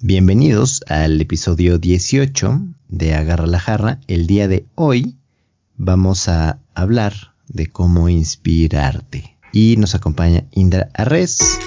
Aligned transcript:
Bienvenidos 0.00 0.84
al 0.86 1.20
episodio 1.20 1.80
18 1.80 2.60
de 2.86 3.14
Agarra 3.14 3.48
la 3.48 3.58
Jarra. 3.58 4.00
El 4.06 4.28
día 4.28 4.46
de 4.46 4.64
hoy 4.76 5.16
vamos 5.76 6.28
a 6.28 6.60
hablar 6.72 7.34
de 7.48 7.66
cómo 7.66 8.08
inspirarte. 8.08 9.36
Y 9.52 9.76
nos 9.76 9.96
acompaña 9.96 10.44
Indra 10.52 10.88
Arres. 10.94 11.58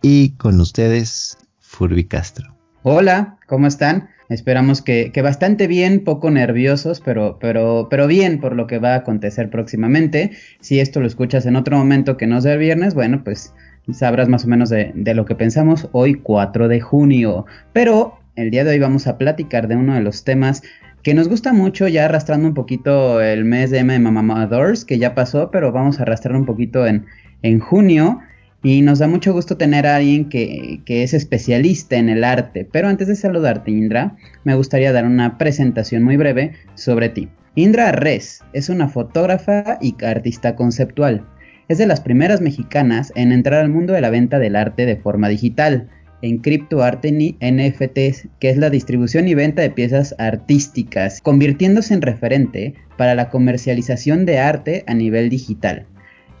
Y 0.00 0.30
con 0.36 0.60
ustedes, 0.60 1.38
Furby 1.58 2.04
Castro. 2.04 2.55
Hola, 2.88 3.36
¿cómo 3.48 3.66
están? 3.66 4.10
Esperamos 4.28 4.80
que, 4.80 5.10
bastante 5.20 5.66
bien, 5.66 6.04
poco 6.04 6.30
nerviosos, 6.30 7.00
pero, 7.00 7.36
pero, 7.40 7.88
pero 7.90 8.06
bien 8.06 8.38
por 8.38 8.54
lo 8.54 8.68
que 8.68 8.78
va 8.78 8.92
a 8.92 8.98
acontecer 8.98 9.50
próximamente. 9.50 10.30
Si 10.60 10.78
esto 10.78 11.00
lo 11.00 11.08
escuchas 11.08 11.46
en 11.46 11.56
otro 11.56 11.76
momento 11.76 12.16
que 12.16 12.28
no 12.28 12.40
sea 12.40 12.52
el 12.52 12.60
viernes, 12.60 12.94
bueno, 12.94 13.24
pues 13.24 13.52
sabrás 13.90 14.28
más 14.28 14.44
o 14.44 14.48
menos 14.48 14.70
de, 14.70 14.92
lo 14.94 15.24
que 15.24 15.34
pensamos 15.34 15.88
hoy 15.90 16.14
4 16.14 16.68
de 16.68 16.80
junio. 16.80 17.44
Pero 17.72 18.20
el 18.36 18.52
día 18.52 18.62
de 18.62 18.70
hoy 18.70 18.78
vamos 18.78 19.08
a 19.08 19.18
platicar 19.18 19.66
de 19.66 19.74
uno 19.74 19.94
de 19.94 20.02
los 20.02 20.22
temas 20.22 20.62
que 21.02 21.12
nos 21.12 21.26
gusta 21.28 21.52
mucho, 21.52 21.88
ya 21.88 22.04
arrastrando 22.04 22.46
un 22.46 22.54
poquito 22.54 23.20
el 23.20 23.44
mes 23.44 23.72
de 23.72 23.78
M 23.78 23.98
Mamadors, 23.98 24.84
que 24.84 25.00
ya 25.00 25.12
pasó, 25.16 25.50
pero 25.50 25.72
vamos 25.72 25.98
a 25.98 26.02
arrastrar 26.02 26.36
un 26.36 26.46
poquito 26.46 26.86
en, 26.86 27.06
en 27.42 27.58
junio. 27.58 28.20
Y 28.66 28.82
nos 28.82 28.98
da 28.98 29.06
mucho 29.06 29.32
gusto 29.32 29.56
tener 29.56 29.86
a 29.86 29.94
alguien 29.94 30.28
que, 30.28 30.82
es 30.88 31.14
especialista 31.14 31.94
en 31.94 32.08
el 32.08 32.24
arte. 32.24 32.68
Pero 32.68 32.88
antes 32.88 33.06
de 33.06 33.14
saludarte, 33.14 33.70
Indra, 33.70 34.16
me 34.42 34.56
gustaría 34.56 34.92
dar 34.92 35.04
una 35.04 35.38
presentación 35.38 36.02
muy 36.02 36.16
breve 36.16 36.54
sobre 36.74 37.08
ti. 37.08 37.28
Indra 37.54 37.92
Res 37.92 38.42
es 38.54 38.68
una 38.68 38.88
fotógrafa 38.88 39.78
y 39.80 39.94
artista 40.04 40.56
conceptual. 40.56 41.24
Es 41.68 41.78
de 41.78 41.86
las 41.86 42.00
primeras 42.00 42.40
mexicanas 42.40 43.12
en 43.14 43.30
entrar 43.30 43.60
al 43.60 43.68
mundo 43.68 43.92
de 43.92 44.00
la 44.00 44.10
venta 44.10 44.40
del 44.40 44.56
arte 44.56 44.84
de 44.84 44.96
forma 44.96 45.28
digital, 45.28 45.88
en 46.20 46.38
criptoarte 46.38 47.12
NFTs, 47.12 48.26
que 48.40 48.50
es 48.50 48.56
la 48.56 48.68
distribución 48.68 49.28
y 49.28 49.34
venta 49.34 49.62
de 49.62 49.70
piezas 49.70 50.12
artísticas, 50.18 51.20
convirtiéndose 51.20 51.94
en 51.94 52.02
referente 52.02 52.74
para 52.96 53.14
la 53.14 53.30
comercialización 53.30 54.26
de 54.26 54.40
arte 54.40 54.82
a 54.88 54.94
nivel 54.94 55.30
digital. 55.30 55.86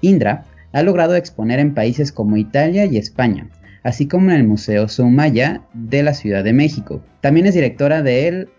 Indra 0.00 0.42
ha 0.76 0.82
logrado 0.82 1.16
exponer 1.16 1.58
en 1.58 1.72
países 1.72 2.12
como 2.12 2.36
Italia 2.36 2.84
y 2.84 2.98
España, 2.98 3.48
así 3.82 4.06
como 4.06 4.30
en 4.30 4.36
el 4.36 4.44
Museo 4.44 4.88
Soumaya 4.88 5.62
de 5.72 6.02
la 6.02 6.12
Ciudad 6.12 6.44
de 6.44 6.52
México. 6.52 7.02
También 7.22 7.46
es 7.46 7.54
directora 7.54 8.02
del 8.02 8.50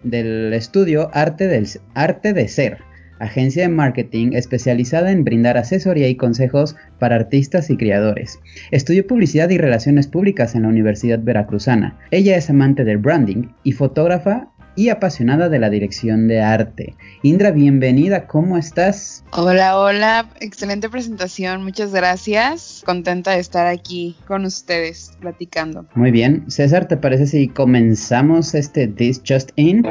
estudio 0.52 1.12
Arte, 1.14 1.64
Arte 1.94 2.34
de 2.34 2.48
Ser, 2.48 2.80
agencia 3.20 3.62
de 3.62 3.70
marketing 3.70 4.32
especializada 4.34 5.12
en 5.12 5.26
brindar 5.26 5.60
asesoría 5.60 6.08
y 6.08 6.16
consejos 6.16 6.76
para 6.98 7.18
artistas 7.18 7.70
y 7.70 7.78
creadores. 7.78 8.40
Estudió 8.72 9.06
publicidad 9.06 9.52
y 9.52 9.60
relaciones 9.60 10.08
públicas 10.08 10.56
en 10.56 10.64
la 10.64 10.70
Universidad 10.70 11.20
Veracruzana. 11.20 12.00
Ella 12.10 12.36
es 12.36 12.50
amante 12.50 12.84
del 12.84 12.98
branding 12.98 13.50
y 13.62 13.74
fotógrafa 13.74 14.50
y 14.78 14.90
apasionada 14.90 15.50
de 15.50 15.60
la 15.60 15.70
dirección 15.70 16.30
de 16.30 16.42
arte. 16.42 16.96
Indra, 17.24 17.52
bienvenida, 17.52 18.28
¿cómo 18.28 18.58
estás? 18.58 19.26
Hola, 19.32 19.78
hola, 19.78 20.30
excelente 20.40 20.88
presentación, 20.88 21.64
muchas 21.64 21.92
gracias. 21.92 22.84
Contenta 22.86 23.32
de 23.32 23.40
estar 23.40 23.66
aquí 23.68 24.16
con 24.28 24.46
ustedes 24.46 25.12
platicando. 25.20 25.88
Muy 25.96 26.12
bien, 26.12 26.46
César, 26.50 26.88
¿te 26.88 26.96
parece 26.96 27.26
si 27.26 27.50
comenzamos 27.50 28.54
este 28.54 28.88
This 28.88 29.22
Just 29.28 29.50
In? 29.56 29.82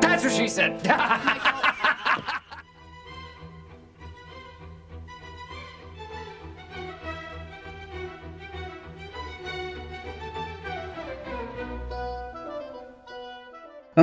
That's 0.00 0.24
what 0.24 0.32
she 0.32 0.48
said. 0.48 0.72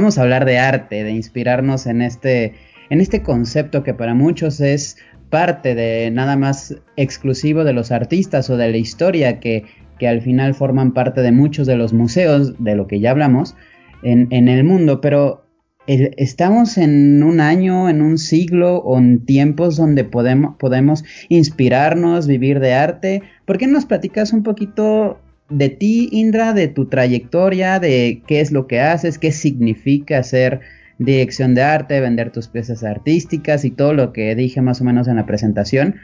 Vamos 0.01 0.17
a 0.17 0.23
hablar 0.23 0.45
de 0.45 0.57
arte, 0.57 1.03
de 1.03 1.11
inspirarnos 1.11 1.85
en 1.85 2.01
este, 2.01 2.55
en 2.89 3.01
este 3.01 3.21
concepto 3.21 3.83
que 3.83 3.93
para 3.93 4.15
muchos 4.15 4.59
es 4.59 4.97
parte 5.29 5.75
de 5.75 6.09
nada 6.09 6.37
más 6.37 6.75
exclusivo 6.95 7.63
de 7.63 7.73
los 7.73 7.91
artistas 7.91 8.49
o 8.49 8.57
de 8.57 8.71
la 8.71 8.77
historia 8.77 9.39
que, 9.39 9.65
que 9.99 10.07
al 10.07 10.21
final 10.21 10.55
forman 10.55 10.95
parte 10.95 11.21
de 11.21 11.31
muchos 11.31 11.67
de 11.67 11.75
los 11.75 11.93
museos, 11.93 12.55
de 12.57 12.75
lo 12.75 12.87
que 12.87 12.99
ya 12.99 13.11
hablamos, 13.11 13.55
en, 14.01 14.27
en 14.31 14.49
el 14.49 14.63
mundo, 14.63 15.01
pero 15.01 15.45
estamos 15.85 16.79
en 16.79 17.21
un 17.21 17.39
año, 17.39 17.87
en 17.87 18.01
un 18.01 18.17
siglo 18.17 18.77
o 18.77 18.97
en 18.97 19.23
tiempos 19.23 19.77
donde 19.77 20.03
podemos, 20.03 20.55
podemos 20.57 21.03
inspirarnos, 21.29 22.25
vivir 22.25 22.59
de 22.59 22.73
arte. 22.73 23.21
¿Por 23.45 23.59
qué 23.59 23.67
nos 23.67 23.85
platicas 23.85 24.33
un 24.33 24.41
poquito 24.41 25.20
de 25.51 25.69
ti, 25.69 26.09
Indra, 26.11 26.53
de 26.53 26.67
tu 26.67 26.87
trayectoria, 26.87 27.79
de 27.79 28.23
qué 28.27 28.41
es 28.41 28.51
lo 28.51 28.67
que 28.67 28.79
haces, 28.79 29.17
qué 29.17 29.31
significa 29.31 30.19
hacer 30.19 30.61
dirección 30.97 31.55
de 31.55 31.63
arte, 31.63 31.99
vender 31.99 32.31
tus 32.31 32.47
piezas 32.47 32.83
artísticas 32.83 33.65
y 33.65 33.71
todo 33.71 33.93
lo 33.93 34.13
que 34.13 34.35
dije 34.35 34.61
más 34.61 34.81
o 34.81 34.83
menos 34.83 35.07
en 35.07 35.15
la 35.15 35.25
presentación 35.25 35.95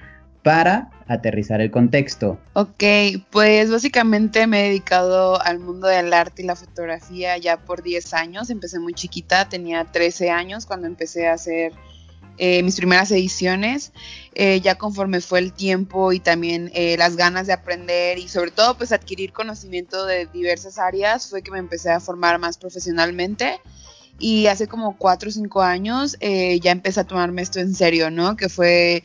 para 0.43 0.89
aterrizar 1.07 1.61
el 1.61 1.71
contexto. 1.71 2.39
Ok, 2.53 2.83
pues 3.31 3.69
básicamente 3.69 4.47
me 4.47 4.61
he 4.61 4.67
dedicado 4.69 5.41
al 5.41 5.59
mundo 5.59 5.87
del 5.87 6.13
arte 6.13 6.41
y 6.41 6.45
la 6.45 6.55
fotografía 6.55 7.37
ya 7.37 7.57
por 7.57 7.83
10 7.83 8.13
años. 8.13 8.49
Empecé 8.49 8.79
muy 8.79 8.93
chiquita, 8.93 9.49
tenía 9.49 9.85
13 9.85 10.29
años 10.29 10.65
cuando 10.65 10.87
empecé 10.87 11.27
a 11.27 11.33
hacer 11.33 11.73
eh, 12.39 12.61
mis 12.61 12.75
primeras 12.75 13.09
ediciones, 13.09 13.91
eh, 14.35 14.61
ya 14.61 14.75
conforme 14.75 15.21
fue 15.21 15.39
el 15.39 15.53
tiempo 15.53 16.13
y 16.13 16.19
también 16.19 16.69
eh, 16.75 16.95
las 16.95 17.15
ganas 17.15 17.47
de 17.47 17.53
aprender 17.53 18.19
y 18.19 18.27
sobre 18.27 18.51
todo 18.51 18.77
pues 18.77 18.91
adquirir 18.91 19.33
conocimiento 19.33 20.05
de 20.05 20.27
diversas 20.27 20.77
áreas 20.77 21.29
fue 21.31 21.41
que 21.41 21.49
me 21.49 21.57
empecé 21.57 21.89
a 21.89 21.99
formar 21.99 22.37
más 22.37 22.59
profesionalmente 22.59 23.59
y 24.19 24.45
hace 24.45 24.67
como 24.67 24.97
cuatro 24.97 25.29
o 25.29 25.31
cinco 25.31 25.61
años 25.61 26.15
ya 26.19 26.71
empecé 26.71 26.99
a 26.99 27.03
tomarme 27.03 27.41
esto 27.43 27.59
en 27.59 27.75
serio, 27.75 28.09
¿no? 28.09 28.35
Que 28.35 28.49
fue 28.49 29.03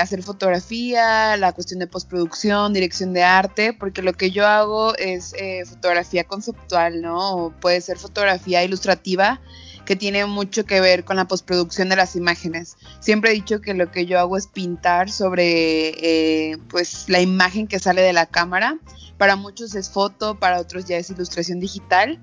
hacer 0.00 0.22
fotografía, 0.24 1.36
la 1.36 1.52
cuestión 1.52 1.78
de 1.78 1.86
postproducción, 1.86 2.72
dirección 2.72 3.12
de 3.12 3.22
arte, 3.22 3.72
porque 3.72 4.02
lo 4.02 4.14
que 4.14 4.32
yo 4.32 4.44
hago 4.46 4.96
es 4.96 5.32
fotografía 5.68 6.24
conceptual, 6.24 7.02
¿no? 7.02 7.54
puede 7.60 7.80
ser 7.80 7.98
fotografía 7.98 8.64
ilustrativa 8.64 9.40
que 9.86 9.96
tiene 9.96 10.26
mucho 10.26 10.66
que 10.66 10.80
ver 10.80 11.04
con 11.04 11.16
la 11.16 11.26
postproducción 11.26 11.88
de 11.88 11.96
las 11.96 12.16
imágenes. 12.16 12.76
Siempre 13.00 13.30
he 13.30 13.34
dicho 13.34 13.62
que 13.62 13.72
lo 13.72 13.90
que 13.90 14.04
yo 14.04 14.18
hago 14.18 14.36
es 14.36 14.48
pintar 14.48 15.10
sobre 15.10 16.50
eh, 16.50 16.58
pues 16.68 17.08
la 17.08 17.20
imagen 17.20 17.66
que 17.66 17.78
sale 17.78 18.02
de 18.02 18.12
la 18.12 18.26
cámara. 18.26 18.78
Para 19.16 19.36
muchos 19.36 19.74
es 19.74 19.88
foto, 19.88 20.38
para 20.38 20.60
otros 20.60 20.84
ya 20.84 20.98
es 20.98 21.08
ilustración 21.08 21.60
digital. 21.60 22.20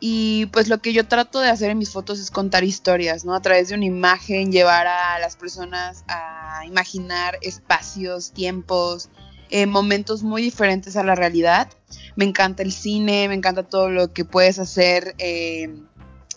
Y 0.00 0.46
pues 0.46 0.68
lo 0.68 0.78
que 0.78 0.92
yo 0.92 1.06
trato 1.06 1.40
de 1.40 1.48
hacer 1.48 1.70
en 1.70 1.78
mis 1.78 1.90
fotos 1.90 2.18
es 2.18 2.30
contar 2.30 2.64
historias, 2.64 3.24
¿no? 3.24 3.34
A 3.34 3.40
través 3.40 3.68
de 3.68 3.76
una 3.76 3.86
imagen, 3.86 4.52
llevar 4.52 4.86
a 4.86 5.18
las 5.20 5.36
personas 5.36 6.04
a 6.08 6.64
imaginar 6.66 7.38
espacios, 7.40 8.32
tiempos, 8.32 9.08
eh, 9.48 9.66
momentos 9.66 10.22
muy 10.22 10.42
diferentes 10.42 10.96
a 10.96 11.04
la 11.04 11.14
realidad. 11.14 11.68
Me 12.14 12.24
encanta 12.24 12.62
el 12.62 12.72
cine, 12.72 13.28
me 13.28 13.34
encanta 13.34 13.62
todo 13.62 13.88
lo 13.88 14.12
que 14.12 14.24
puedes 14.24 14.58
hacer. 14.58 15.14
Eh, 15.18 15.70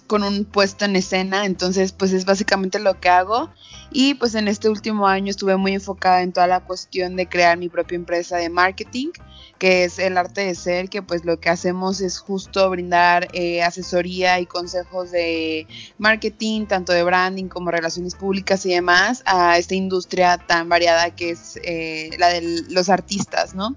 con 0.10 0.24
un 0.24 0.44
puesto 0.44 0.86
en 0.86 0.96
escena, 0.96 1.46
entonces 1.46 1.92
pues 1.92 2.14
es 2.14 2.26
básicamente 2.26 2.80
lo 2.80 3.00
que 3.00 3.10
hago 3.10 3.52
y 3.92 4.16
pues 4.16 4.34
en 4.34 4.48
este 4.48 4.68
último 4.68 5.08
año 5.08 5.30
estuve 5.30 5.56
muy 5.56 5.74
enfocada 5.74 6.24
en 6.24 6.34
toda 6.34 6.48
la 6.48 6.62
cuestión 6.62 7.16
de 7.16 7.30
crear 7.30 7.60
mi 7.60 7.70
propia 7.70 7.96
empresa 7.96 8.38
de 8.38 8.50
marketing, 8.50 9.10
que 9.60 9.84
es 9.84 10.00
el 10.00 10.18
arte 10.18 10.42
de 10.42 10.56
ser, 10.56 10.90
que 10.90 11.04
pues 11.04 11.26
lo 11.26 11.40
que 11.40 11.50
hacemos 11.50 12.02
es 12.02 12.18
justo 12.18 12.68
brindar 12.72 13.28
eh, 13.34 13.62
asesoría 13.62 14.40
y 14.40 14.48
consejos 14.48 15.12
de 15.12 15.68
marketing, 16.00 16.66
tanto 16.66 16.92
de 16.92 17.04
branding 17.04 17.48
como 17.48 17.70
relaciones 17.70 18.16
públicas 18.16 18.66
y 18.66 18.70
demás, 18.70 19.22
a 19.28 19.60
esta 19.60 19.76
industria 19.76 20.40
tan 20.40 20.70
variada 20.70 21.12
que 21.16 21.30
es 21.30 21.60
eh, 21.64 22.10
la 22.18 22.30
de 22.30 22.64
los 22.70 22.90
artistas, 22.90 23.54
¿no? 23.54 23.76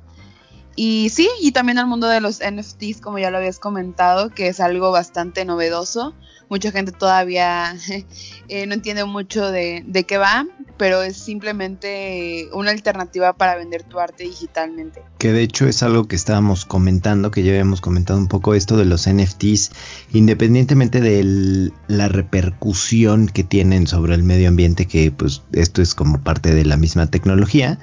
Y 0.74 1.10
sí, 1.10 1.28
y 1.40 1.52
también 1.52 1.78
al 1.78 1.86
mundo 1.86 2.08
de 2.08 2.20
los 2.20 2.40
NFTs, 2.40 3.00
como 3.00 3.18
ya 3.18 3.30
lo 3.30 3.38
habías 3.38 3.58
comentado, 3.58 4.30
que 4.30 4.48
es 4.48 4.60
algo 4.60 4.90
bastante 4.90 5.44
novedoso. 5.44 6.14
Mucha 6.48 6.70
gente 6.70 6.92
todavía 6.92 7.76
eh, 8.48 8.66
no 8.66 8.74
entiende 8.74 9.04
mucho 9.04 9.50
de, 9.50 9.82
de, 9.86 10.04
qué 10.04 10.18
va, 10.18 10.46
pero 10.76 11.02
es 11.02 11.16
simplemente 11.16 12.48
una 12.52 12.70
alternativa 12.70 13.32
para 13.34 13.56
vender 13.56 13.82
tu 13.84 13.98
arte 13.98 14.24
digitalmente. 14.24 15.02
Que 15.18 15.32
de 15.32 15.42
hecho 15.42 15.66
es 15.66 15.82
algo 15.82 16.08
que 16.08 16.16
estábamos 16.16 16.64
comentando, 16.64 17.30
que 17.30 17.42
ya 17.42 17.52
habíamos 17.52 17.80
comentado 17.80 18.18
un 18.18 18.28
poco 18.28 18.54
esto 18.54 18.76
de 18.76 18.84
los 18.84 19.08
NFTs, 19.08 19.72
independientemente 20.12 21.00
de 21.00 21.70
la 21.88 22.08
repercusión 22.08 23.28
que 23.28 23.44
tienen 23.44 23.86
sobre 23.86 24.14
el 24.14 24.22
medio 24.22 24.48
ambiente, 24.48 24.86
que 24.86 25.10
pues 25.10 25.42
esto 25.52 25.80
es 25.80 25.94
como 25.94 26.22
parte 26.22 26.54
de 26.54 26.64
la 26.64 26.76
misma 26.76 27.06
tecnología 27.06 27.78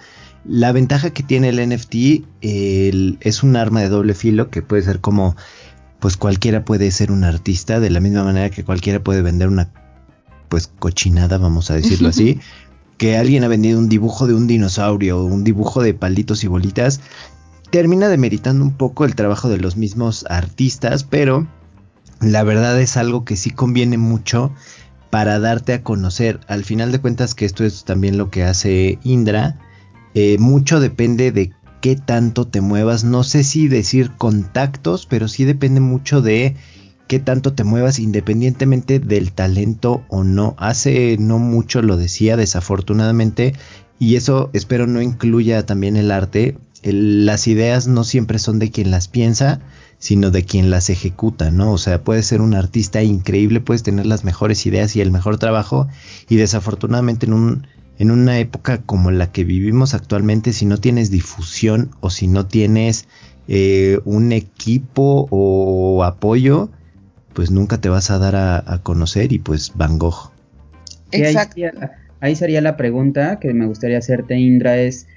la 0.46 0.72
ventaja 0.72 1.12
que 1.12 1.24
tiene 1.24 1.50
el 1.50 1.70
NFT 1.70 1.96
es 2.42 3.44
un 3.44 3.56
arma 3.56 3.82
de 3.82 3.90
doble 3.90 4.14
filo 4.14 4.50
que 4.50 4.62
puede 4.62 4.84
ser 4.84 5.00
como 5.00 5.36
pues 6.00 6.16
cualquiera 6.16 6.64
puede 6.64 6.92
ser 6.92 7.12
un 7.12 7.24
artista, 7.24 7.80
de 7.80 7.90
la 7.90 8.00
misma 8.00 8.24
manera 8.24 8.50
que 8.50 8.64
cualquiera 8.64 9.04
puede 9.04 9.22
vender 9.22 9.50
una 9.50 9.72
pues 10.48 10.68
cochinada, 10.68 11.38
vamos 11.38 11.70
a 11.72 11.76
decirlo 11.76 12.10
así, 12.10 12.40
que 12.98 13.18
alguien 13.18 13.44
ha 13.44 13.48
vendido 13.48 13.80
un 13.80 13.90
dibujo 13.90 14.28
de 14.28 14.34
un 14.34 14.48
dinosaurio 14.48 15.20
o 15.20 15.26
un 15.26 15.44
dibujo 15.44 15.84
de 15.84 15.94
palitos 15.94 16.44
y 16.44 16.48
bolitas, 16.48 17.02
termina 17.70 18.08
demeritando 18.08 18.64
un 18.64 18.74
poco 18.74 19.06
el 19.06 19.16
trabajo 19.16 19.50
de 19.50 19.58
los 19.58 19.78
mismos 19.78 20.26
artistas, 20.30 21.04
pero 21.04 21.48
la 22.22 22.44
verdad 22.44 22.80
es 22.80 22.98
algo 22.98 23.26
que 23.26 23.36
sí 23.36 23.52
conviene 23.52 23.98
mucho 23.98 24.52
para 25.10 25.40
darte 25.40 25.74
a 25.74 25.84
conocer. 25.84 26.40
Al 26.48 26.64
final 26.64 26.92
de 26.92 27.00
cuentas 27.00 27.36
que 27.36 27.46
esto 27.46 27.64
es 27.64 27.84
también 27.84 28.18
lo 28.18 28.30
que 28.30 28.44
hace 28.44 29.00
Indra, 29.04 29.60
eh, 30.14 30.38
mucho 30.40 30.80
depende 30.80 31.32
de 31.32 31.52
qué 31.82 31.96
tanto 31.96 32.48
te 32.48 32.62
muevas, 32.62 33.04
no 33.04 33.24
sé 33.24 33.44
si 33.44 33.68
decir 33.68 34.12
contactos, 34.18 35.06
pero 35.06 35.28
sí 35.28 35.46
depende 35.46 35.80
mucho 35.80 36.22
de 36.22 36.56
qué 37.08 37.20
tanto 37.20 37.54
te 37.54 37.64
muevas 37.64 38.00
independientemente 38.00 39.00
del 39.00 39.32
talento 39.32 40.04
o 40.10 40.24
no. 40.24 40.56
Hace 40.58 41.18
no 41.20 41.40
mucho 41.40 41.82
lo 41.82 41.98
decía 41.98 42.38
desafortunadamente 42.38 43.54
y 43.98 44.16
eso 44.16 44.50
espero 44.54 44.88
no 44.88 45.02
incluya 45.02 45.66
también 45.66 45.98
el 45.98 46.12
arte. 46.12 46.58
las 46.84 47.48
ideas 47.48 47.88
no 47.88 48.04
siempre 48.04 48.40
son 48.40 48.60
de 48.60 48.72
quien 48.72 48.92
las 48.92 49.08
piensa, 49.08 49.60
sino 49.98 50.32
de 50.32 50.46
quien 50.46 50.70
las 50.70 50.90
ejecuta, 50.90 51.52
¿no? 51.52 51.74
O 51.74 51.78
sea, 51.78 52.04
puedes 52.04 52.26
ser 52.26 52.42
un 52.42 52.54
artista 52.54 53.04
increíble, 53.04 53.60
puedes 53.60 53.84
tener 53.84 54.06
las 54.06 54.24
mejores 54.24 54.66
ideas 54.66 54.96
y 54.96 55.02
el 55.02 55.12
mejor 55.12 55.38
trabajo 55.38 55.88
y 56.30 56.38
desafortunadamente 56.38 57.26
en 57.26 57.34
un 57.34 57.68
en 58.00 58.12
una 58.12 58.40
época 58.40 58.82
como 58.86 59.12
la 59.12 59.32
que 59.32 59.44
vivimos 59.44 59.94
actualmente, 59.94 60.54
si 60.54 60.66
no 60.66 60.78
tienes 60.78 61.12
difusión 61.12 61.92
o 62.00 62.10
si 62.10 62.28
no 62.28 62.48
tienes 62.48 63.08
eh, 63.50 64.00
un 64.06 64.32
equipo 64.32 65.28
o 65.30 66.04
apoyo, 66.06 66.70
pues 67.34 67.52
nunca 67.52 67.82
te 67.82 67.90
vas 67.90 68.10
a 68.10 68.18
dar 68.18 68.36
a, 68.36 68.80
conocer 68.84 69.34
y 69.34 69.40
pues 69.40 69.74
Van 69.76 70.00
Gogh. 70.00 70.32
Exacto. 71.12 71.62
Ahí 72.22 72.36
sería, 72.36 72.62
la 72.62 72.78
pregunta 72.78 73.40
que 73.40 73.54
me 73.54 73.66
gustaría 73.66 73.98
hacerte, 73.98 74.38
Indra, 74.38 74.78
es, 74.78 75.08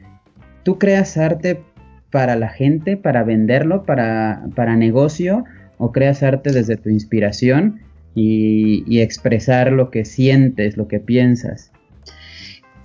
¿tú 0.64 0.78
creas 0.78 1.16
arte 1.16 1.62
para 2.10 2.36
la 2.36 2.48
gente, 2.48 2.96
para 2.96 3.22
venderlo, 3.24 3.84
para, 3.84 4.44
para 4.54 4.76
negocio, 4.76 5.44
o 5.78 5.90
creas 5.90 6.22
arte 6.22 6.52
desde 6.52 6.76
tu 6.76 6.90
inspiración 6.90 7.80
y, 8.14 8.84
y 8.86 9.00
expresar 9.00 9.72
lo 9.72 9.90
que 9.90 10.04
sientes, 10.04 10.76
lo 10.76 10.86
que 10.86 11.00
piensas? 11.00 11.71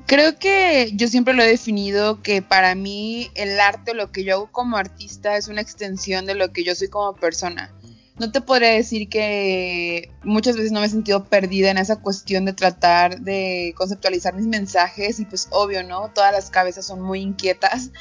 Creo 0.07 0.39
que 0.39 0.91
yo 0.93 1.09
siempre 1.09 1.33
lo 1.33 1.43
he 1.43 1.47
definido 1.47 2.21
que 2.21 2.41
para 2.41 2.75
mí 2.75 3.29
el 3.35 3.59
arte, 3.59 3.93
lo 3.93 4.11
que 4.11 4.23
yo 4.23 4.35
hago 4.35 4.51
como 4.51 4.77
artista, 4.77 5.35
es 5.35 5.49
una 5.49 5.61
extensión 5.61 6.25
de 6.25 6.33
lo 6.33 6.53
que 6.53 6.63
yo 6.63 6.75
soy 6.75 6.87
como 6.87 7.13
persona 7.13 7.76
no 8.19 8.31
te 8.31 8.41
podría 8.41 8.71
decir 8.71 9.09
que 9.09 10.11
muchas 10.23 10.55
veces 10.55 10.71
no 10.71 10.79
me 10.79 10.87
he 10.87 10.89
sentido 10.89 11.25
perdida 11.25 11.69
en 11.69 11.77
esa 11.77 11.97
cuestión 11.97 12.45
de 12.45 12.53
tratar 12.53 13.21
de 13.21 13.73
conceptualizar 13.77 14.33
mis 14.33 14.47
mensajes 14.47 15.19
y 15.19 15.25
pues 15.25 15.47
obvio, 15.51 15.83
¿no? 15.83 16.09
Todas 16.13 16.31
las 16.31 16.49
cabezas 16.49 16.85
son 16.85 17.01
muy 17.01 17.21
inquietas, 17.21 17.91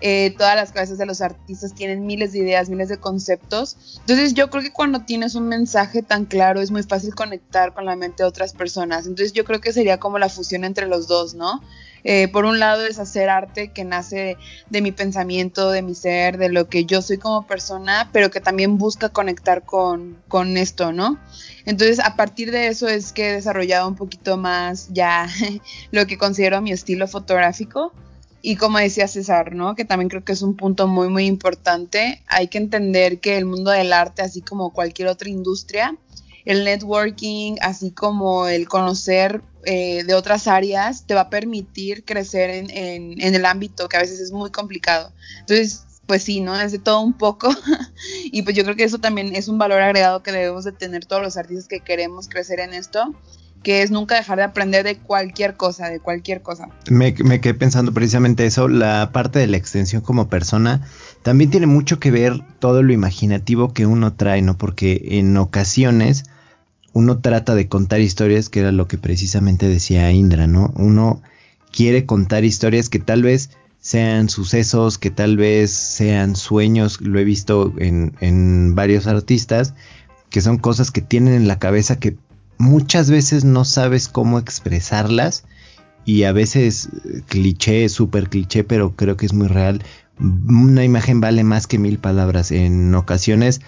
eh, 0.00 0.34
todas 0.38 0.56
las 0.56 0.72
cabezas 0.72 0.98
de 0.98 1.06
los 1.06 1.20
artistas 1.20 1.74
tienen 1.74 2.06
miles 2.06 2.32
de 2.32 2.38
ideas, 2.38 2.70
miles 2.70 2.88
de 2.88 2.98
conceptos. 2.98 3.98
Entonces 4.00 4.34
yo 4.34 4.48
creo 4.48 4.62
que 4.62 4.72
cuando 4.72 5.00
tienes 5.00 5.34
un 5.34 5.48
mensaje 5.48 6.02
tan 6.02 6.24
claro 6.24 6.60
es 6.60 6.70
muy 6.70 6.82
fácil 6.82 7.14
conectar 7.14 7.74
con 7.74 7.84
la 7.84 7.96
mente 7.96 8.22
de 8.22 8.28
otras 8.28 8.54
personas. 8.54 9.06
Entonces 9.06 9.32
yo 9.34 9.44
creo 9.44 9.60
que 9.60 9.72
sería 9.72 9.98
como 9.98 10.18
la 10.18 10.28
fusión 10.28 10.64
entre 10.64 10.86
los 10.86 11.06
dos, 11.06 11.34
¿no? 11.34 11.62
Eh, 12.08 12.28
por 12.28 12.44
un 12.44 12.60
lado 12.60 12.86
es 12.86 13.00
hacer 13.00 13.28
arte 13.28 13.72
que 13.72 13.84
nace 13.84 14.36
de 14.70 14.80
mi 14.80 14.92
pensamiento, 14.92 15.72
de 15.72 15.82
mi 15.82 15.96
ser, 15.96 16.38
de 16.38 16.50
lo 16.50 16.68
que 16.68 16.84
yo 16.84 17.02
soy 17.02 17.18
como 17.18 17.48
persona, 17.48 18.10
pero 18.12 18.30
que 18.30 18.40
también 18.40 18.78
busca 18.78 19.08
conectar 19.08 19.64
con, 19.64 20.16
con 20.28 20.56
esto, 20.56 20.92
¿no? 20.92 21.18
Entonces 21.64 21.98
a 21.98 22.14
partir 22.14 22.52
de 22.52 22.68
eso 22.68 22.86
es 22.86 23.12
que 23.12 23.30
he 23.30 23.32
desarrollado 23.32 23.88
un 23.88 23.96
poquito 23.96 24.36
más 24.36 24.86
ya 24.92 25.28
lo 25.90 26.06
que 26.06 26.16
considero 26.16 26.62
mi 26.62 26.70
estilo 26.70 27.08
fotográfico. 27.08 27.92
Y 28.40 28.54
como 28.54 28.78
decía 28.78 29.08
César, 29.08 29.56
¿no? 29.56 29.74
Que 29.74 29.84
también 29.84 30.08
creo 30.08 30.22
que 30.22 30.30
es 30.30 30.42
un 30.42 30.54
punto 30.54 30.86
muy, 30.86 31.08
muy 31.08 31.26
importante. 31.26 32.22
Hay 32.28 32.46
que 32.46 32.58
entender 32.58 33.18
que 33.18 33.36
el 33.36 33.46
mundo 33.46 33.72
del 33.72 33.92
arte, 33.92 34.22
así 34.22 34.42
como 34.42 34.72
cualquier 34.72 35.08
otra 35.08 35.28
industria, 35.28 35.96
el 36.44 36.64
networking, 36.64 37.56
así 37.60 37.90
como 37.90 38.46
el 38.46 38.68
conocer 38.68 39.42
eh, 39.68 40.04
de 40.04 40.14
otras 40.14 40.46
áreas, 40.46 41.08
te 41.08 41.14
va 41.14 41.22
a 41.22 41.30
permitir 41.30 42.04
crecer 42.04 42.50
en, 42.50 42.70
en, 42.70 43.34
el 43.34 43.44
ámbito 43.44 43.88
que 43.88 43.96
a 43.96 44.00
veces 44.00 44.20
es 44.20 44.30
muy 44.30 44.52
complicado. 44.52 45.12
Entonces, 45.40 45.84
pues 46.06 46.22
sí, 46.22 46.40
¿no? 46.40 46.58
Es 46.58 46.70
de 46.70 46.78
todo 46.78 47.00
un 47.00 47.14
poco. 47.14 47.50
y 48.24 48.42
pues 48.42 48.54
yo 48.54 48.62
creo 48.62 48.76
que 48.76 48.84
eso 48.84 48.98
también 48.98 49.34
es 49.34 49.48
un 49.48 49.58
valor 49.58 49.82
agregado 49.82 50.22
que 50.22 50.30
debemos 50.30 50.62
de 50.62 50.70
tener 50.70 51.04
todos 51.04 51.20
los 51.20 51.36
artistas 51.36 51.66
que 51.66 51.80
queremos 51.80 52.28
crecer 52.28 52.60
en 52.60 52.74
esto 52.74 53.12
que 53.64 53.82
es 53.82 53.90
nunca 53.90 54.14
dejar 54.14 54.38
de 54.38 54.44
aprender 54.44 54.84
de 54.84 54.96
cualquier 54.96 55.56
cosa, 55.56 55.88
de 55.88 55.98
cualquier 55.98 56.40
cosa. 56.40 56.68
Me, 56.88 57.12
me, 57.24 57.40
quedé 57.40 57.54
pensando 57.54 57.92
precisamente 57.92 58.46
eso, 58.46 58.68
la 58.68 59.10
parte 59.12 59.40
de 59.40 59.48
la 59.48 59.56
extensión 59.56 60.02
como 60.02 60.28
persona 60.28 60.86
también 61.24 61.50
tiene 61.50 61.66
mucho 61.66 61.98
que 61.98 62.12
ver 62.12 62.44
todo 62.60 62.84
lo 62.84 62.92
imaginativo 62.92 63.72
que 63.72 63.84
uno 63.84 64.12
trae, 64.14 64.40
¿no? 64.40 64.56
Porque 64.56 65.02
en 65.18 65.36
ocasiones 65.36 66.26
uno 66.96 67.18
trata 67.18 67.54
de 67.54 67.68
contar 67.68 68.00
historias, 68.00 68.48
que 68.48 68.60
era 68.60 68.72
lo 68.72 68.88
que 68.88 68.96
precisamente 68.96 69.68
decía 69.68 70.10
Indra, 70.12 70.46
¿no? 70.46 70.72
Uno 70.76 71.20
quiere 71.70 72.06
contar 72.06 72.46
historias 72.46 72.88
que 72.88 72.98
tal 72.98 73.22
vez 73.22 73.50
sean 73.80 74.30
sucesos, 74.30 74.96
que 74.96 75.10
tal 75.10 75.36
vez 75.36 75.70
sean 75.70 76.36
sueños, 76.36 77.02
lo 77.02 77.18
he 77.18 77.24
visto 77.24 77.74
en, 77.76 78.14
en 78.20 78.74
varios 78.74 79.06
artistas, 79.06 79.74
que 80.30 80.40
son 80.40 80.56
cosas 80.56 80.90
que 80.90 81.02
tienen 81.02 81.34
en 81.34 81.48
la 81.48 81.58
cabeza 81.58 82.00
que 82.00 82.16
muchas 82.56 83.10
veces 83.10 83.44
no 83.44 83.66
sabes 83.66 84.08
cómo 84.08 84.38
expresarlas 84.38 85.44
y 86.06 86.22
a 86.22 86.32
veces 86.32 86.88
cliché, 87.28 87.90
súper 87.90 88.30
cliché, 88.30 88.64
pero 88.64 88.96
creo 88.96 89.18
que 89.18 89.26
es 89.26 89.34
muy 89.34 89.48
real. 89.48 89.82
Una 90.18 90.82
imagen 90.82 91.20
vale 91.20 91.44
más 91.44 91.66
que 91.66 91.78
mil 91.78 91.98
palabras. 91.98 92.52
En 92.52 92.94
ocasiones 92.94 93.60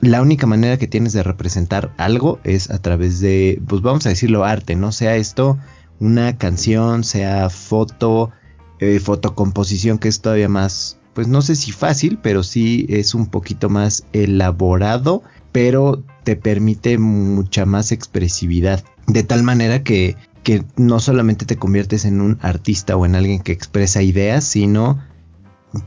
la 0.00 0.22
única 0.22 0.46
manera 0.46 0.78
que 0.78 0.86
tienes 0.86 1.12
de 1.12 1.22
representar 1.22 1.92
algo 1.96 2.38
es 2.44 2.70
a 2.70 2.78
través 2.78 3.20
de, 3.20 3.60
pues 3.66 3.82
vamos 3.82 4.06
a 4.06 4.10
decirlo, 4.10 4.44
arte, 4.44 4.76
¿no? 4.76 4.92
Sea 4.92 5.16
esto 5.16 5.58
una 6.00 6.38
canción, 6.38 7.02
sea 7.02 7.50
foto, 7.50 8.30
eh, 8.78 9.00
fotocomposición, 9.00 9.98
que 9.98 10.08
es 10.08 10.20
todavía 10.20 10.48
más, 10.48 10.98
pues 11.14 11.26
no 11.26 11.42
sé 11.42 11.56
si 11.56 11.72
fácil, 11.72 12.18
pero 12.22 12.42
sí 12.42 12.86
es 12.88 13.14
un 13.14 13.26
poquito 13.26 13.68
más 13.68 14.04
elaborado, 14.12 15.22
pero 15.50 16.04
te 16.22 16.36
permite 16.36 16.98
mucha 16.98 17.66
más 17.66 17.90
expresividad. 17.90 18.84
De 19.08 19.24
tal 19.24 19.42
manera 19.42 19.82
que, 19.82 20.16
que 20.44 20.64
no 20.76 21.00
solamente 21.00 21.44
te 21.44 21.56
conviertes 21.56 22.04
en 22.04 22.20
un 22.20 22.38
artista 22.40 22.96
o 22.96 23.04
en 23.04 23.16
alguien 23.16 23.40
que 23.40 23.52
expresa 23.52 24.02
ideas, 24.02 24.44
sino 24.44 25.02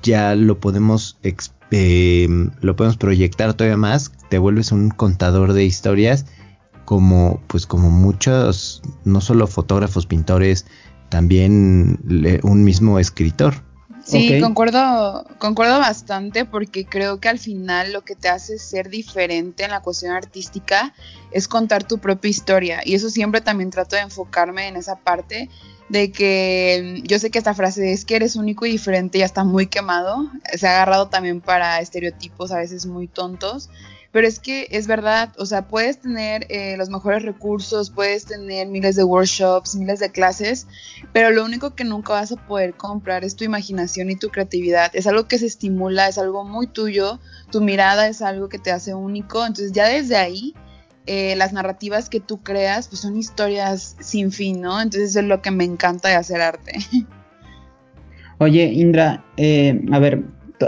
ya 0.03 0.35
lo 0.35 0.59
podemos 0.59 1.17
expresar 1.23 1.60
Em, 1.71 2.51
lo 2.59 2.75
podemos 2.75 2.97
proyectar 2.97 3.53
todavía 3.53 3.77
más, 3.77 4.11
te 4.29 4.37
vuelves 4.37 4.73
un 4.73 4.89
contador 4.89 5.53
de 5.53 5.63
historias 5.63 6.25
como 6.83 7.41
pues 7.47 7.65
como 7.65 7.89
muchos, 7.89 8.81
no 9.05 9.21
solo 9.21 9.47
fotógrafos, 9.47 10.05
pintores, 10.05 10.65
también 11.07 11.99
un 12.43 12.63
mismo 12.65 12.99
escritor. 12.99 13.53
Sí, 14.03 14.39
concuerdo, 14.41 15.25
concuerdo 15.37 15.79
bastante 15.79 16.43
porque 16.43 16.85
creo 16.85 17.19
que 17.19 17.29
al 17.29 17.39
final 17.39 17.93
lo 17.93 18.01
que 18.01 18.15
te 18.15 18.29
hace 18.29 18.57
ser 18.57 18.89
diferente 18.89 19.63
en 19.63 19.71
la 19.71 19.81
cuestión 19.81 20.11
artística 20.11 20.93
es 21.31 21.47
contar 21.47 21.83
tu 21.83 21.99
propia 21.99 22.29
historia 22.29 22.81
y 22.83 22.95
eso 22.95 23.09
siempre 23.09 23.41
también 23.41 23.69
trato 23.69 23.95
de 23.95 24.01
enfocarme 24.01 24.67
en 24.67 24.75
esa 24.75 24.95
parte 24.95 25.49
de 25.91 26.09
que 26.09 27.01
yo 27.03 27.19
sé 27.19 27.31
que 27.31 27.37
esta 27.37 27.53
frase 27.53 27.91
es 27.91 28.05
que 28.05 28.15
eres 28.15 28.37
único 28.37 28.65
y 28.65 28.71
diferente 28.71 29.19
ya 29.19 29.25
está 29.25 29.43
muy 29.43 29.67
quemado, 29.67 30.31
se 30.55 30.65
ha 30.65 30.75
agarrado 30.75 31.09
también 31.09 31.41
para 31.41 31.81
estereotipos 31.81 32.53
a 32.53 32.57
veces 32.57 32.85
muy 32.85 33.07
tontos, 33.07 33.69
pero 34.13 34.25
es 34.25 34.39
que 34.39 34.67
es 34.71 34.87
verdad, 34.87 35.33
o 35.37 35.45
sea, 35.45 35.67
puedes 35.67 35.99
tener 35.99 36.45
eh, 36.47 36.77
los 36.77 36.89
mejores 36.89 37.23
recursos, 37.23 37.89
puedes 37.89 38.25
tener 38.25 38.67
miles 38.67 38.95
de 38.95 39.03
workshops, 39.03 39.75
miles 39.75 39.99
de 39.99 40.11
clases, 40.11 40.65
pero 41.11 41.29
lo 41.31 41.43
único 41.43 41.75
que 41.75 41.83
nunca 41.83 42.13
vas 42.13 42.31
a 42.31 42.37
poder 42.37 42.73
comprar 42.73 43.25
es 43.25 43.35
tu 43.35 43.43
imaginación 43.43 44.09
y 44.09 44.15
tu 44.15 44.29
creatividad, 44.29 44.91
es 44.95 45.07
algo 45.07 45.27
que 45.27 45.39
se 45.39 45.45
estimula, 45.45 46.07
es 46.07 46.17
algo 46.17 46.45
muy 46.45 46.67
tuyo, 46.67 47.19
tu 47.51 47.59
mirada 47.59 48.07
es 48.07 48.21
algo 48.21 48.47
que 48.47 48.59
te 48.59 48.71
hace 48.71 48.93
único, 48.93 49.45
entonces 49.45 49.73
ya 49.73 49.87
desde 49.87 50.15
ahí 50.15 50.55
eh, 51.05 51.35
las 51.35 51.53
narrativas 51.53 52.09
que 52.09 52.19
tú 52.19 52.37
creas 52.37 52.87
pues 52.87 53.01
son 53.01 53.17
historias 53.17 53.95
sin 53.99 54.31
fin, 54.31 54.61
¿no? 54.61 54.81
Entonces 54.81 55.15
es 55.15 55.23
lo 55.23 55.41
que 55.41 55.51
me 55.51 55.63
encanta 55.63 56.09
de 56.09 56.15
hacer 56.15 56.41
arte. 56.41 56.73
Oye, 58.37 58.65
Indra, 58.65 59.23
eh, 59.37 59.81
a 59.91 59.99
ver, 59.99 60.23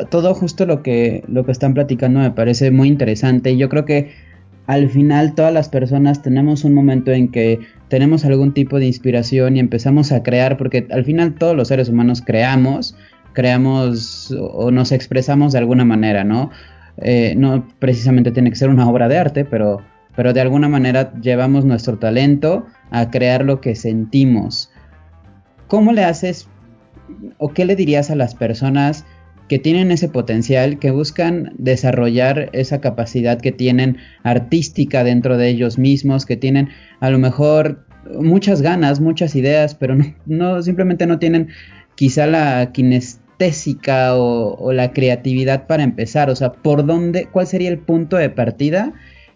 todo 0.09 0.33
justo 0.35 0.65
lo 0.65 0.83
que, 0.83 1.23
lo 1.27 1.45
que 1.45 1.51
están 1.51 1.73
platicando 1.73 2.19
me 2.19 2.31
parece 2.31 2.71
muy 2.71 2.87
interesante. 2.87 3.57
Yo 3.57 3.69
creo 3.69 3.85
que 3.85 4.11
al 4.67 4.89
final 4.89 5.33
todas 5.35 5.53
las 5.53 5.69
personas 5.69 6.21
tenemos 6.21 6.63
un 6.63 6.73
momento 6.73 7.11
en 7.11 7.29
que 7.29 7.59
tenemos 7.89 8.25
algún 8.25 8.53
tipo 8.53 8.79
de 8.79 8.85
inspiración 8.85 9.57
y 9.57 9.59
empezamos 9.59 10.11
a 10.11 10.23
crear, 10.23 10.57
porque 10.57 10.87
al 10.91 11.03
final 11.03 11.35
todos 11.35 11.55
los 11.55 11.67
seres 11.67 11.89
humanos 11.89 12.21
creamos, 12.21 12.95
creamos 13.33 14.31
o 14.39 14.71
nos 14.71 14.91
expresamos 14.91 15.53
de 15.53 15.59
alguna 15.59 15.83
manera, 15.83 16.23
¿no? 16.23 16.51
eh, 16.97 17.33
no 17.35 17.67
precisamente 17.79 18.31
tiene 18.31 18.49
que 18.49 18.55
ser 18.55 18.69
una 18.69 18.87
obra 18.87 19.07
de 19.07 19.17
arte, 19.17 19.45
pero, 19.45 19.81
pero 20.15 20.33
de 20.33 20.41
alguna 20.41 20.69
manera 20.69 21.13
llevamos 21.21 21.65
nuestro 21.65 21.97
talento 21.97 22.65
a 22.91 23.09
crear 23.09 23.43
lo 23.43 23.61
que 23.61 23.75
sentimos. 23.75 24.71
¿Cómo 25.67 25.91
le 25.91 26.03
haces 26.03 26.47
o 27.37 27.49
qué 27.53 27.65
le 27.65 27.75
dirías 27.75 28.11
a 28.11 28.15
las 28.15 28.35
personas 28.35 29.05
que 29.49 29.59
tienen 29.59 29.91
ese 29.91 30.07
potencial, 30.07 30.79
que 30.79 30.91
buscan 30.91 31.53
desarrollar 31.57 32.49
esa 32.53 32.79
capacidad 32.79 33.39
que 33.39 33.51
tienen 33.51 33.97
artística 34.23 35.03
dentro 35.03 35.37
de 35.37 35.49
ellos 35.49 35.77
mismos, 35.77 36.25
que 36.25 36.37
tienen 36.37 36.69
a 37.01 37.09
lo 37.09 37.19
mejor 37.19 37.85
muchas 38.19 38.61
ganas, 38.61 38.99
muchas 38.99 39.35
ideas, 39.35 39.75
pero 39.75 39.95
no, 40.25 40.61
simplemente 40.61 41.05
no 41.05 41.19
tienen 41.19 41.49
quizá 41.95 42.25
la 42.25 42.71
kinestésica 42.71 44.15
o, 44.15 44.55
o, 44.55 44.73
la 44.73 44.91
creatividad 44.91 45.67
para 45.67 45.83
empezar. 45.83 46.29
O 46.29 46.35
sea, 46.35 46.53
¿por 46.53 46.85
dónde, 46.85 47.27
cuál 47.31 47.47
sería 47.47 47.69
el 47.69 47.79
punto 47.79 48.17
de 48.17 48.29
partida 48.29 48.93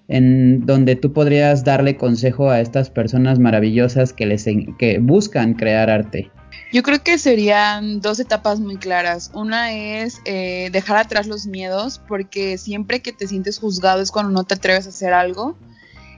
en 0.08 0.66
donde 0.66 0.96
tú 0.96 1.14
podrías 1.14 1.64
darle 1.64 1.98
consejo 1.98 2.50
a 2.50 2.62
estas 2.62 2.90
personas 2.90 3.40
maravillosas 3.40 4.14
que 4.14 4.26
les 4.26 4.46
que 4.78 5.00
buscan 5.00 5.54
crear 5.54 5.90
arte? 5.90 6.32
Yo 6.72 6.84
creo 6.84 7.02
que 7.02 7.18
serían 7.18 8.02
dos 8.02 8.20
etapas 8.20 8.60
muy 8.60 8.78
claras. 8.78 9.32
Una 9.34 9.74
es 9.74 10.20
eh, 10.26 10.70
dejar 10.72 10.98
atrás 10.98 11.28
los 11.28 11.46
miedos, 11.46 12.02
porque 12.08 12.58
siempre 12.58 13.02
que 13.02 13.14
te 13.14 13.28
sientes 13.28 13.60
juzgado 13.60 14.02
es 14.02 14.12
cuando 14.12 14.32
no 14.32 14.44
te 14.44 14.56
atreves 14.56 14.86
a 14.86 14.90
hacer 14.90 15.14
algo. 15.14 15.58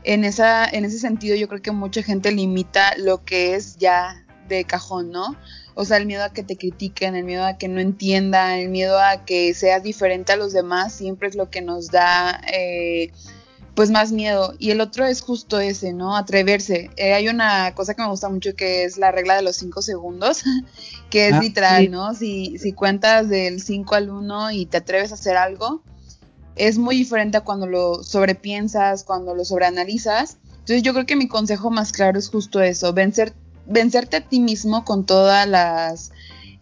En, 0.04 0.24
esa, 0.24 0.66
en 0.66 0.86
ese 0.86 0.98
sentido 0.98 1.36
yo 1.36 1.48
creo 1.48 1.62
que 1.62 1.72
mucha 1.72 2.02
gente 2.02 2.32
limita 2.32 2.96
lo 2.98 3.24
que 3.24 3.56
es 3.56 3.78
ya 3.78 4.26
de 4.48 4.64
cajón, 4.64 5.12
¿no? 5.12 5.36
O 5.76 5.86
sea, 5.86 5.98
el 5.98 6.08
miedo 6.08 6.24
a 6.24 6.34
que 6.34 6.44
te 6.44 6.58
critiquen, 6.58 7.16
el 7.16 7.26
miedo 7.26 7.46
a 7.46 7.58
que 7.58 7.68
no 7.68 7.80
entiendan, 7.80 8.60
el 8.60 8.70
miedo 8.70 9.00
a 9.00 9.26
que 9.26 9.54
seas 9.54 9.84
diferente 9.84 10.34
a 10.34 10.36
los 10.36 10.52
demás, 10.52 10.94
siempre 10.94 11.28
es 11.28 11.36
lo 11.36 11.50
que 11.50 11.62
nos 11.62 11.90
da... 11.92 12.42
Eh, 12.52 13.12
pues 13.80 13.92
más 13.92 14.12
miedo. 14.12 14.56
Y 14.60 14.72
el 14.72 14.82
otro 14.82 15.06
es 15.06 15.22
justo 15.22 15.58
ese, 15.58 15.94
¿no? 15.94 16.18
Atreverse. 16.18 16.90
Eh, 16.98 17.14
hay 17.14 17.30
una 17.30 17.74
cosa 17.76 17.94
que 17.94 18.02
me 18.02 18.10
gusta 18.10 18.28
mucho 18.28 18.54
que 18.54 18.84
es 18.84 18.98
la 18.98 19.10
regla 19.10 19.38
de 19.38 19.42
los 19.42 19.56
5 19.56 19.82
segundos, 19.82 20.44
que 21.10 21.30
es 21.30 21.36
ah, 21.36 21.40
literal, 21.40 21.90
¿no? 21.90 22.14
Si, 22.14 22.58
si 22.58 22.74
cuentas 22.74 23.30
del 23.30 23.62
5 23.62 23.96
al 23.96 24.10
1 24.10 24.52
y 24.52 24.66
te 24.66 24.76
atreves 24.76 25.12
a 25.12 25.14
hacer 25.14 25.38
algo, 25.38 25.82
es 26.58 26.78
muy 26.78 26.98
diferente 26.98 27.38
a 27.38 27.42
cuando 27.46 27.68
lo 27.68 28.04
sobrepiensas, 28.04 29.06
cuando 29.06 29.34
lo 29.34 29.46
sobreanalizas. 29.46 30.40
Entonces 30.52 30.84
yo 30.84 30.92
creo 30.92 31.06
que 31.06 31.16
mi 31.16 31.30
consejo 31.30 31.72
más 31.72 31.94
claro 31.94 32.20
es 32.20 32.28
justo 32.28 32.60
eso, 32.60 32.92
vencer, 32.92 33.32
vencerte 33.66 34.18
a 34.18 34.28
ti 34.28 34.42
mismo 34.42 34.84
con 34.84 35.06
todas 35.06 35.48
las 35.48 36.12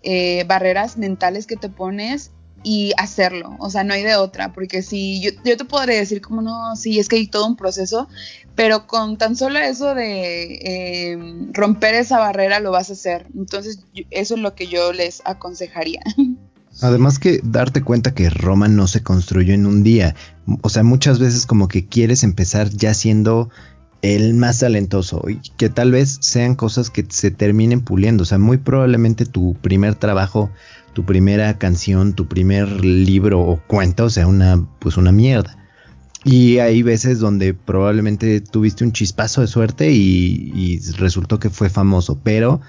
eh, 0.04 0.46
barreras 0.48 0.98
mentales 0.98 1.48
que 1.48 1.58
te 1.58 1.70
pones 1.70 2.30
y 2.70 2.92
hacerlo, 2.98 3.56
o 3.60 3.70
sea, 3.70 3.86
no 3.86 3.94
hay 3.94 4.04
de 4.04 4.18
otra, 4.18 4.52
porque 4.52 4.82
si 4.82 5.22
yo, 5.22 5.32
yo 5.46 5.56
te 5.56 5.64
podría 5.64 6.00
decir 6.00 6.20
como 6.20 6.42
no, 6.42 6.76
sí, 6.76 7.00
es 7.00 7.08
que 7.08 7.16
hay 7.16 7.28
todo 7.28 7.48
un 7.48 7.56
proceso, 7.56 8.10
pero 8.56 8.88
con 8.88 9.18
tan 9.18 9.38
solo 9.38 9.58
eso 9.60 9.96
de 9.96 11.12
em, 11.14 11.54
romper 11.54 11.96
esa 11.96 12.20
barrera 12.20 12.60
lo 12.60 12.72
vas 12.72 12.90
a 12.90 12.94
hacer, 12.94 13.26
entonces 13.34 13.80
eso 14.12 14.36
es 14.36 14.42
lo 14.42 14.54
que 14.54 14.68
yo 14.68 14.92
les 14.92 15.22
aconsejaría. 15.24 16.02
Además 16.82 17.20
que 17.20 17.40
darte 17.42 17.84
cuenta 17.84 18.14
que 18.14 18.30
Roma 18.30 18.68
no 18.68 18.88
se 18.88 19.02
construyó 19.02 19.54
en 19.54 19.66
un 19.66 19.82
día, 19.82 20.14
o 20.62 20.68
sea, 20.68 20.84
muchas 20.84 21.20
veces 21.20 21.46
como 21.46 21.70
que 21.70 21.88
quieres 21.88 22.24
empezar 22.24 22.70
ya 22.70 22.94
siendo 22.94 23.50
el 24.02 24.34
más 24.34 24.60
talentoso 24.60 25.24
y 25.28 25.40
que 25.58 25.70
tal 25.70 25.92
vez 25.92 26.18
sean 26.22 26.56
cosas 26.56 26.90
que 26.90 27.06
se 27.10 27.32
terminen 27.32 27.82
puliendo, 27.82 28.24
o 28.24 28.26
sea, 28.26 28.38
muy 28.38 28.58
probablemente 28.58 29.26
tu 29.26 29.56
primer 29.62 29.96
trabajo 29.96 30.52
tu 30.98 31.06
primera 31.06 31.60
canción, 31.60 32.14
tu 32.14 32.28
primer 32.28 32.84
libro 32.84 33.42
o 33.42 33.62
cuento 33.68 34.10
sea 34.10 34.26
una, 34.26 34.68
pues 34.80 34.98
una 34.98 35.12
mierda. 35.12 35.56
Y 36.24 36.58
hay 36.58 36.82
veces 36.82 37.20
donde 37.20 37.54
probablemente 37.54 38.42
tuviste 38.42 38.84
un 38.84 38.94
chispazo 38.94 39.42
de 39.42 39.48
suerte 39.48 39.92
y, 39.92 40.52
y, 40.56 40.80
resultó 40.94 41.40
que 41.40 41.52
fue 41.52 41.70
famoso, 41.70 42.20
pero 42.24 42.62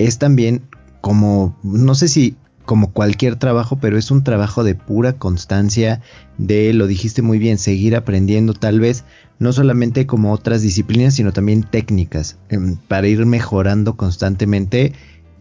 es 0.00 0.18
también 0.18 0.62
como, 1.00 1.56
no 1.62 1.94
sé 1.94 2.08
si 2.08 2.34
como 2.72 2.90
cualquier 2.90 3.36
trabajo, 3.36 3.76
pero 3.76 3.98
es 3.98 4.10
un 4.10 4.24
trabajo 4.24 4.64
de 4.64 4.74
pura 4.74 5.12
constancia, 5.12 6.00
de, 6.38 6.72
lo 6.72 6.86
dijiste 6.86 7.20
muy 7.20 7.38
bien, 7.38 7.58
seguir 7.58 7.94
aprendiendo 7.94 8.54
tal 8.54 8.80
vez, 8.80 9.04
no 9.38 9.52
solamente 9.52 10.06
como 10.06 10.32
otras 10.32 10.62
disciplinas, 10.62 11.12
sino 11.12 11.34
también 11.34 11.64
técnicas, 11.64 12.38
em, 12.48 12.78
para 12.88 13.08
ir 13.08 13.26
mejorando 13.26 13.98
constantemente 13.98 14.94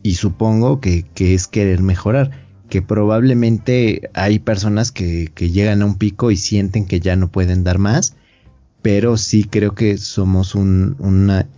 y 0.04 0.16
supongo 0.16 0.82
que, 0.82 1.06
es 1.16 1.48
querer 1.48 1.82
mejorar, 1.82 2.32
que 2.68 2.82
probablemente 2.82 4.10
hay 4.14 4.40
personas 4.40 4.92
que, 4.92 5.32
llegan 5.38 5.84
a 5.84 5.86
un 5.86 5.96
pico 5.96 6.32
y 6.32 6.36
sienten 6.36 6.86
que 6.86 7.00
ya 7.00 7.16
no 7.16 7.32
pueden 7.32 7.64
dar 7.64 7.78
más, 7.78 8.18
pero 8.82 9.16
sí 9.16 9.46
creo 9.46 9.74
que 9.74 9.98
somos 9.98 10.54
un, 10.54 10.98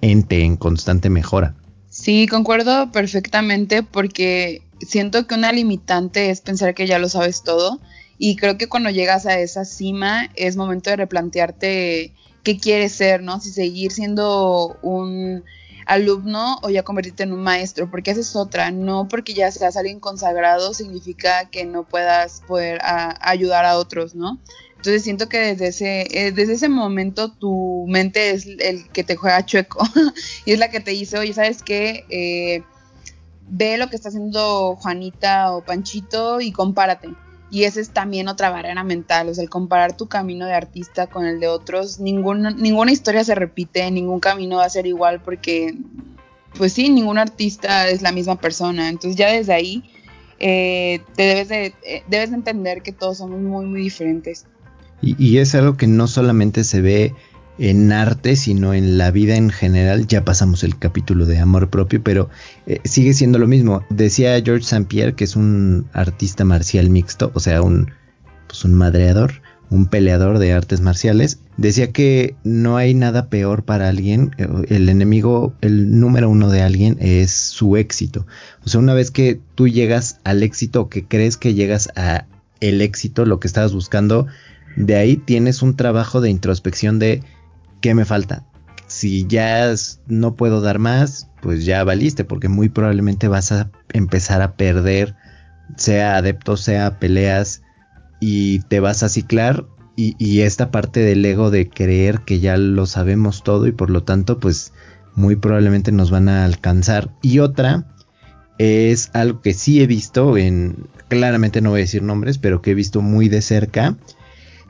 ente 0.01 0.43
en 0.43 0.55
constante 0.55 1.09
mejora. 1.09 1.55
Sí, 1.93 2.25
concuerdo 2.25 2.91
perfectamente 2.91 3.83
porque 3.83 4.63
siento 4.81 5.27
que 5.27 5.35
una 5.35 5.51
limitante 5.51 6.31
es 6.31 6.41
pensar 6.41 6.73
que 6.73 6.87
ya 6.87 6.97
lo 6.97 7.07
sabes 7.07 7.43
todo 7.43 7.79
y 8.17 8.35
creo 8.35 8.57
que 8.57 8.67
cuando 8.67 8.89
llegas 8.89 9.27
a 9.27 9.37
esa 9.37 9.63
cima 9.63 10.27
es 10.35 10.55
momento 10.55 10.89
de 10.89 10.95
replantearte 10.95 12.11
qué 12.41 12.57
quieres 12.57 12.93
ser, 12.93 13.21
¿no? 13.21 13.39
Si 13.39 13.51
seguir 13.51 13.91
siendo 13.91 14.79
un 14.81 15.43
alumno 15.85 16.57
o 16.63 16.71
ya 16.71 16.81
convertirte 16.81 17.23
en 17.23 17.31
un 17.31 17.43
maestro, 17.43 17.91
porque 17.91 18.09
esa 18.09 18.21
es 18.21 18.35
otra, 18.35 18.71
no 18.71 19.07
porque 19.07 19.35
ya 19.35 19.51
seas 19.51 19.77
alguien 19.77 19.99
consagrado 19.99 20.73
significa 20.73 21.47
que 21.51 21.65
no 21.65 21.83
puedas 21.83 22.41
poder 22.47 22.79
ayudar 22.81 23.65
a 23.65 23.77
otros, 23.77 24.15
¿no? 24.15 24.39
Entonces 24.83 25.03
siento 25.03 25.29
que 25.29 25.37
desde 25.37 25.67
ese, 25.67 26.01
eh, 26.11 26.33
desde 26.33 26.55
ese 26.55 26.67
momento 26.67 27.31
tu 27.31 27.85
mente 27.87 28.31
es 28.31 28.45
el 28.45 28.89
que 28.89 29.05
te 29.05 29.15
juega 29.15 29.45
chueco 29.45 29.79
y 30.45 30.51
es 30.51 30.59
la 30.59 30.69
que 30.69 30.81
te 30.81 30.91
dice, 30.91 31.17
oye, 31.17 31.31
¿sabes 31.31 31.63
qué? 31.63 32.03
Eh, 32.09 32.63
ve 33.47 33.77
lo 33.77 33.87
que 33.87 33.95
está 33.95 34.09
haciendo 34.09 34.75
Juanita 34.75 35.53
o 35.53 35.63
Panchito 35.63 36.41
y 36.41 36.51
compárate. 36.51 37.11
Y 37.49 37.63
esa 37.63 37.79
es 37.79 37.91
también 37.91 38.27
otra 38.27 38.49
barrera 38.49 38.83
mental, 38.83 39.29
o 39.29 39.33
sea, 39.33 39.45
el 39.45 39.49
comparar 39.49 39.95
tu 39.95 40.09
camino 40.09 40.47
de 40.47 40.53
artista 40.53 41.07
con 41.07 41.25
el 41.25 41.39
de 41.39 41.47
otros, 41.47 42.01
ninguna, 42.01 42.51
ninguna 42.51 42.91
historia 42.91 43.23
se 43.23 43.35
repite, 43.35 43.89
ningún 43.89 44.19
camino 44.19 44.57
va 44.57 44.65
a 44.65 44.69
ser 44.69 44.85
igual 44.85 45.21
porque, 45.21 45.77
pues 46.57 46.73
sí, 46.73 46.89
ningún 46.89 47.19
artista 47.19 47.87
es 47.87 48.01
la 48.01 48.11
misma 48.11 48.35
persona. 48.35 48.89
Entonces 48.89 49.15
ya 49.15 49.31
desde 49.31 49.53
ahí 49.53 49.81
eh, 50.39 50.99
te 51.15 51.23
debes 51.23 51.47
de, 51.47 51.73
eh, 51.83 52.03
debes 52.09 52.31
de 52.31 52.35
entender 52.35 52.81
que 52.81 52.91
todos 52.91 53.19
somos 53.19 53.39
muy, 53.39 53.65
muy 53.65 53.81
diferentes. 53.81 54.45
Y, 55.03 55.15
y 55.23 55.37
es 55.37 55.53
algo 55.53 55.77
que 55.77 55.87
no 55.87 56.07
solamente 56.07 56.63
se 56.63 56.81
ve 56.81 57.13
en 57.57 57.91
arte, 57.91 58.35
sino 58.35 58.73
en 58.73 58.97
la 58.97 59.11
vida 59.11 59.35
en 59.35 59.49
general. 59.49 60.07
Ya 60.07 60.25
pasamos 60.25 60.63
el 60.63 60.77
capítulo 60.77 61.25
de 61.25 61.39
amor 61.39 61.69
propio, 61.69 62.01
pero 62.03 62.29
eh, 62.65 62.79
sigue 62.83 63.13
siendo 63.13 63.39
lo 63.39 63.47
mismo. 63.47 63.83
Decía 63.89 64.41
George 64.43 64.63
St. 64.63 64.85
Pierre, 64.85 65.15
que 65.15 65.23
es 65.23 65.35
un 65.35 65.87
artista 65.93 66.45
marcial 66.45 66.89
mixto, 66.89 67.31
o 67.33 67.39
sea, 67.39 67.61
un, 67.61 67.91
pues 68.47 68.65
un 68.65 68.73
madreador, 68.73 69.41
un 69.69 69.87
peleador 69.87 70.39
de 70.39 70.53
artes 70.53 70.81
marciales. 70.81 71.39
Decía 71.57 71.91
que 71.91 72.35
no 72.43 72.77
hay 72.77 72.95
nada 72.95 73.29
peor 73.29 73.63
para 73.63 73.89
alguien. 73.89 74.31
Eh, 74.37 74.47
el 74.69 74.89
enemigo, 74.89 75.53
el 75.61 75.99
número 75.99 76.29
uno 76.29 76.49
de 76.49 76.61
alguien 76.61 76.97
es 76.99 77.31
su 77.31 77.77
éxito. 77.77 78.25
O 78.65 78.69
sea, 78.69 78.79
una 78.79 78.93
vez 78.93 79.11
que 79.11 79.39
tú 79.55 79.67
llegas 79.67 80.19
al 80.23 80.41
éxito, 80.41 80.89
que 80.89 81.05
crees 81.05 81.37
que 81.37 81.53
llegas 81.53 81.89
a 81.95 82.25
el 82.61 82.81
éxito, 82.81 83.25
lo 83.25 83.39
que 83.39 83.47
estabas 83.47 83.73
buscando, 83.73 84.25
de 84.75 84.95
ahí 84.95 85.17
tienes 85.17 85.61
un 85.61 85.75
trabajo 85.75 86.21
de 86.21 86.29
introspección 86.29 86.99
de 86.99 87.23
¿qué 87.81 87.93
me 87.93 88.05
falta? 88.05 88.45
Si 88.87 89.25
ya 89.27 89.73
no 90.07 90.35
puedo 90.35 90.61
dar 90.61 90.79
más, 90.79 91.29
pues 91.41 91.65
ya 91.65 91.83
valiste, 91.83 92.23
porque 92.23 92.47
muy 92.47 92.69
probablemente 92.69 93.27
vas 93.27 93.51
a 93.51 93.71
empezar 93.91 94.41
a 94.41 94.55
perder, 94.55 95.15
sea 95.75 96.15
adeptos, 96.15 96.61
sea 96.61 96.99
peleas, 96.99 97.61
y 98.19 98.59
te 98.59 98.79
vas 98.79 99.03
a 99.03 99.09
ciclar. 99.09 99.65
Y, 99.95 100.41
esta 100.41 100.71
parte 100.71 101.01
del 101.01 101.23
ego 101.23 101.51
de 101.51 101.69
creer 101.69 102.21
que 102.21 102.39
ya 102.39 102.57
lo 102.57 102.87
sabemos 102.87 103.43
todo 103.43 103.67
y 103.67 103.71
por 103.71 103.91
lo 103.91 104.01
tanto, 104.03 104.39
pues 104.39 104.73
muy 105.13 105.35
probablemente 105.35 105.91
nos 105.91 106.09
van 106.09 106.29
a 106.29 106.45
alcanzar. 106.45 107.11
Y 107.21 107.39
otra 107.39 107.85
es 108.57 109.11
algo 109.13 109.41
que 109.41 109.53
sí 109.53 109.83
he 109.83 109.87
visto 109.87 110.35
en, 110.35 110.87
claramente 111.09 111.61
no 111.61 111.71
voy 111.71 111.81
a 111.81 111.83
decir 111.83 112.01
nombres, 112.01 112.39
pero 112.39 112.61
que 112.61 112.71
he 112.71 112.75
visto 112.75 113.01
muy 113.01 113.29
de 113.29 113.41
cerca 113.43 113.97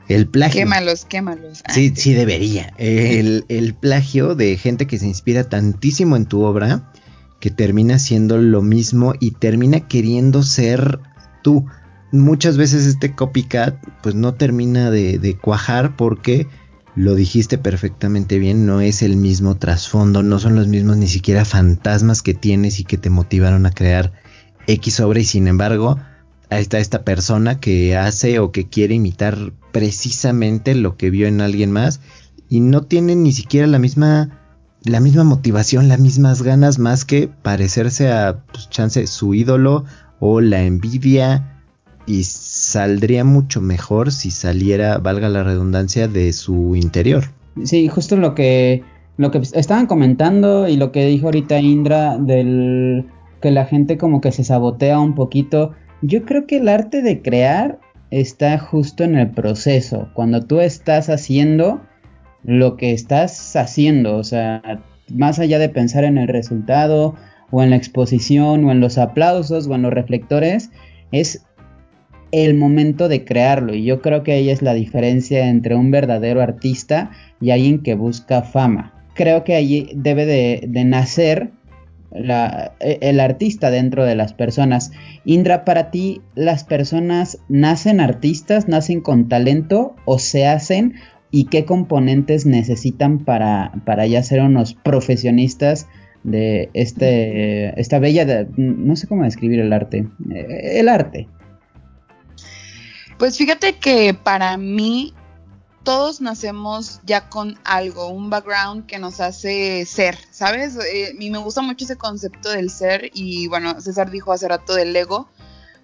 el 0.08 0.26
plagio. 0.26 0.60
Quémalos, 0.60 1.04
quémalos. 1.04 1.62
Ah, 1.66 1.72
sí, 1.72 1.92
sí 1.96 2.12
debería. 2.12 2.72
El, 2.78 3.44
el, 3.48 3.74
plagio 3.74 4.34
de 4.34 4.56
gente 4.56 4.86
que 4.86 4.98
se 4.98 5.06
inspira 5.06 5.44
tantísimo 5.44 6.16
en 6.16 6.26
tu 6.26 6.42
obra 6.42 6.92
que 7.40 7.50
termina 7.50 7.98
siendo 7.98 8.38
lo 8.38 8.62
mismo 8.62 9.14
y 9.20 9.32
termina 9.32 9.80
queriendo 9.80 10.42
ser 10.42 11.00
tú. 11.42 11.66
Muchas 12.12 12.56
veces 12.56 12.86
este 12.86 13.14
copycat 13.14 13.76
pues 14.02 14.14
no 14.14 14.34
termina 14.34 14.90
de, 14.90 15.18
de 15.18 15.36
cuajar 15.36 15.96
porque 15.96 16.46
lo 16.96 17.14
dijiste 17.16 17.58
perfectamente 17.58 18.38
bien, 18.38 18.66
no 18.66 18.80
es 18.80 19.02
el 19.02 19.16
mismo 19.16 19.56
trasfondo, 19.56 20.22
no 20.22 20.38
son 20.38 20.54
los 20.54 20.68
mismos 20.68 20.96
ni 20.96 21.08
siquiera 21.08 21.44
fantasmas 21.44 22.22
que 22.22 22.34
tienes 22.34 22.78
y 22.78 22.84
que 22.84 22.98
te 22.98 23.10
motivaron 23.10 23.66
a 23.66 23.72
crear 23.72 24.12
X 24.66 25.00
obra 25.00 25.18
y 25.18 25.24
sin 25.24 25.48
embargo 25.48 25.98
ahí 26.54 26.62
está 26.62 26.78
esta 26.78 27.02
persona 27.02 27.60
que 27.60 27.96
hace 27.96 28.38
o 28.38 28.52
que 28.52 28.68
quiere 28.68 28.94
imitar 28.94 29.52
precisamente 29.72 30.74
lo 30.74 30.96
que 30.96 31.10
vio 31.10 31.26
en 31.26 31.40
alguien 31.40 31.72
más 31.72 32.00
y 32.48 32.60
no 32.60 32.82
tiene 32.82 33.16
ni 33.16 33.32
siquiera 33.32 33.66
la 33.66 33.78
misma 33.78 34.40
la 34.84 35.00
misma 35.00 35.24
motivación, 35.24 35.88
las 35.88 35.98
mismas 35.98 36.42
ganas 36.42 36.78
más 36.78 37.04
que 37.06 37.28
parecerse 37.28 38.12
a 38.12 38.44
pues, 38.52 38.68
chance 38.68 39.06
su 39.06 39.32
ídolo 39.32 39.84
o 40.20 40.40
la 40.40 40.62
envidia 40.62 41.62
y 42.06 42.24
saldría 42.24 43.24
mucho 43.24 43.62
mejor 43.62 44.12
si 44.12 44.30
saliera, 44.30 44.98
valga 44.98 45.30
la 45.30 45.42
redundancia, 45.42 46.06
de 46.06 46.34
su 46.34 46.76
interior. 46.76 47.24
Sí, 47.64 47.88
justo 47.88 48.16
lo 48.16 48.34
que 48.34 48.82
lo 49.16 49.30
que 49.30 49.38
estaban 49.38 49.86
comentando 49.86 50.68
y 50.68 50.76
lo 50.76 50.92
que 50.92 51.06
dijo 51.06 51.26
ahorita 51.26 51.60
Indra 51.60 52.18
del 52.18 53.06
que 53.40 53.50
la 53.50 53.64
gente 53.64 53.96
como 53.96 54.20
que 54.20 54.32
se 54.32 54.44
sabotea 54.44 54.98
un 54.98 55.14
poquito. 55.14 55.72
Yo 56.06 56.26
creo 56.26 56.46
que 56.46 56.58
el 56.58 56.68
arte 56.68 57.00
de 57.00 57.22
crear 57.22 57.78
está 58.10 58.58
justo 58.58 59.04
en 59.04 59.16
el 59.16 59.30
proceso, 59.30 60.10
cuando 60.12 60.42
tú 60.42 60.60
estás 60.60 61.08
haciendo 61.08 61.80
lo 62.42 62.76
que 62.76 62.92
estás 62.92 63.56
haciendo, 63.56 64.18
o 64.18 64.22
sea, 64.22 64.82
más 65.08 65.38
allá 65.38 65.58
de 65.58 65.70
pensar 65.70 66.04
en 66.04 66.18
el 66.18 66.28
resultado 66.28 67.14
o 67.50 67.62
en 67.62 67.70
la 67.70 67.76
exposición 67.76 68.66
o 68.66 68.70
en 68.70 68.80
los 68.80 68.98
aplausos 68.98 69.66
o 69.66 69.74
en 69.74 69.80
los 69.80 69.94
reflectores, 69.94 70.70
es 71.10 71.46
el 72.32 72.52
momento 72.54 73.08
de 73.08 73.24
crearlo 73.24 73.72
y 73.72 73.84
yo 73.84 74.02
creo 74.02 74.22
que 74.24 74.32
ahí 74.32 74.50
es 74.50 74.60
la 74.60 74.74
diferencia 74.74 75.48
entre 75.48 75.74
un 75.74 75.90
verdadero 75.90 76.42
artista 76.42 77.12
y 77.40 77.50
alguien 77.50 77.82
que 77.82 77.94
busca 77.94 78.42
fama. 78.42 78.92
Creo 79.14 79.42
que 79.42 79.54
allí 79.54 79.88
debe 79.94 80.26
de, 80.26 80.84
nacer 80.84 81.50
e, 82.14 82.98
el 83.00 83.20
artista 83.20 83.70
dentro 83.70 84.04
de 84.04 84.14
las 84.14 84.32
personas. 84.32 84.92
Indra, 85.24 85.64
para 85.64 85.90
ti, 85.90 86.22
¿las 86.34 86.64
personas 86.64 87.38
nacen 87.48 88.00
artistas, 88.00 88.68
nacen 88.68 89.00
con 89.00 89.28
talento 89.28 89.96
o 90.04 90.18
se 90.18 90.46
hacen 90.46 90.94
y 91.30 91.46
qué 91.46 91.64
componentes 91.64 92.46
necesitan 92.46 93.24
para, 93.24 93.72
para 93.84 94.06
ya 94.06 94.22
ser 94.22 94.40
unos 94.40 94.74
profesionistas 94.74 95.88
de 96.22 96.70
este, 96.72 97.78
esta 97.78 97.98
bella, 97.98 98.46
no 98.56 98.96
sé 98.96 99.06
cómo 99.06 99.24
describir 99.24 99.60
el 99.60 99.72
arte, 99.72 100.06
eh, 100.32 100.80
el 100.80 100.88
arte. 100.88 101.28
Pues 103.18 103.36
fíjate 103.36 103.74
que 103.74 104.14
para 104.14 104.56
mí 104.56 105.12
todos 105.84 106.20
nacemos 106.20 107.00
ya 107.04 107.28
con 107.28 107.58
algo, 107.64 108.08
un 108.08 108.30
background 108.30 108.86
que 108.86 108.98
nos 108.98 109.20
hace 109.20 109.84
ser, 109.86 110.18
¿sabes? 110.30 110.76
Eh, 110.76 111.14
y 111.18 111.30
me 111.30 111.38
gusta 111.38 111.62
mucho 111.62 111.84
ese 111.84 111.96
concepto 111.96 112.50
del 112.50 112.70
ser 112.70 113.10
y 113.14 113.46
bueno, 113.48 113.80
César 113.80 114.10
dijo 114.10 114.32
hace 114.32 114.48
rato 114.48 114.74
del 114.74 114.96
ego 114.96 115.28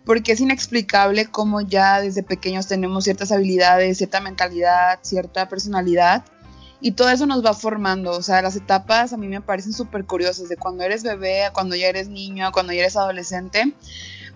porque 0.05 0.33
es 0.33 0.41
inexplicable 0.41 1.27
cómo 1.27 1.61
ya 1.61 2.01
desde 2.01 2.23
pequeños 2.23 2.67
tenemos 2.67 3.05
ciertas 3.05 3.31
habilidades, 3.33 3.99
cierta 3.99 4.21
mentalidad, 4.21 4.99
cierta 5.03 5.49
personalidad. 5.49 6.25
Y 6.81 6.93
todo 6.93 7.11
eso 7.11 7.27
nos 7.27 7.45
va 7.45 7.53
formando, 7.53 8.13
o 8.13 8.23
sea, 8.23 8.41
las 8.41 8.57
etapas 8.57 9.13
a 9.13 9.19
mí 9.19 9.29
me 9.29 9.43
parecen 9.43 9.75
súper 9.75 10.07
curiosas, 10.07 10.49
de 10.49 10.57
cuando 10.57 10.83
eres 10.83 11.03
bebé, 11.03 11.45
a 11.45 11.53
cuando 11.53 11.77
ya 11.77 11.89
eres 11.89 12.09
niño, 12.09 12.47
a 12.47 12.53
cuando 12.53 12.73
ya 12.73 12.81
eres 12.81 12.97
adolescente, 12.97 13.75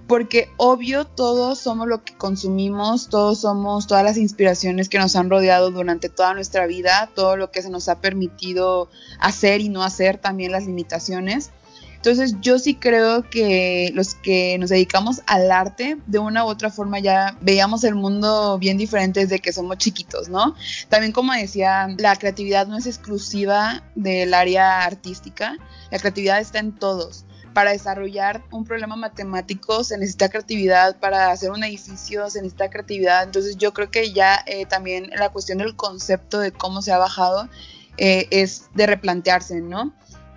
porque 0.07 0.51
obvio 0.57 1.07
todos 1.07 1.59
somos 1.59 1.89
lo 1.89 2.05
que 2.05 2.15
consumimos, 2.15 3.09
todos 3.09 3.41
somos 3.41 3.87
todas 3.87 4.05
las 4.05 4.17
inspiraciones 4.17 4.89
que 4.89 4.99
nos 4.99 5.17
han 5.17 5.31
rodeado 5.31 5.71
durante 5.71 6.09
toda 6.09 6.35
nuestra 6.35 6.67
vida, 6.67 7.11
todo 7.15 7.37
lo 7.37 7.51
que 7.51 7.63
se 7.63 7.71
nos 7.71 7.89
ha 7.89 8.01
permitido 8.01 8.91
hacer 9.19 9.61
y 9.61 9.69
no 9.69 9.83
hacer, 9.83 10.19
también 10.19 10.53
las 10.53 10.67
limitaciones. 10.67 11.51
Entonces 11.97 12.35
yo 12.43 12.59
sí 12.59 12.75
creo 12.75 13.31
que 13.31 13.91
los 13.95 14.15
que 14.15 14.59
nos 14.59 14.69
dedicamos 14.69 15.23
al 15.27 15.51
arte, 15.51 15.97
de 16.07 16.19
una 16.19 16.45
u 16.45 16.49
otra 16.49 16.69
forma 16.69 16.99
ya 16.99 17.39
veíamos 17.41 17.83
el 17.83 17.95
mundo 17.95 18.59
bien 18.59 18.77
diferente 18.77 19.21
desde 19.21 19.39
que 19.39 19.55
somos 19.55 19.79
chiquitos, 19.79 20.29
¿no? 20.29 20.55
También 20.91 21.13
como 21.13 21.33
decía, 21.33 21.89
la 21.97 22.15
creatividad 22.17 22.67
no 22.67 22.77
es 22.77 22.87
exclusiva 22.87 23.85
del 23.95 24.35
área 24.35 24.83
artística, 24.83 25.57
la 25.91 25.99
creatividad 25.99 26.41
está 26.41 26.59
en 26.59 26.73
todos 26.73 27.25
para 27.55 27.71
desarrollar 27.71 28.43
un 28.51 28.65
problema 28.65 28.97
matemático 28.97 29.85
se 29.85 29.97
necesita 29.97 30.29
creatividad, 30.29 30.99
para 30.99 31.31
hacer 31.31 31.51
un 31.51 31.65
edificio 31.65 32.29
se 32.29 32.41
necesita 32.43 32.69
creatividad, 32.69 33.23
entonces 33.23 33.57
yo 33.57 33.73
creo 33.73 33.91
que 33.91 34.13
ya 34.13 34.43
eh, 34.47 34.67
también 34.67 35.11
la 35.17 35.31
cuestión 35.31 35.59
del 35.59 35.77
concepto 35.77 36.41
de 36.41 36.53
cómo 36.53 36.83
se 36.83 36.93
ha 36.93 36.99
bajado 36.99 37.49
eh, 37.97 38.27
es 38.31 38.69
de 38.75 38.87
replantearse, 38.87 39.61
¿no? 39.61 39.95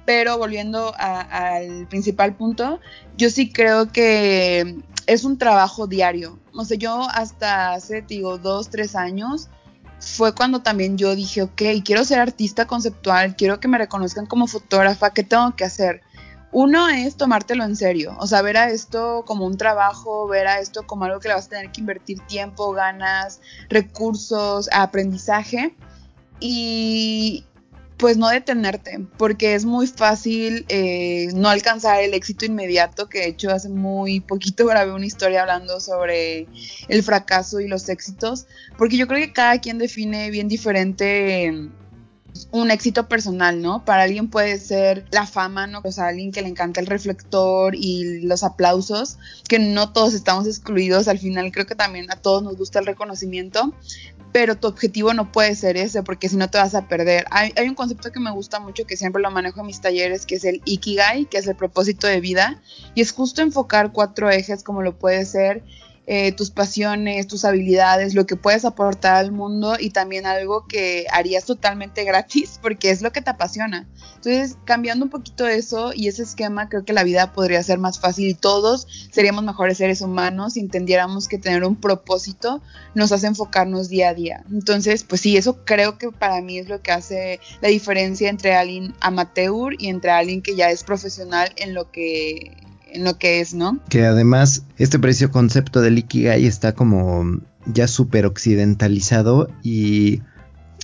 pero 0.08 0.38
volviendo 0.38 0.94
al 0.98 1.86
principal 1.90 2.34
punto, 2.34 2.80
yo 3.18 3.30
sí 3.30 3.52
creo 3.52 3.92
que 3.92 4.78
es 5.06 5.26
un 5.26 5.38
trabajo 5.38 5.86
diario. 5.86 6.40
O 6.54 6.64
sea, 6.64 6.78
yo 6.78 7.10
hasta 7.12 7.74
hace, 7.74 8.04
digo, 8.04 8.38
dos, 8.38 8.70
tres 8.70 8.96
años, 8.96 9.50
fue 10.00 10.34
cuando 10.34 10.62
también 10.62 10.98
yo 10.98 11.14
dije, 11.14 11.42
ok, 11.42 11.62
quiero 11.84 12.06
ser 12.06 12.20
artista 12.20 12.66
conceptual, 12.68 13.36
quiero 13.36 13.60
que 13.60 13.68
me 13.68 13.78
reconozcan 13.78 14.28
como 14.28 14.48
fotógrafa, 14.48 15.10
¿qué 15.10 15.24
tengo 15.24 15.54
que 15.58 15.66
hacer? 15.66 16.02
Uno 16.52 16.88
es 16.90 17.18
tomártelo 17.18 17.66
en 17.66 17.76
serio, 17.76 18.16
o 18.20 18.28
sea, 18.28 18.42
ver 18.42 18.58
a 18.58 18.70
esto 18.70 19.24
como 19.26 19.46
un 19.46 19.58
trabajo, 19.58 20.28
ver 20.28 20.48
a 20.48 20.60
esto 20.60 20.88
como 20.88 21.06
algo 21.06 21.20
que 21.20 21.28
le 21.28 21.34
vas 21.34 21.48
a 21.48 21.50
tener 21.50 21.72
que 21.72 21.82
invertir 21.82 22.20
tiempo, 22.28 22.72
ganas, 22.72 23.42
recursos, 23.70 24.70
aprendizaje. 24.72 25.76
Y, 26.40 27.46
pues 27.98 28.16
no 28.18 28.30
detenerte, 28.30 29.00
porque 29.18 29.56
es 29.56 29.66
muy 29.66 29.88
fácil 29.88 30.66
eh, 30.70 31.30
no 31.34 31.50
alcanzar 31.50 32.02
el 32.04 32.14
éxito 32.14 32.46
inmediato, 32.46 33.10
que 33.10 33.20
de 33.20 33.28
hecho 33.30 33.52
hace 33.52 33.70
muy 33.70 34.20
poquito 34.20 34.66
grabé 34.68 34.94
una 34.94 35.06
historia 35.06 35.42
hablando 35.42 35.80
sobre 35.80 36.48
el 36.88 37.04
fracaso 37.04 37.60
y 37.60 37.68
los 37.68 37.90
éxitos, 37.90 38.46
porque 38.78 38.98
yo 38.98 39.08
creo 39.08 39.20
que 39.20 39.34
cada 39.34 39.60
quien 39.60 39.80
define 39.80 40.30
bien 40.30 40.48
diferente 40.48 41.70
un 42.52 42.72
éxito 42.72 43.08
personal, 43.08 43.62
¿no? 43.62 43.84
Para 43.86 44.04
alguien 44.04 44.30
puede 44.30 44.58
ser 44.60 45.06
la 45.12 45.26
fama, 45.26 45.68
¿no? 45.68 45.82
O 45.84 45.92
sea, 45.92 46.08
alguien 46.08 46.32
que 46.32 46.42
le 46.42 46.50
encanta 46.50 46.80
el 46.80 46.88
reflector 46.88 47.76
y 47.76 48.22
los 48.22 48.44
aplausos, 48.44 49.18
que 49.48 49.60
no 49.60 49.92
todos 49.92 50.14
estamos 50.14 50.48
excluidos, 50.48 51.08
al 51.08 51.20
final 51.20 51.52
creo 51.52 51.66
que 51.66 51.76
también 51.76 52.12
a 52.12 52.16
todos 52.16 52.44
nos 52.44 52.58
gusta 52.58 52.80
el 52.80 52.86
reconocimiento, 52.86 53.74
pero 54.32 54.56
tu 54.56 54.68
objetivo 54.68 55.14
no 55.14 55.32
puede 55.32 55.56
ser 55.56 55.78
ese 55.78 56.04
porque 56.04 56.30
si 56.30 56.36
no 56.36 56.50
te 56.50 56.58
vas 56.58 56.76
a 56.76 56.88
perder. 56.88 57.26
Hay, 57.32 57.52
un 57.68 57.76
concepto 57.76 58.12
que 58.12 58.20
me 58.20 58.32
gusta 58.32 58.60
mucho 58.60 58.86
que 58.86 58.98
siempre 58.98 59.22
lo 59.22 59.32
manejo 59.32 59.62
en 59.62 59.68
mis 59.68 59.82
talleres 59.82 60.26
que 60.26 60.36
es 60.36 60.44
el 60.44 60.62
Ikigai, 60.66 61.26
que 61.26 61.38
es 61.38 61.48
el 61.48 61.56
propósito 61.56 62.08
de 62.08 62.22
vida 62.22 62.62
y 62.94 63.02
es 63.02 63.12
justo 63.12 63.42
enfocar 63.42 63.92
cuatro 63.92 64.30
ejes 64.30 64.64
como 64.64 64.82
lo 64.82 64.98
puede 64.98 65.26
ser 65.26 65.64
eh, 66.10 66.32
tus 66.32 66.52
pasiones, 66.52 67.28
tus 67.28 67.44
habilidades, 67.44 68.16
lo 68.16 68.26
que 68.26 68.38
puedes 68.38 68.64
aportar 68.64 69.16
al 69.16 69.34
mundo 69.34 69.76
y 69.78 69.90
también 69.90 70.26
algo 70.26 70.66
que 70.66 71.06
harías 71.12 71.44
totalmente 71.44 72.04
gratis 72.06 72.60
porque 72.62 72.92
es 72.92 73.02
lo 73.02 73.12
que 73.12 73.22
te 73.22 73.30
apasiona. 73.30 73.86
Entonces, 74.16 74.58
cambiando 74.64 75.04
un 75.04 75.12
poquito 75.12 75.46
eso 75.46 75.92
y 75.94 76.08
ese 76.08 76.24
esquema, 76.24 76.70
creo 76.70 76.86
que 76.86 76.94
la 76.94 77.04
vida 77.04 77.34
podría 77.34 77.62
ser 77.62 77.78
más 77.78 78.00
fácil 78.00 78.30
y 78.30 78.34
todos 78.36 78.88
seríamos 79.12 79.44
mejores 79.44 79.78
seres 79.78 80.00
humanos 80.00 80.54
si 80.54 80.62
entendiéramos 80.62 81.28
que 81.28 81.38
tener 81.38 81.66
un 81.66 81.76
propósito 81.76 82.62
nos 82.96 83.12
hace 83.12 83.28
enfocarnos 83.28 83.90
día 83.90 84.10
a 84.10 84.14
día. 84.14 84.46
Entonces, 84.50 85.04
pues 85.04 85.20
sí, 85.20 85.36
eso 85.36 85.66
creo 85.66 85.98
que 85.98 86.12
para 86.12 86.42
mí 86.42 86.58
es 86.58 86.70
lo 86.70 86.82
que 86.82 86.94
hace 86.94 87.42
la 87.60 87.68
diferencia 87.68 88.30
entre 88.30 88.56
alguien 88.56 88.94
amateur 89.02 89.74
y 89.78 89.90
entre 89.90 90.12
alguien 90.12 90.42
que 90.42 90.56
ya 90.56 90.72
es 90.72 90.86
profesional 90.86 91.52
en 91.58 91.74
lo 91.74 91.92
que 91.92 92.56
en 92.98 93.06
lo 93.06 93.18
que 93.18 93.40
es, 93.40 93.54
¿no? 93.54 93.80
Que 93.90 94.06
además 94.06 94.64
este 94.78 95.00
precio 95.00 95.32
concepto 95.32 95.82
del 95.82 96.00
Ikigai 96.00 96.46
está 96.46 96.74
como 96.74 97.40
ya 97.66 97.88
súper 97.88 98.26
occidentalizado 98.26 99.50
y 99.64 100.22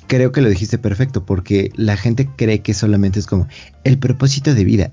creo 0.07 0.31
que 0.31 0.41
lo 0.41 0.49
dijiste 0.49 0.77
perfecto 0.77 1.25
porque 1.25 1.71
la 1.75 1.97
gente 1.97 2.29
cree 2.35 2.61
que 2.61 2.73
solamente 2.73 3.19
es 3.19 3.27
como 3.27 3.47
el 3.83 3.97
propósito 3.97 4.53
de 4.53 4.63
vida 4.63 4.91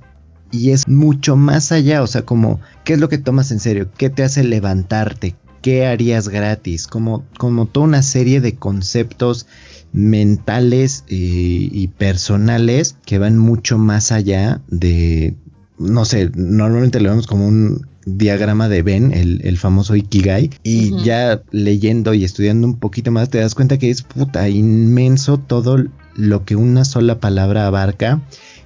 y 0.51 0.71
es 0.71 0.89
mucho 0.89 1.37
más 1.37 1.73
allá, 1.73 2.03
o 2.03 2.07
sea, 2.07 2.23
como 2.23 2.61
qué 2.85 2.95
es 2.95 3.01
lo 3.01 3.09
que 3.09 3.19
tomas 3.19 3.53
en 3.53 3.61
serio, 3.61 3.91
qué 3.97 4.11
te 4.11 4.25
hace 4.25 4.43
levantarte, 4.43 5.37
qué 5.63 5.87
harías 5.87 6.29
gratis, 6.29 6.87
como, 6.87 7.25
como 7.39 7.67
toda 7.67 7.87
una 7.87 8.03
serie 8.03 8.41
de 8.41 8.57
conceptos 8.57 9.47
mentales 9.93 11.05
eh, 11.09 11.17
y 11.17 11.89
personales 11.89 12.97
que 13.05 13.19
van 13.19 13.39
mucho 13.39 13.79
más 13.79 14.11
allá 14.11 14.61
de, 14.69 15.37
no 15.81 16.05
sé, 16.05 16.31
normalmente 16.35 17.01
lo 17.01 17.09
vemos 17.09 17.27
como 17.27 17.47
un 17.47 17.87
diagrama 18.05 18.69
de 18.69 18.83
Ben, 18.83 19.13
el, 19.13 19.57
famoso 19.57 19.97
Ikigai, 19.97 20.51
y 20.63 21.03
ya 21.03 21.43
leyendo 21.51 22.13
y 22.13 22.25
estudiando 22.25 22.67
un 22.67 22.79
poquito 22.79 23.11
más 23.11 23.31
te 23.31 23.39
das 23.39 23.55
cuenta 23.55 23.79
que 23.79 23.91
es 23.91 24.03
puta 24.03 24.49
inmenso 24.49 25.39
todo 25.39 25.79
lo 26.15 26.45
que 26.45 26.55
una 26.55 26.85
sola 26.85 27.19
palabra 27.19 27.67
abarca 27.67 28.21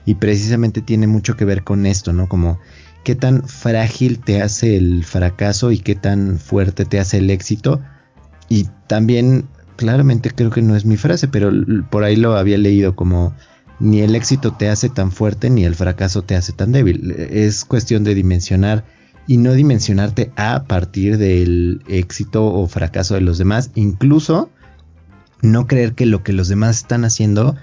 y 0.04 0.14
precisamente 0.14 0.82
tiene 0.82 1.06
mucho 1.06 1.36
que 1.36 1.44
ver 1.44 1.62
con 1.62 1.86
esto, 1.86 2.12
¿no? 2.12 2.28
Como 2.28 2.58
qué 3.04 3.14
tan 3.14 3.46
frágil 3.46 4.18
te 4.18 4.42
hace 4.42 4.76
el 4.76 5.04
fracaso 5.04 5.70
y 5.70 5.78
qué 5.78 5.94
tan 5.94 6.38
fuerte 6.38 6.84
te 6.84 6.98
hace 6.98 7.18
el 7.18 7.30
éxito 7.30 7.80
y 8.48 8.68
también 8.88 9.46
claramente 9.76 10.30
creo 10.30 10.50
que 10.50 10.62
no 10.62 10.74
es 10.74 10.84
mi 10.84 10.96
frase, 10.96 11.28
pero 11.28 11.52
por 11.90 12.02
ahí 12.02 12.16
lo 12.16 12.36
había 12.36 12.58
leído 12.58 12.96
como 12.96 13.34
ni 13.80 14.00
el 14.00 14.14
éxito 14.14 14.52
te 14.52 14.68
hace 14.68 14.88
tan 14.88 15.12
fuerte 15.12 15.50
ni 15.50 15.64
el 15.64 15.74
fracaso 15.74 16.22
te 16.22 16.36
hace 16.36 16.52
tan 16.52 16.72
débil. 16.72 17.10
Es 17.30 17.64
cuestión 17.64 18.04
de 18.04 18.14
dimensionar 18.14 18.84
y 19.26 19.38
no 19.38 19.52
dimensionarte 19.52 20.32
a 20.36 20.64
partir 20.64 21.18
del 21.18 21.82
éxito 21.88 22.44
o 22.44 22.66
fracaso 22.66 23.14
de 23.14 23.22
los 23.22 23.38
demás, 23.38 23.70
incluso 23.74 24.50
no 25.42 25.66
creer 25.66 25.94
que 25.94 26.06
lo 26.06 26.22
que 26.22 26.32
los 26.32 26.48
demás 26.48 26.78
están 26.78 27.04
haciendo 27.04 27.56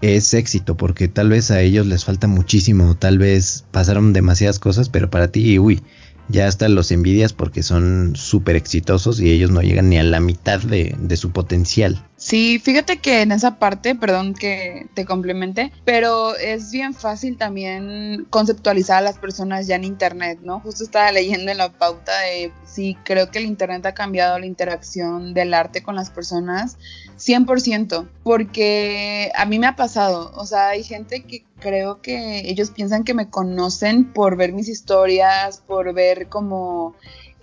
es 0.00 0.34
éxito, 0.34 0.76
porque 0.76 1.06
tal 1.08 1.28
vez 1.28 1.50
a 1.50 1.60
ellos 1.60 1.86
les 1.86 2.04
falta 2.04 2.26
muchísimo, 2.26 2.96
tal 2.96 3.18
vez 3.18 3.64
pasaron 3.70 4.12
demasiadas 4.12 4.58
cosas, 4.58 4.88
pero 4.88 5.10
para 5.10 5.28
ti, 5.28 5.58
uy, 5.60 5.80
ya 6.28 6.48
hasta 6.48 6.68
los 6.68 6.90
envidias 6.90 7.32
porque 7.32 7.62
son 7.62 8.14
súper 8.16 8.56
exitosos 8.56 9.20
y 9.20 9.30
ellos 9.30 9.50
no 9.50 9.62
llegan 9.62 9.90
ni 9.90 9.98
a 9.98 10.02
la 10.02 10.20
mitad 10.20 10.60
de, 10.60 10.96
de, 10.98 11.16
su 11.16 11.30
potencial. 11.30 12.04
Sí, 12.22 12.60
fíjate 12.60 12.98
que 12.98 13.22
en 13.22 13.32
esa 13.32 13.58
parte, 13.58 13.96
perdón 13.96 14.34
que 14.34 14.86
te 14.94 15.04
complemente, 15.04 15.72
pero 15.84 16.36
es 16.36 16.70
bien 16.70 16.94
fácil 16.94 17.36
también 17.36 18.28
conceptualizar 18.30 18.98
a 18.98 19.00
las 19.00 19.18
personas 19.18 19.66
ya 19.66 19.74
en 19.74 19.82
Internet, 19.82 20.38
¿no? 20.40 20.60
Justo 20.60 20.84
estaba 20.84 21.10
leyendo 21.12 21.50
en 21.50 21.58
la 21.58 21.72
pauta 21.72 22.16
de, 22.20 22.52
sí, 22.64 22.96
creo 23.02 23.32
que 23.32 23.40
el 23.40 23.46
Internet 23.46 23.84
ha 23.86 23.94
cambiado 23.94 24.38
la 24.38 24.46
interacción 24.46 25.34
del 25.34 25.52
arte 25.52 25.82
con 25.82 25.96
las 25.96 26.10
personas 26.10 26.78
100%, 27.18 28.08
porque 28.22 29.32
a 29.34 29.44
mí 29.44 29.58
me 29.58 29.66
ha 29.66 29.74
pasado, 29.74 30.30
o 30.36 30.46
sea, 30.46 30.68
hay 30.68 30.84
gente 30.84 31.24
que 31.24 31.44
creo 31.58 32.00
que 32.02 32.48
ellos 32.48 32.70
piensan 32.70 33.02
que 33.02 33.14
me 33.14 33.30
conocen 33.30 34.12
por 34.12 34.36
ver 34.36 34.52
mis 34.52 34.68
historias, 34.68 35.58
por 35.58 35.92
ver 35.92 36.28
como 36.28 36.94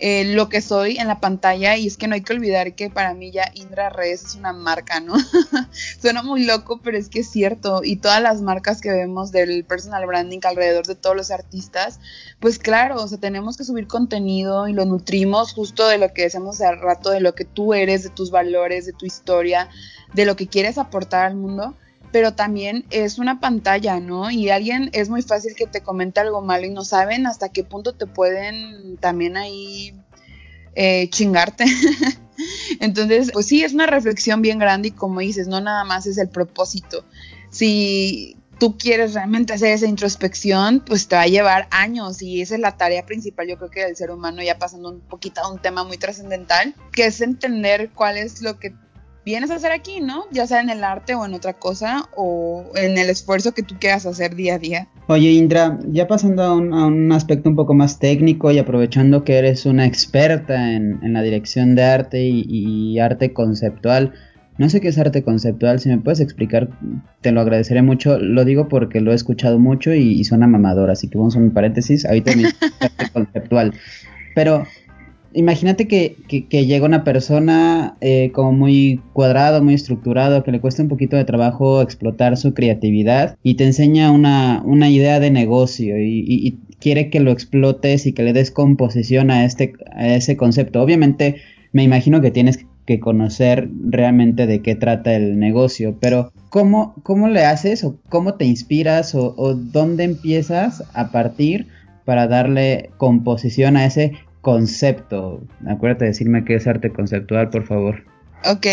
eh, 0.02 0.24
lo 0.24 0.48
que 0.48 0.62
soy 0.62 0.96
en 0.96 1.08
la 1.08 1.20
pantalla 1.20 1.76
y 1.76 1.86
es 1.86 1.98
que 1.98 2.08
no 2.08 2.14
hay 2.14 2.22
que 2.22 2.32
olvidar 2.32 2.74
que 2.74 2.88
para 2.88 3.12
mí 3.12 3.30
ya 3.30 3.50
Indra 3.54 3.90
Redes 3.90 4.24
es 4.24 4.34
una 4.34 4.54
marca, 4.54 4.98
¿no? 4.98 5.14
Suena 6.00 6.22
muy 6.22 6.46
loco, 6.46 6.80
pero 6.82 6.96
es 6.96 7.10
que 7.10 7.20
es 7.20 7.30
cierto 7.30 7.82
y 7.84 7.96
todas 7.96 8.22
las 8.22 8.40
marcas 8.40 8.80
que 8.80 8.90
vemos 8.90 9.30
del 9.30 9.62
personal 9.64 10.06
branding 10.06 10.40
alrededor 10.44 10.86
de 10.86 10.94
todos 10.94 11.14
los 11.14 11.30
artistas, 11.30 12.00
pues 12.40 12.58
claro, 12.58 12.96
o 12.96 13.06
sea, 13.06 13.18
tenemos 13.18 13.58
que 13.58 13.64
subir 13.64 13.86
contenido 13.86 14.68
y 14.68 14.72
lo 14.72 14.86
nutrimos 14.86 15.52
justo 15.52 15.86
de 15.86 15.98
lo 15.98 16.14
que 16.14 16.22
decíamos 16.22 16.60
hace 16.60 16.74
rato, 16.76 17.10
de 17.10 17.20
lo 17.20 17.34
que 17.34 17.44
tú 17.44 17.74
eres, 17.74 18.02
de 18.02 18.08
tus 18.08 18.30
valores, 18.30 18.86
de 18.86 18.94
tu 18.94 19.04
historia, 19.04 19.68
de 20.14 20.24
lo 20.24 20.34
que 20.34 20.48
quieres 20.48 20.78
aportar 20.78 21.26
al 21.26 21.36
mundo 21.36 21.76
pero 22.12 22.34
también 22.34 22.84
es 22.90 23.18
una 23.18 23.40
pantalla, 23.40 24.00
¿no? 24.00 24.30
Y 24.30 24.50
alguien 24.50 24.90
es 24.92 25.08
muy 25.08 25.22
fácil 25.22 25.54
que 25.54 25.66
te 25.66 25.80
comente 25.80 26.20
algo 26.20 26.42
malo 26.42 26.66
y 26.66 26.70
no 26.70 26.84
saben 26.84 27.26
hasta 27.26 27.50
qué 27.50 27.64
punto 27.64 27.94
te 27.94 28.06
pueden 28.06 28.96
también 28.98 29.36
ahí 29.36 29.94
eh, 30.74 31.08
chingarte. 31.10 31.64
Entonces, 32.80 33.30
pues 33.32 33.46
sí, 33.46 33.62
es 33.62 33.74
una 33.74 33.86
reflexión 33.86 34.42
bien 34.42 34.58
grande 34.58 34.88
y 34.88 34.92
como 34.92 35.20
dices, 35.20 35.46
no 35.46 35.60
nada 35.60 35.84
más 35.84 36.06
es 36.06 36.18
el 36.18 36.28
propósito. 36.28 37.04
Si 37.50 38.36
tú 38.58 38.76
quieres 38.76 39.14
realmente 39.14 39.52
hacer 39.52 39.72
esa 39.72 39.86
introspección, 39.86 40.80
pues 40.80 41.08
te 41.08 41.16
va 41.16 41.22
a 41.22 41.26
llevar 41.26 41.66
años 41.70 42.22
y 42.22 42.42
esa 42.42 42.54
es 42.54 42.60
la 42.60 42.76
tarea 42.76 43.06
principal, 43.06 43.48
yo 43.48 43.56
creo 43.56 43.70
que 43.70 43.84
del 43.84 43.96
ser 43.96 44.10
humano, 44.10 44.42
ya 44.42 44.58
pasando 44.58 44.90
un 44.90 45.00
poquito 45.00 45.40
a 45.40 45.50
un 45.50 45.60
tema 45.60 45.82
muy 45.82 45.96
trascendental, 45.96 46.74
que 46.92 47.06
es 47.06 47.20
entender 47.20 47.90
cuál 47.94 48.18
es 48.18 48.42
lo 48.42 48.58
que 48.58 48.74
vienes 49.24 49.50
a 49.50 49.56
hacer 49.56 49.72
aquí, 49.72 50.00
¿no? 50.00 50.24
Ya 50.30 50.46
sea 50.46 50.60
en 50.60 50.70
el 50.70 50.84
arte 50.84 51.14
o 51.14 51.24
en 51.24 51.34
otra 51.34 51.54
cosa 51.54 52.08
o 52.16 52.64
en 52.74 52.98
el 52.98 53.10
esfuerzo 53.10 53.52
que 53.52 53.62
tú 53.62 53.76
quieras 53.78 54.06
hacer 54.06 54.34
día 54.34 54.54
a 54.54 54.58
día. 54.58 54.88
Oye, 55.08 55.30
Indra, 55.30 55.78
ya 55.88 56.06
pasando 56.06 56.42
a 56.42 56.54
un, 56.54 57.12
aspecto 57.12 57.48
un 57.50 57.56
poco 57.56 57.74
más 57.74 57.98
técnico 57.98 58.50
y 58.50 58.58
aprovechando 58.58 59.24
que 59.24 59.38
eres 59.38 59.66
una 59.66 59.86
experta 59.86 60.72
en, 60.72 61.00
la 61.12 61.22
dirección 61.22 61.74
de 61.74 61.82
arte 61.82 62.22
y, 62.22 62.98
arte 62.98 63.32
conceptual, 63.32 64.12
no 64.58 64.68
sé 64.68 64.80
qué 64.80 64.88
es 64.88 64.98
arte 64.98 65.22
conceptual, 65.22 65.80
si 65.80 65.88
me 65.88 65.98
puedes 65.98 66.20
explicar, 66.20 66.68
te 67.22 67.32
lo 67.32 67.40
agradeceré 67.40 67.82
mucho. 67.82 68.18
Lo 68.18 68.44
digo 68.44 68.68
porque 68.68 69.00
lo 69.00 69.12
he 69.12 69.14
escuchado 69.14 69.58
mucho 69.58 69.94
y, 69.94 70.22
suena 70.24 70.46
mamador, 70.46 70.90
así 70.90 71.08
que 71.08 71.18
vamos 71.18 71.34
a 71.36 71.38
un 71.38 71.50
paréntesis, 71.50 72.04
ahorita 72.04 72.32
arte 72.80 73.12
conceptual. 73.12 73.74
Pero 74.34 74.64
imagínate 75.34 75.86
que, 75.86 76.16
llega 76.50 76.86
una 76.86 77.04
persona 77.04 77.96
eh, 78.00 78.30
como 78.32 78.52
muy 78.52 79.00
cuadrado, 79.12 79.62
muy 79.62 79.74
estructurado, 79.74 80.42
que 80.42 80.52
le 80.52 80.60
cuesta 80.60 80.82
un 80.82 80.88
poquito 80.88 81.16
de 81.16 81.24
trabajo 81.24 81.82
explotar 81.82 82.36
su 82.36 82.54
creatividad 82.54 83.36
y 83.42 83.54
te 83.54 83.64
enseña 83.64 84.10
una, 84.10 84.90
idea 84.90 85.20
de 85.20 85.30
negocio 85.30 85.96
y, 85.98 86.58
quiere 86.80 87.10
que 87.10 87.20
lo 87.20 87.30
explotes 87.30 88.06
y 88.06 88.14
que 88.14 88.22
le 88.22 88.32
des 88.32 88.50
composición 88.50 89.30
a, 89.30 89.44
este, 89.44 89.74
a 89.92 90.14
ese 90.14 90.38
concepto. 90.38 90.80
Obviamente 90.80 91.36
me 91.72 91.82
imagino 91.82 92.22
que 92.22 92.30
tienes 92.30 92.64
que 92.86 92.98
conocer 92.98 93.68
realmente 93.84 94.46
de 94.46 94.62
qué 94.62 94.76
trata 94.76 95.14
el 95.14 95.38
negocio, 95.38 95.98
pero 96.00 96.32
¿cómo, 96.48 96.94
cómo 97.02 97.28
le 97.28 97.44
haces 97.44 97.84
o 97.84 97.98
cómo 98.08 98.34
te 98.34 98.46
inspiras 98.46 99.14
o, 99.14 99.34
o 99.36 99.52
dónde 99.52 100.04
empiezas 100.04 100.82
a 100.94 101.12
partir 101.12 101.66
para 102.06 102.26
darle 102.26 102.88
composición 102.96 103.76
a 103.76 103.84
ese 103.84 104.14
concepto. 104.40 105.42
Acuérdate 105.68 106.04
de 106.04 106.10
decirme 106.10 106.44
qué 106.44 106.54
es 106.54 106.66
arte 106.66 106.92
conceptual, 106.92 107.50
por 107.50 107.66
favor. 107.66 108.04
Ok, 108.46 108.66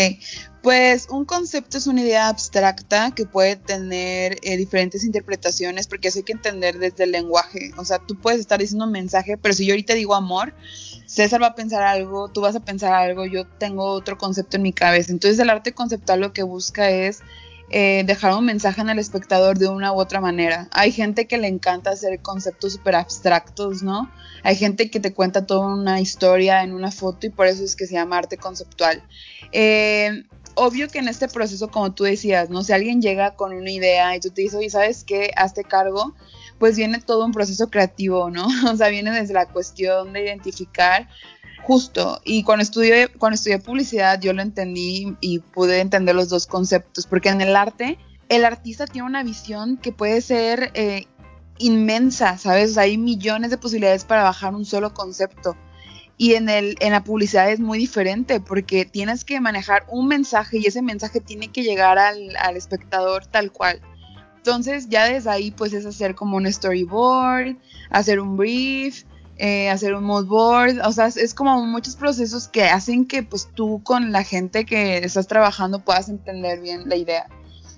pues 0.62 1.08
un 1.10 1.26
concepto 1.26 1.76
es 1.76 1.86
una 1.86 2.00
idea 2.00 2.28
abstracta 2.28 3.10
que 3.10 3.26
puede 3.26 3.56
tener 3.56 4.38
eh, 4.42 4.56
diferentes 4.56 5.04
interpretaciones 5.04 5.86
porque 5.86 6.08
eso 6.08 6.20
hay 6.20 6.22
que 6.22 6.32
entender 6.32 6.78
desde 6.78 7.04
el 7.04 7.12
lenguaje. 7.12 7.72
O 7.76 7.84
sea, 7.84 7.98
tú 7.98 8.16
puedes 8.16 8.40
estar 8.40 8.58
diciendo 8.58 8.86
un 8.86 8.92
mensaje, 8.92 9.36
pero 9.36 9.54
si 9.54 9.66
yo 9.66 9.74
ahorita 9.74 9.92
digo 9.92 10.14
amor, 10.14 10.54
César 11.04 11.42
va 11.42 11.48
a 11.48 11.54
pensar 11.54 11.82
algo, 11.82 12.28
tú 12.28 12.40
vas 12.40 12.56
a 12.56 12.60
pensar 12.60 12.94
algo, 12.94 13.26
yo 13.26 13.46
tengo 13.46 13.84
otro 13.84 14.16
concepto 14.16 14.56
en 14.56 14.62
mi 14.62 14.72
cabeza. 14.72 15.12
Entonces 15.12 15.38
el 15.38 15.50
arte 15.50 15.72
conceptual 15.72 16.20
lo 16.20 16.32
que 16.32 16.42
busca 16.42 16.88
es 16.88 17.20
eh, 17.70 18.02
dejar 18.06 18.34
un 18.34 18.46
mensaje 18.46 18.80
en 18.80 18.88
el 18.88 18.98
espectador 18.98 19.58
de 19.58 19.68
una 19.68 19.92
u 19.92 20.00
otra 20.00 20.20
manera. 20.20 20.68
Hay 20.72 20.90
gente 20.90 21.26
que 21.26 21.38
le 21.38 21.48
encanta 21.48 21.90
hacer 21.90 22.20
conceptos 22.20 22.72
súper 22.72 22.94
abstractos, 22.94 23.82
¿no? 23.82 24.10
Hay 24.42 24.56
gente 24.56 24.90
que 24.90 25.00
te 25.00 25.12
cuenta 25.12 25.46
toda 25.46 25.74
una 25.74 26.00
historia 26.00 26.62
en 26.62 26.72
una 26.72 26.90
foto 26.90 27.26
y 27.26 27.30
por 27.30 27.46
eso 27.46 27.64
es 27.64 27.76
que 27.76 27.86
se 27.86 27.94
llama 27.94 28.18
arte 28.18 28.38
conceptual. 28.38 29.02
Eh, 29.52 30.24
obvio 30.54 30.88
que 30.88 30.98
en 30.98 31.08
este 31.08 31.28
proceso, 31.28 31.68
como 31.68 31.92
tú 31.92 32.04
decías, 32.04 32.50
¿no? 32.50 32.62
Si 32.62 32.72
alguien 32.72 33.00
llega 33.02 33.36
con 33.36 33.52
una 33.52 33.70
idea 33.70 34.16
y 34.16 34.20
tú 34.20 34.30
te 34.30 34.42
dices, 34.42 34.58
oye, 34.58 34.70
¿sabes 34.70 35.04
qué? 35.04 35.30
Hazte 35.36 35.62
cargo, 35.62 36.14
pues 36.58 36.76
viene 36.76 37.00
todo 37.00 37.24
un 37.24 37.32
proceso 37.32 37.70
creativo, 37.70 38.30
¿no? 38.30 38.46
O 38.72 38.76
sea, 38.76 38.88
viene 38.88 39.10
desde 39.10 39.34
la 39.34 39.46
cuestión 39.46 40.12
de 40.12 40.24
identificar 40.24 41.08
Justo, 41.62 42.20
y 42.24 42.44
cuando 42.44 42.62
estudié, 42.62 43.08
cuando 43.08 43.34
estudié 43.34 43.58
publicidad 43.58 44.20
yo 44.20 44.32
lo 44.32 44.40
entendí 44.40 45.16
y 45.20 45.40
pude 45.40 45.80
entender 45.80 46.14
los 46.14 46.28
dos 46.28 46.46
conceptos, 46.46 47.06
porque 47.06 47.28
en 47.28 47.40
el 47.40 47.54
arte 47.56 47.98
el 48.28 48.44
artista 48.44 48.86
tiene 48.86 49.06
una 49.06 49.22
visión 49.22 49.76
que 49.76 49.92
puede 49.92 50.20
ser 50.20 50.70
eh, 50.74 51.06
inmensa, 51.58 52.38
¿sabes? 52.38 52.78
hay 52.78 52.98
millones 52.98 53.50
de 53.50 53.58
posibilidades 53.58 54.04
para 54.04 54.22
bajar 54.22 54.54
un 54.54 54.64
solo 54.64 54.94
concepto. 54.94 55.56
Y 56.20 56.34
en, 56.34 56.48
el, 56.48 56.76
en 56.80 56.92
la 56.92 57.04
publicidad 57.04 57.50
es 57.50 57.60
muy 57.60 57.78
diferente 57.78 58.40
porque 58.40 58.84
tienes 58.84 59.24
que 59.24 59.40
manejar 59.40 59.86
un 59.88 60.08
mensaje 60.08 60.58
y 60.58 60.66
ese 60.66 60.82
mensaje 60.82 61.20
tiene 61.20 61.48
que 61.48 61.62
llegar 61.62 61.96
al, 61.96 62.34
al 62.40 62.56
espectador 62.56 63.26
tal 63.26 63.52
cual. 63.52 63.80
Entonces 64.36 64.88
ya 64.88 65.04
desde 65.04 65.30
ahí 65.30 65.50
pues 65.52 65.72
es 65.72 65.86
hacer 65.86 66.16
como 66.16 66.36
un 66.36 66.52
storyboard, 66.52 67.56
hacer 67.90 68.18
un 68.18 68.36
brief, 68.36 69.04
eh, 69.38 69.70
hacer 69.70 69.94
un 69.94 70.04
mood 70.04 70.26
board, 70.26 70.78
o 70.84 70.92
sea, 70.92 71.06
es 71.06 71.32
como 71.32 71.64
muchos 71.64 71.96
procesos 71.96 72.48
que 72.48 72.64
hacen 72.64 73.06
que 73.06 73.22
pues 73.22 73.48
tú 73.54 73.80
con 73.84 74.10
la 74.10 74.24
gente 74.24 74.64
que 74.64 74.98
estás 74.98 75.28
trabajando 75.28 75.80
puedas 75.80 76.08
entender 76.08 76.60
bien 76.60 76.88
la 76.88 76.96
idea. 76.96 77.26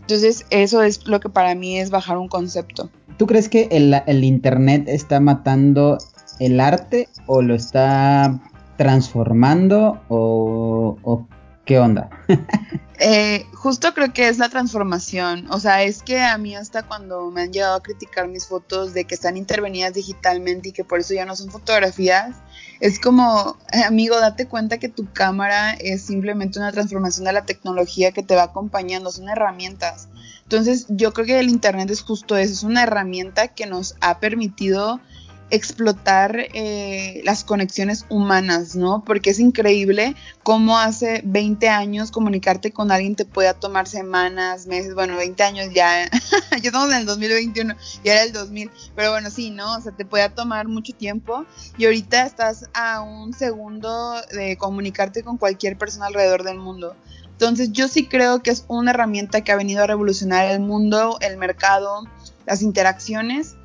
Entonces, 0.01 0.47
eso 0.51 0.83
es 0.83 1.07
lo 1.07 1.21
que 1.21 1.29
para 1.29 1.55
mí 1.55 1.79
es 1.79 1.91
bajar 1.91 2.17
un 2.17 2.29
concepto. 2.29 2.91
¿Tú 3.17 3.27
crees 3.27 3.49
que 3.49 3.69
el, 3.71 4.25
Internet 4.25 4.85
está 4.89 5.21
matando 5.21 5.99
el 6.39 6.59
arte 6.59 7.09
o 7.27 7.43
lo 7.43 7.55
está 7.55 8.41
transformando 8.77 10.01
o, 10.09 10.97
o 11.03 11.29
qué 11.67 11.79
onda? 11.79 12.09
Eh, 13.03 13.47
justo 13.55 13.95
creo 13.95 14.13
que 14.13 14.29
es 14.29 14.37
la 14.37 14.51
transformación. 14.51 15.51
O 15.51 15.59
sea, 15.59 15.83
es 15.83 16.03
que 16.03 16.21
a 16.21 16.37
mí 16.37 16.55
hasta 16.55 16.83
cuando 16.83 17.31
me 17.31 17.41
han 17.41 17.53
llegado 17.53 17.77
a 17.77 17.83
criticar 17.83 18.29
mis 18.29 18.47
fotos 18.47 18.93
de 18.93 19.07
que 19.07 19.15
están 19.15 19.39
intervenidas 19.39 19.95
digitalmente 19.95 20.69
y 20.69 20.73
que 20.73 20.85
por 20.85 21.01
eso 21.01 21.15
ya 21.15 21.25
no 21.25 21.35
son 21.35 21.51
fotografías, 21.51 22.37
es 22.79 23.01
como, 23.01 23.57
eh, 23.73 23.85
amigo, 23.85 24.21
date 24.21 24.47
cuenta 24.47 24.77
que 24.77 24.91
tu 24.91 25.11
cámara 25.15 25.73
es 25.73 26.03
simplemente 26.03 26.59
una 26.59 26.73
transformación 26.73 27.25
de 27.25 27.33
la 27.33 27.47
tecnología 27.47 28.13
que 28.13 28.23
te 28.23 28.35
va 28.35 28.43
acompañando, 28.43 29.11
son 29.11 29.31
herramientas. 29.31 30.09
Entonces 30.43 30.85
yo 30.91 31.15
creo 31.15 31.25
que 31.25 31.41
el 31.41 31.49
Internet 31.49 31.91
es 31.91 32.03
justo 32.03 32.37
eso, 32.37 32.53
es 32.53 32.63
una 32.65 32.83
herramienta 32.83 33.49
que 33.49 33.65
nos 33.65 33.97
ha 34.03 34.21
permitido 34.21 35.01
explotar 35.51 36.49
eh, 36.55 37.21
las 37.25 37.45
conexiones 37.45 38.07
humanas, 38.09 38.77
¿no? 38.77 39.05
Porque 39.05 39.31
es 39.31 39.39
increíble 39.39 40.15
cómo 40.43 40.79
hace 40.79 41.23
20 41.25 41.69
años 41.69 42.11
comunicarte 42.11 42.73
con 42.73 42.91
alguien 42.93 43.17
te 43.17 43.25
pueda 43.25 43.55
tomar 43.55 43.87
semanas, 43.87 44.67
meses, 44.67 44.95
bueno, 44.95 45.17
20 45.17 45.43
años 45.43 45.67
ya, 45.75 46.09
ya 46.51 46.57
estamos 46.63 46.91
en 46.91 46.99
el 46.99 47.07
2021, 47.07 47.75
ya 48.05 48.13
era 48.13 48.23
el 48.23 48.33
2000, 48.33 48.71
pero 48.95 49.11
bueno, 49.11 49.31
sí, 49.31 49.51
¿no? 49.51 49.77
O 49.77 49.81
sea, 49.81 49.93
te 49.93 50.05
puede 50.05 50.29
tomar 50.31 50.69
mucho 50.69 50.93
tiempo 50.95 51.45
y 51.77 51.85
ahorita 51.85 52.25
estás 52.25 52.69
a 52.73 53.03
un 53.03 53.33
segundo 53.33 54.15
de 54.33 54.57
comunicarte 54.57 55.23
con 55.23 55.37
cualquier 55.37 55.77
persona 55.77 56.07
alrededor 56.07 56.45
del 56.45 56.59
mundo. 56.59 56.95
Entonces 57.41 57.73
yo 57.73 57.89
sí 57.89 58.07
creo 58.07 58.43
que 58.43 58.51
es 58.51 58.65
una 58.69 58.91
herramienta 58.91 59.41
que 59.41 59.51
ha 59.51 59.57
venido 59.57 59.83
a 59.83 59.87
revolucionar 59.87 60.51
el 60.51 60.61
mundo, 60.61 61.17
el 61.23 61.39
mercado, 61.39 62.05
las 62.45 62.61
interacciones 62.61 63.57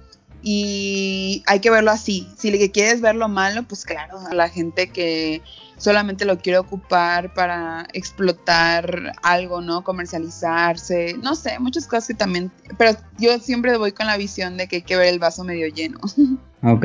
y 0.47 1.41
hay 1.47 1.59
que 1.59 1.71
verlo 1.71 1.89
así. 1.89 2.27
Si 2.37 2.51
le 2.51 2.69
quieres 2.69 3.01
ver 3.01 3.15
lo 3.15 3.27
malo, 3.27 3.63
pues 3.63 3.83
claro, 3.83 4.19
a 4.19 4.35
la 4.35 4.47
gente 4.47 4.89
que 4.89 5.41
solamente 5.75 6.23
lo 6.23 6.37
quiere 6.37 6.59
ocupar 6.59 7.33
para 7.33 7.87
explotar 7.93 9.13
algo, 9.23 9.61
¿no? 9.61 9.83
Comercializarse, 9.83 11.15
no 11.23 11.33
sé, 11.33 11.57
muchas 11.57 11.87
cosas 11.87 12.09
que 12.09 12.13
también, 12.13 12.51
pero 12.77 12.91
yo 13.17 13.39
siempre 13.39 13.75
voy 13.77 13.91
con 13.91 14.05
la 14.05 14.17
visión 14.17 14.55
de 14.55 14.67
que 14.67 14.77
hay 14.77 14.81
que 14.83 14.95
ver 14.95 15.07
el 15.07 15.19
vaso 15.19 15.43
medio 15.43 15.67
lleno. 15.67 15.99
Ok, 16.67 16.83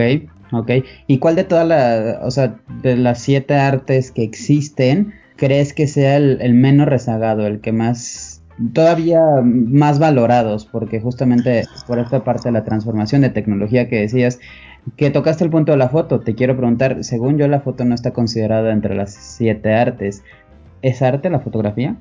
ok. 0.52 0.70
¿Y 1.06 1.20
cuál 1.20 1.36
de 1.36 1.44
todas 1.44 1.66
las, 1.66 2.18
o 2.22 2.30
sea, 2.30 2.60
de 2.82 2.98
las 2.98 3.22
siete 3.22 3.54
artes 3.54 4.10
que 4.10 4.22
existen, 4.22 5.14
crees 5.36 5.72
que 5.72 5.86
sea 5.86 6.18
el 6.18 6.52
menos 6.52 6.86
rezagado, 6.86 7.46
el 7.46 7.62
que 7.62 7.72
más 7.72 8.29
todavía 8.74 9.20
más 9.42 9.98
valorados, 9.98 10.66
porque 10.66 11.00
justamente 11.00 11.66
por 11.86 11.98
esta 11.98 12.24
parte 12.24 12.48
de 12.48 12.52
la 12.52 12.64
transformación 12.64 13.22
de 13.22 13.30
tecnología 13.30 13.88
que 13.88 14.00
decías, 14.00 14.38
que 14.96 15.10
tocaste 15.10 15.44
el 15.44 15.50
punto 15.50 15.72
de 15.72 15.78
la 15.78 15.88
foto, 15.88 16.20
te 16.20 16.34
quiero 16.34 16.56
preguntar, 16.56 17.04
según 17.04 17.38
yo 17.38 17.48
la 17.48 17.60
foto 17.60 17.84
no 17.84 17.94
está 17.94 18.12
considerada 18.12 18.72
entre 18.72 18.94
las 18.94 19.14
siete 19.14 19.74
artes, 19.74 20.22
¿es 20.82 21.02
arte 21.02 21.30
la 21.30 21.40
fotografía? 21.40 21.96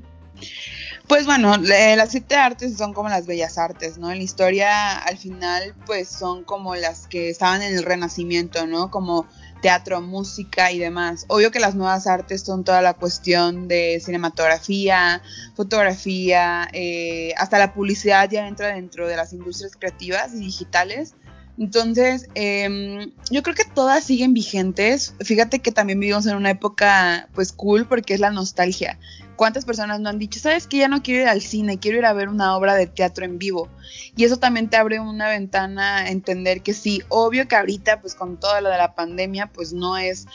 Pues 1.07 1.25
bueno, 1.25 1.57
las 1.57 2.11
siete 2.11 2.35
artes 2.35 2.77
son 2.77 2.93
como 2.93 3.09
las 3.09 3.25
bellas 3.25 3.57
artes, 3.57 3.97
¿no? 3.97 4.11
En 4.11 4.19
la 4.19 4.23
historia 4.23 4.99
al 4.99 5.17
final 5.17 5.73
pues 5.87 6.07
son 6.07 6.43
como 6.43 6.75
las 6.75 7.07
que 7.07 7.31
estaban 7.31 7.63
en 7.63 7.75
el 7.75 7.83
renacimiento, 7.83 8.67
¿no? 8.67 8.91
Como 8.91 9.25
teatro, 9.61 10.01
música 10.01 10.71
y 10.71 10.79
demás. 10.79 11.25
Obvio 11.27 11.51
que 11.51 11.59
las 11.59 11.75
nuevas 11.75 12.07
artes 12.07 12.41
son 12.41 12.63
toda 12.63 12.81
la 12.81 12.93
cuestión 12.93 13.67
de 13.67 14.01
cinematografía, 14.03 15.21
fotografía, 15.55 16.67
eh, 16.73 17.33
hasta 17.37 17.59
la 17.59 17.73
publicidad 17.73 18.29
ya 18.29 18.47
entra 18.47 18.73
dentro 18.75 19.07
de 19.07 19.15
las 19.15 19.33
industrias 19.33 19.73
creativas 19.77 20.33
y 20.33 20.39
digitales. 20.39 21.15
Entonces, 21.57 22.29
em, 22.35 23.11
yo 23.29 23.43
creo 23.43 23.53
que 23.53 23.65
todas 23.65 24.05
siguen 24.05 24.33
vigentes. 24.33 25.13
Fíjate 25.19 25.59
que 25.59 25.73
también 25.73 25.99
vivimos 25.99 26.25
en 26.25 26.37
una 26.37 26.51
época, 26.51 27.27
pues 27.35 27.51
cool, 27.51 27.85
porque 27.85 28.13
es 28.13 28.21
la 28.21 28.31
nostalgia. 28.31 28.97
¿Cuántas 29.39 29.63
personas 29.63 30.01
no 30.01 30.09
han 30.09 30.19
dicho, 30.19 30.37
sabes 30.37 30.67
que 30.67 30.79
ya 30.79 30.89
no 30.89 31.01
quiero 31.01 31.21
ir 31.21 31.29
al 31.29 31.39
cine, 31.39 31.79
quiero 31.79 31.97
ir 31.97 32.05
a 32.05 32.11
ver 32.11 32.27
una 32.27 32.57
obra 32.57 32.75
de 32.75 32.87
teatro 32.87 33.23
en 33.23 33.39
vivo? 33.39 33.69
Y 34.17 34.25
eso 34.25 34.35
también 34.35 34.69
te 34.69 34.75
abre 34.75 34.99
una 34.99 35.29
ventana 35.29 35.99
a 35.99 36.09
entender 36.09 36.61
que 36.61 36.73
sí, 36.73 37.03
obvio 37.07 37.47
que 37.47 37.55
ahorita, 37.55 38.01
pues 38.01 38.15
con 38.15 38.37
todo 38.37 38.59
lo 38.59 38.67
de 38.67 38.75
la 38.75 38.95
pandemia, 38.95 39.47
pues 39.47 39.71
no 39.71 39.97
es 39.97 40.25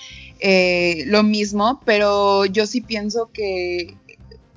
eh, 0.40 1.04
lo 1.06 1.22
mismo, 1.22 1.82
pero 1.84 2.46
yo 2.46 2.66
sí 2.66 2.80
pienso 2.80 3.28
que 3.30 3.94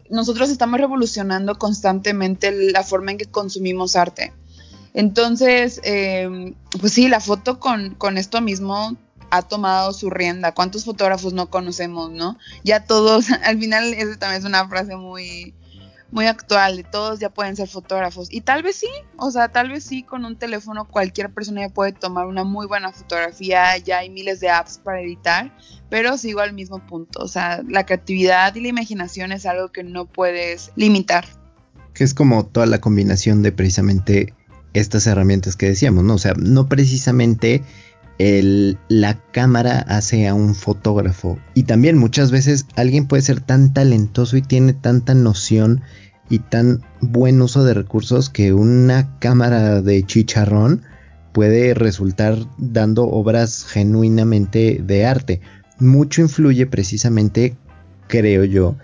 nosotros 0.10 0.50
estamos 0.50 0.80
revolucionando 0.80 1.58
constantemente 1.60 2.72
la 2.72 2.84
forma 2.84 3.12
en 3.12 3.18
que 3.18 3.26
consumimos 3.26 3.98
arte. 3.98 4.32
Entonces, 4.94 5.82
em, 5.84 6.54
pues 6.80 6.94
sí, 6.94 7.10
la 7.10 7.20
foto 7.20 7.60
con, 7.60 7.96
con 7.96 8.18
esto 8.18 8.40
mismo 8.40 8.96
ha 9.30 9.42
tomado 9.42 9.94
su 9.94 10.10
rienda. 10.10 10.54
¿Cuántos 10.54 10.86
fotógrafos 10.86 11.34
no 11.34 11.50
conocemos, 11.50 12.12
no? 12.12 12.38
Ya 12.64 12.86
todos, 12.86 13.30
al 13.44 13.60
final, 13.60 13.94
esa 13.94 14.18
también 14.18 14.42
es 14.42 14.46
una 14.46 14.68
frase 14.68 14.96
muy, 14.96 15.54
muy 16.12 16.26
actual, 16.26 16.86
todos 16.92 17.20
ya 17.20 17.30
pueden 17.30 17.56
ser 17.56 17.68
fotógrafos. 17.68 18.28
Y 18.32 18.42
tal 18.42 18.64
vez 18.64 18.78
sí, 18.78 18.90
o 19.18 19.32
sea, 19.32 19.50
tal 19.50 19.70
vez 19.70 19.84
sí, 19.84 20.04
con 20.04 20.26
un 20.26 20.38
teléfono 20.38 20.86
cualquier 20.86 21.32
persona 21.32 21.68
ya 21.68 21.70
puede 21.70 21.92
tomar 21.92 22.28
una 22.28 22.44
muy 22.44 22.68
buena 22.68 22.92
fotografía, 22.92 23.78
ya 23.78 24.00
hay 24.00 24.10
miles 24.10 24.40
de 24.40 24.50
apps 24.50 24.80
para 24.84 25.02
editar, 25.02 25.56
pero 25.90 26.18
sigo 26.18 26.40
al 26.40 26.54
mismo 26.54 26.86
punto, 26.86 27.20
o 27.22 27.28
sea, 27.28 27.62
la 27.68 27.86
creatividad 27.86 28.56
y 28.56 28.62
la 28.62 28.70
imaginación 28.70 29.32
es 29.32 29.46
algo 29.46 29.72
que 29.72 29.84
no 29.84 30.06
puedes 30.06 30.72
limitar. 30.76 31.26
Que 31.94 32.04
es 32.04 32.14
como 32.14 32.46
toda 32.46 32.68
la 32.68 32.80
combinación 32.80 33.42
de 33.44 33.52
precisamente 33.52 34.34
estas 34.74 35.08
herramientas 35.08 35.56
que 35.56 35.68
decíamos, 35.68 36.04
¿no? 36.04 36.14
O 36.14 36.20
sea, 36.20 36.34
no 36.38 36.70
precisamente 36.70 37.64
el, 38.18 38.78
la 38.90 39.20
cámara 39.32 39.80
hace 39.80 40.28
a 40.28 40.34
un 40.34 40.56
fotógrafo. 40.56 41.38
Y 41.54 41.64
también 41.64 41.98
muchas 41.98 42.32
veces 42.32 42.66
alguien 42.76 43.08
puede 43.08 43.24
ser 43.24 43.42
tan 43.42 43.74
talentoso 43.74 44.38
y 44.38 44.42
tiene 44.42 44.74
tanta 44.74 45.14
noción 45.14 45.82
y 46.30 46.40
tan 46.40 46.84
buen 47.00 47.42
uso 47.42 47.64
de 47.64 47.74
recursos 47.74 48.30
que 48.30 48.54
una 48.54 49.18
cámara 49.20 49.82
de 49.82 50.06
chicharrón 50.06 50.84
puede 51.32 51.74
resultar 51.74 52.38
dando 52.58 53.08
obras 53.08 53.66
genuinamente 53.66 54.82
de 54.84 55.06
arte. 55.06 55.42
Mucho 55.80 56.22
influye 56.22 56.66
precisamente, 56.66 57.56
creo 58.08 58.44
yo, 58.44 58.76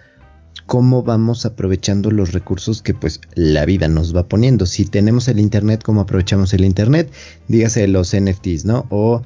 cómo 0.65 1.03
vamos 1.03 1.45
aprovechando 1.45 2.11
los 2.11 2.31
recursos 2.33 2.81
que 2.81 2.93
pues 2.93 3.21
la 3.35 3.65
vida 3.65 3.87
nos 3.87 4.15
va 4.15 4.27
poniendo. 4.27 4.65
Si 4.65 4.85
tenemos 4.85 5.27
el 5.27 5.39
internet, 5.39 5.83
cómo 5.83 6.01
aprovechamos 6.01 6.53
el 6.53 6.65
internet, 6.65 7.11
dígase 7.47 7.87
los 7.87 8.15
NFTs, 8.15 8.65
¿no? 8.65 8.85
O 8.89 9.23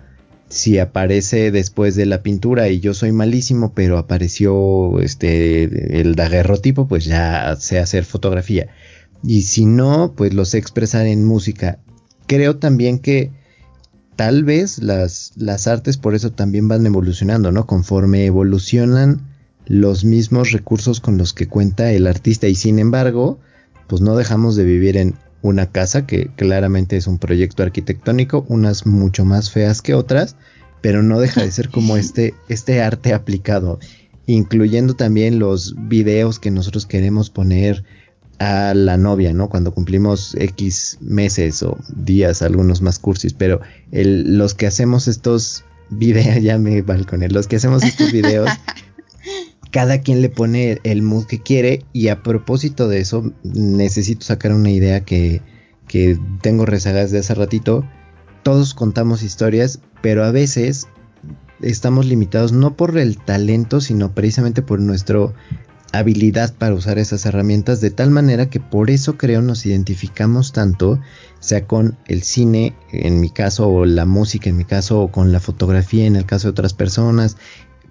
si 0.49 0.79
aparece 0.79 1.51
después 1.51 1.95
de 1.95 2.05
la 2.05 2.23
pintura 2.23 2.69
y 2.69 2.79
yo 2.79 2.93
soy 2.93 3.11
malísimo, 3.11 3.73
pero 3.73 3.97
apareció 3.97 4.99
este 5.01 5.99
el 5.99 6.15
daguerrotipo, 6.15 6.87
pues 6.87 7.05
ya 7.05 7.55
sé 7.57 7.79
hacer 7.79 8.05
fotografía. 8.05 8.67
Y 9.23 9.41
si 9.43 9.65
no, 9.65 10.13
pues 10.15 10.33
lo 10.33 10.45
sé 10.45 10.57
expresar 10.57 11.05
en 11.07 11.25
música. 11.25 11.79
Creo 12.27 12.57
también 12.57 12.99
que 12.99 13.31
tal 14.15 14.43
vez 14.43 14.79
las, 14.79 15.33
las 15.35 15.67
artes 15.67 15.97
por 15.97 16.15
eso 16.15 16.31
también 16.31 16.67
van 16.67 16.85
evolucionando, 16.85 17.51
¿no? 17.51 17.65
Conforme 17.67 18.25
evolucionan 18.25 19.37
los 19.67 20.06
mismos 20.06 20.51
recursos 20.51 20.99
con 20.99 21.17
los 21.17 21.34
que 21.34 21.47
cuenta 21.47 21.91
el 21.91 22.08
artista 22.08 22.47
y 22.47 22.56
sin 22.56 22.80
embargo, 22.80 23.39
pues 23.88 24.01
no 24.01 24.15
dejamos 24.15 24.56
de 24.56 24.63
vivir 24.63 24.97
en 24.97 25.15
una 25.41 25.67
casa 25.67 26.06
que 26.06 26.27
claramente 26.36 26.97
es 26.97 27.08
un 27.08 27.19
proyecto 27.19 27.63
arquitectónico, 27.63 28.45
unas 28.47 28.86
mucho 28.86 29.25
más 29.25 29.51
feas 29.51 29.82
que 29.82 29.93
otras, 29.93 30.36
pero 30.82 31.03
no 31.03 31.19
deja 31.19 31.43
de 31.43 31.51
ser 31.51 31.69
como 31.69 31.97
este, 31.97 32.34
este 32.49 32.82
arte 32.82 33.13
aplicado, 33.13 33.80
incluyendo 34.25 34.95
también 34.95 35.39
los 35.39 35.75
videos 35.77 36.39
que 36.39 36.51
nosotros 36.51 36.86
queremos 36.86 37.30
poner 37.30 37.84
a 38.39 38.73
la 38.75 38.97
novia, 38.97 39.34
¿no? 39.34 39.49
Cuando 39.49 39.73
cumplimos 39.73 40.36
X 40.36 40.97
meses 41.01 41.63
o 41.63 41.77
días, 41.95 42.41
algunos 42.41 42.82
más 42.82 42.99
cursis, 42.99 43.34
pero 43.34 43.62
los 43.91 44.53
que 44.53 44.67
hacemos 44.67 45.08
estos 45.08 45.65
videos, 45.89 46.43
ya 46.43 46.58
me 46.58 46.82
balconé, 46.82 47.30
los 47.30 47.47
que 47.47 47.56
hacemos 47.56 47.84
estos 47.84 48.12
videos 48.12 48.49
cada 49.71 50.01
quien 50.01 50.21
le 50.21 50.30
pone 50.30 50.80
el 50.84 51.01
mood 51.01 51.25
que 51.25 51.41
quiere 51.41 51.84
y 51.93 52.08
a 52.08 52.23
propósito 52.23 52.88
de 52.88 52.99
eso 52.99 53.34
necesito 53.43 54.25
sacar 54.25 54.53
una 54.53 54.71
idea 54.71 55.03
que, 55.03 55.41
que 55.88 56.19
tengo 56.41 56.65
rezagadas 56.65 57.12
de 57.12 57.19
hace 57.19 57.34
ratito. 57.36 57.86
Todos 58.43 58.73
contamos 58.73 59.23
historias, 59.23 59.80
pero 60.01 60.23
a 60.23 60.32
veces 60.32 60.88
estamos 61.62 62.06
limitados 62.06 62.51
no 62.51 62.75
por 62.75 62.97
el 62.97 63.17
talento, 63.17 63.82
sino 63.82 64.13
precisamente 64.13 64.62
por 64.62 64.80
nuestra 64.80 65.34
habilidad 65.93 66.53
para 66.53 66.75
usar 66.75 66.99
esas 66.99 67.25
herramientas, 67.25 67.82
de 67.82 67.91
tal 67.91 68.12
manera 68.12 68.49
que 68.49 68.60
por 68.60 68.89
eso 68.89 69.17
creo 69.17 69.41
nos 69.41 69.65
identificamos 69.65 70.51
tanto, 70.51 70.99
sea 71.39 71.65
con 71.65 71.97
el 72.08 72.23
cine, 72.23 72.75
en 72.91 73.19
mi 73.19 73.30
caso, 73.30 73.69
o 73.69 73.86
la 73.86 74.06
música, 74.06 74.49
en 74.49 74.58
mi 74.58 74.65
caso, 74.65 75.01
o 75.01 75.12
con 75.12 75.32
la 75.32 75.39
fotografía, 75.39 76.06
en 76.06 76.15
el 76.15 76.25
caso 76.25 76.47
de 76.47 76.51
otras 76.51 76.73
personas, 76.73 77.38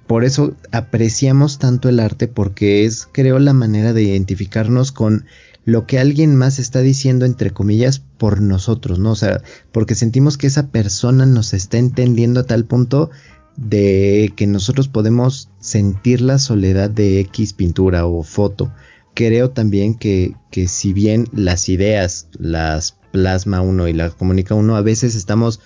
por 0.07 0.25
eso 0.25 0.55
apreciamos 0.73 1.59
tanto 1.59 1.89
el 1.89 2.01
arte 2.01 2.29
porque 2.29 2.85
es, 2.85 3.09
creo, 3.11 3.39
la 3.39 3.53
manera 3.53 3.93
de 3.93 4.03
identificarnos 4.03 4.93
con 4.93 5.25
lo 5.65 5.85
que 5.85 5.99
alguien 5.99 6.37
más 6.37 6.61
está 6.61 6.81
diciendo, 6.81 7.27
entre 7.27 7.51
comillas, 7.51 7.99
por 7.99 8.41
nosotros, 8.41 9.01
¿no? 9.01 9.11
O 9.11 9.17
sea, 9.17 9.43
porque 9.73 9.97
sentimos 9.97 10.39
que 10.39 10.47
esa 10.47 10.69
persona 10.69 11.27
nos 11.27 11.55
está 11.55 11.79
entendiendo 11.79 12.41
a 12.41 12.45
tal 12.45 12.65
punto 12.67 13.11
de 13.57 14.33
que 14.37 14.47
nosotros 14.47 14.87
podemos 14.87 15.51
sentir 15.59 16.21
la 16.21 16.39
soledad 16.39 16.89
de 16.89 17.19
X 17.21 17.53
pintura 17.53 18.07
o 18.07 18.23
foto. 18.23 18.73
Creo 19.15 19.51
también 19.51 19.97
que, 19.97 20.35
que 20.53 20.69
si 20.69 20.93
bien 20.93 21.27
las 21.33 21.69
ideas 21.69 22.29
las 22.39 22.97
plasma 23.11 23.61
uno 23.61 23.89
y 23.89 23.93
las 23.93 24.15
comunica 24.15 24.55
uno, 24.55 24.77
a 24.77 24.83
veces 24.83 25.17
estamos, 25.17 25.61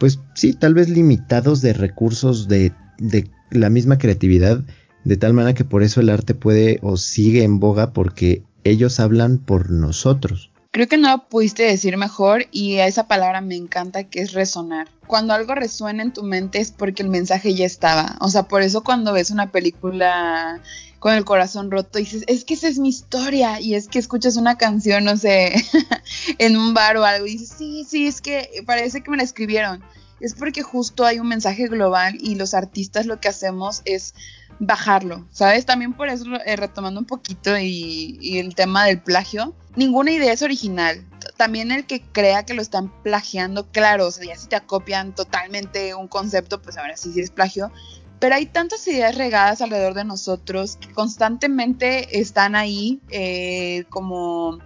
pues 0.00 0.18
sí, 0.34 0.54
tal 0.54 0.74
vez 0.74 0.88
limitados 0.88 1.60
de 1.60 1.74
recursos 1.74 2.48
de, 2.48 2.72
de 2.98 3.30
la 3.50 3.70
misma 3.70 3.98
creatividad, 3.98 4.64
de 5.04 5.16
tal 5.16 5.32
manera 5.32 5.54
que 5.54 5.64
por 5.64 5.82
eso 5.82 6.00
el 6.00 6.10
arte 6.10 6.34
puede 6.34 6.78
o 6.82 6.96
sigue 6.96 7.42
en 7.42 7.60
boga 7.60 7.92
porque 7.92 8.42
ellos 8.64 9.00
hablan 9.00 9.38
por 9.38 9.70
nosotros. 9.70 10.50
Creo 10.70 10.86
que 10.86 10.98
no 10.98 11.10
lo 11.10 11.28
pudiste 11.28 11.62
decir 11.62 11.96
mejor 11.96 12.46
y 12.52 12.76
a 12.76 12.86
esa 12.86 13.08
palabra 13.08 13.40
me 13.40 13.56
encanta 13.56 14.04
que 14.04 14.20
es 14.20 14.32
resonar. 14.32 14.88
Cuando 15.06 15.32
algo 15.32 15.54
resuena 15.54 16.02
en 16.02 16.12
tu 16.12 16.22
mente 16.22 16.60
es 16.60 16.72
porque 16.72 17.02
el 17.02 17.08
mensaje 17.08 17.54
ya 17.54 17.64
estaba. 17.64 18.18
O 18.20 18.28
sea, 18.28 18.44
por 18.44 18.60
eso 18.62 18.84
cuando 18.84 19.14
ves 19.14 19.30
una 19.30 19.50
película 19.50 20.60
con 20.98 21.14
el 21.14 21.24
corazón 21.24 21.70
roto 21.70 21.98
dices, 21.98 22.24
es 22.26 22.44
que 22.44 22.54
esa 22.54 22.68
es 22.68 22.78
mi 22.78 22.90
historia. 22.90 23.60
Y 23.60 23.74
es 23.74 23.88
que 23.88 23.98
escuchas 23.98 24.36
una 24.36 24.58
canción, 24.58 25.04
no 25.04 25.16
sé, 25.16 25.54
en 26.38 26.56
un 26.56 26.74
bar 26.74 26.98
o 26.98 27.04
algo 27.04 27.26
y 27.26 27.32
dices, 27.32 27.54
sí, 27.56 27.86
sí, 27.88 28.06
es 28.06 28.20
que 28.20 28.50
parece 28.66 29.00
que 29.00 29.10
me 29.10 29.16
la 29.16 29.22
escribieron 29.22 29.82
es 30.20 30.34
porque 30.34 30.62
justo 30.62 31.04
hay 31.04 31.20
un 31.20 31.28
mensaje 31.28 31.66
global 31.68 32.16
y 32.20 32.34
los 32.34 32.54
artistas 32.54 33.06
lo 33.06 33.20
que 33.20 33.28
hacemos 33.28 33.82
es 33.84 34.14
bajarlo, 34.60 35.26
¿sabes? 35.30 35.66
También 35.66 35.92
por 35.92 36.08
eso, 36.08 36.24
eh, 36.44 36.56
retomando 36.56 37.00
un 37.00 37.06
poquito 37.06 37.56
y, 37.56 38.38
el 38.38 38.54
tema 38.54 38.86
del 38.86 39.00
plagio, 39.00 39.54
ninguna 39.76 40.10
idea 40.10 40.32
es 40.32 40.42
original. 40.42 41.04
también 41.36 41.70
el 41.70 41.86
que 41.86 42.02
crea 42.02 42.44
que 42.44 42.54
lo 42.54 42.62
están 42.62 42.92
plagiando, 43.02 43.70
claro, 43.70 44.06
o 44.08 44.10
sea, 44.10 44.24
ya 44.24 44.36
si 44.36 44.48
te 44.48 44.56
acopian 44.56 45.14
totalmente 45.14 45.94
un 45.94 46.08
concepto, 46.08 46.60
pues 46.60 46.76
ahora 46.76 46.96
sí, 46.96 47.12
sí 47.12 47.20
es 47.20 47.30
plagio, 47.30 47.70
pero 48.18 48.34
hay 48.34 48.46
tantas 48.46 48.86
ideas 48.88 49.14
regadas 49.14 49.62
alrededor 49.62 49.94
de 49.94 50.04
nosotros 50.04 50.76
que 50.76 50.92
constantemente 50.92 52.18
están 52.18 52.56
ahí 52.56 53.00
eh, 53.10 53.84
como, 53.90 54.58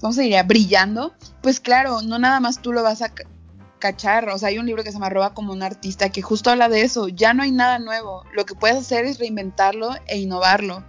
¿cómo 0.00 0.12
se 0.12 0.22
diría? 0.22 0.42
Brillando. 0.42 1.14
Pues 1.42 1.60
claro, 1.60 2.02
no 2.02 2.18
nada 2.18 2.40
más 2.40 2.60
tú 2.60 2.72
lo 2.72 2.82
vas 2.82 3.00
a 3.00 3.12
cachar. 3.86 4.28
O 4.28 4.38
sea, 4.38 4.48
hay 4.48 4.58
un 4.58 4.66
libro 4.66 4.82
que 4.82 4.90
se 4.90 4.94
llama 4.94 5.10
Roba 5.10 5.34
como 5.34 5.52
un 5.52 5.62
artista 5.62 6.10
que 6.10 6.22
justo 6.22 6.50
habla 6.50 6.68
de 6.68 6.82
eso. 6.82 7.08
Ya 7.08 7.34
no 7.34 7.42
hay 7.42 7.52
nada 7.52 7.78
nuevo. 7.78 8.24
Lo 8.34 8.44
que 8.44 8.54
puedes 8.54 8.76
hacer 8.76 9.04
es 9.04 9.18
reinventarlo 9.18 9.90
e 10.06 10.18
innovarlo. 10.18 10.84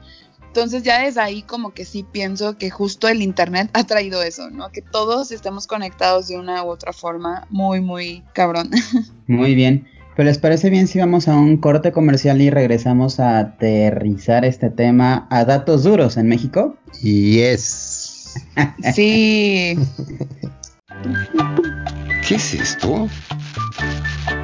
Entonces 0.47 0.81
ya 0.81 1.03
desde 1.03 1.21
ahí 1.21 1.43
como 1.43 1.73
que 1.73 1.86
sí 1.86 2.03
pienso 2.03 2.57
que 2.57 2.71
justo 2.71 3.07
el 3.07 3.21
Internet 3.21 3.69
ha 3.73 3.83
traído 3.83 4.23
eso, 4.23 4.49
¿no? 4.49 4.71
Que 4.71 4.81
todos 4.81 5.31
estemos 5.31 5.67
conectados 5.67 6.27
de 6.27 6.39
una 6.39 6.63
u 6.63 6.69
otra 6.69 6.93
forma 6.93 7.45
muy, 7.51 7.79
muy 7.79 8.23
cabrón. 8.33 8.71
Muy 9.27 9.53
bien. 9.53 9.88
Pero 10.15 10.29
les 10.29 10.39
parece 10.39 10.71
bien 10.71 10.88
si 10.88 10.97
vamos 10.97 11.27
a 11.27 11.36
un 11.36 11.57
corte 11.57 11.91
comercial 11.91 12.41
y 12.41 12.49
regresamos 12.49 13.19
a 13.19 13.38
aterrizar 13.38 14.45
este 14.45 14.71
tema 14.71 15.27
a 15.29 15.45
datos 15.45 15.83
duros 15.83 16.17
en 16.17 16.27
México? 16.27 16.75
Yes. 17.03 18.33
sí. 18.95 19.77
¿Qué 22.27 22.35
es 22.35 22.53
esto? 22.55 23.07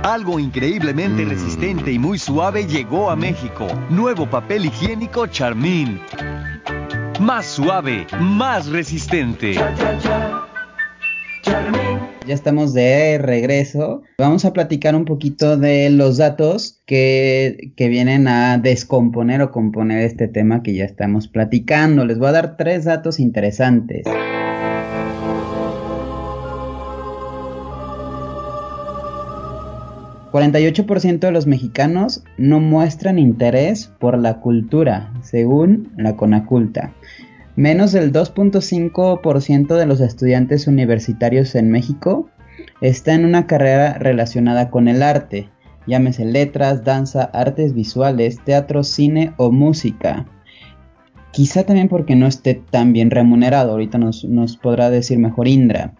Algo 0.03 0.39
increíblemente 0.39 1.25
resistente 1.25 1.91
y 1.91 1.99
muy 1.99 2.17
suave 2.17 2.65
llegó 2.65 3.09
a 3.09 3.17
México. 3.17 3.67
Nuevo 3.89 4.29
papel 4.29 4.67
higiénico 4.67 5.27
Charmin. 5.27 5.99
Más 7.19 7.45
suave, 7.45 8.07
más 8.21 8.67
resistente. 8.67 9.55
Ya 12.25 12.33
estamos 12.33 12.73
de 12.73 13.17
regreso. 13.17 14.03
Vamos 14.17 14.45
a 14.45 14.53
platicar 14.53 14.95
un 14.95 15.03
poquito 15.03 15.57
de 15.57 15.89
los 15.89 16.15
datos 16.15 16.81
que, 16.85 17.73
que, 17.75 17.89
vienen 17.89 18.29
a 18.29 18.59
descomponer 18.59 19.41
o 19.41 19.51
componer 19.51 20.05
este 20.05 20.29
tema 20.29 20.63
que 20.63 20.73
ya 20.73 20.85
estamos 20.85 21.27
platicando. 21.27 22.05
Les 22.05 22.17
voy 22.17 22.29
a 22.29 22.31
dar 22.31 22.55
tres 22.55 22.85
datos 22.85 23.19
interesantes. 23.19 24.05
48% 30.33 31.19
de 31.19 31.31
los 31.31 31.45
mexicanos 31.45 32.23
no 32.39 32.59
muestran 32.59 33.19
interés 33.19 33.91
por 33.99 34.17
la 34.17 34.39
cultura, 34.39 35.13
según 35.21 35.93
la 35.95 36.15
Conaculta. 36.15 36.91
Menos 37.55 37.91
del 37.91 38.11
2.5% 38.11 39.75
de 39.75 39.85
los 39.85 40.01
estudiantes 40.01 40.65
universitarios 40.65 41.53
en 41.53 41.69
México 41.69 42.31
está 42.81 43.13
en 43.13 43.25
una 43.25 43.45
carrera 43.45 43.99
relacionada 43.99 44.71
con 44.71 44.87
el 44.87 45.03
arte, 45.03 45.51
llámese 45.85 46.25
letras, 46.25 46.83
danza, 46.83 47.25
artes 47.25 47.75
visuales, 47.75 48.39
teatro, 48.43 48.83
cine 48.83 49.33
o 49.37 49.51
música. 49.51 50.25
Quizá 51.29 51.63
también 51.63 51.89
porque 51.89 52.15
no 52.15 52.25
esté 52.25 52.55
tan 52.55 52.91
bien 52.91 53.11
remunerado, 53.11 53.73
ahorita 53.73 53.99
nos, 53.99 54.25
nos 54.25 54.57
podrá 54.57 54.89
decir 54.89 55.19
mejor 55.19 55.47
Indra. 55.47 55.93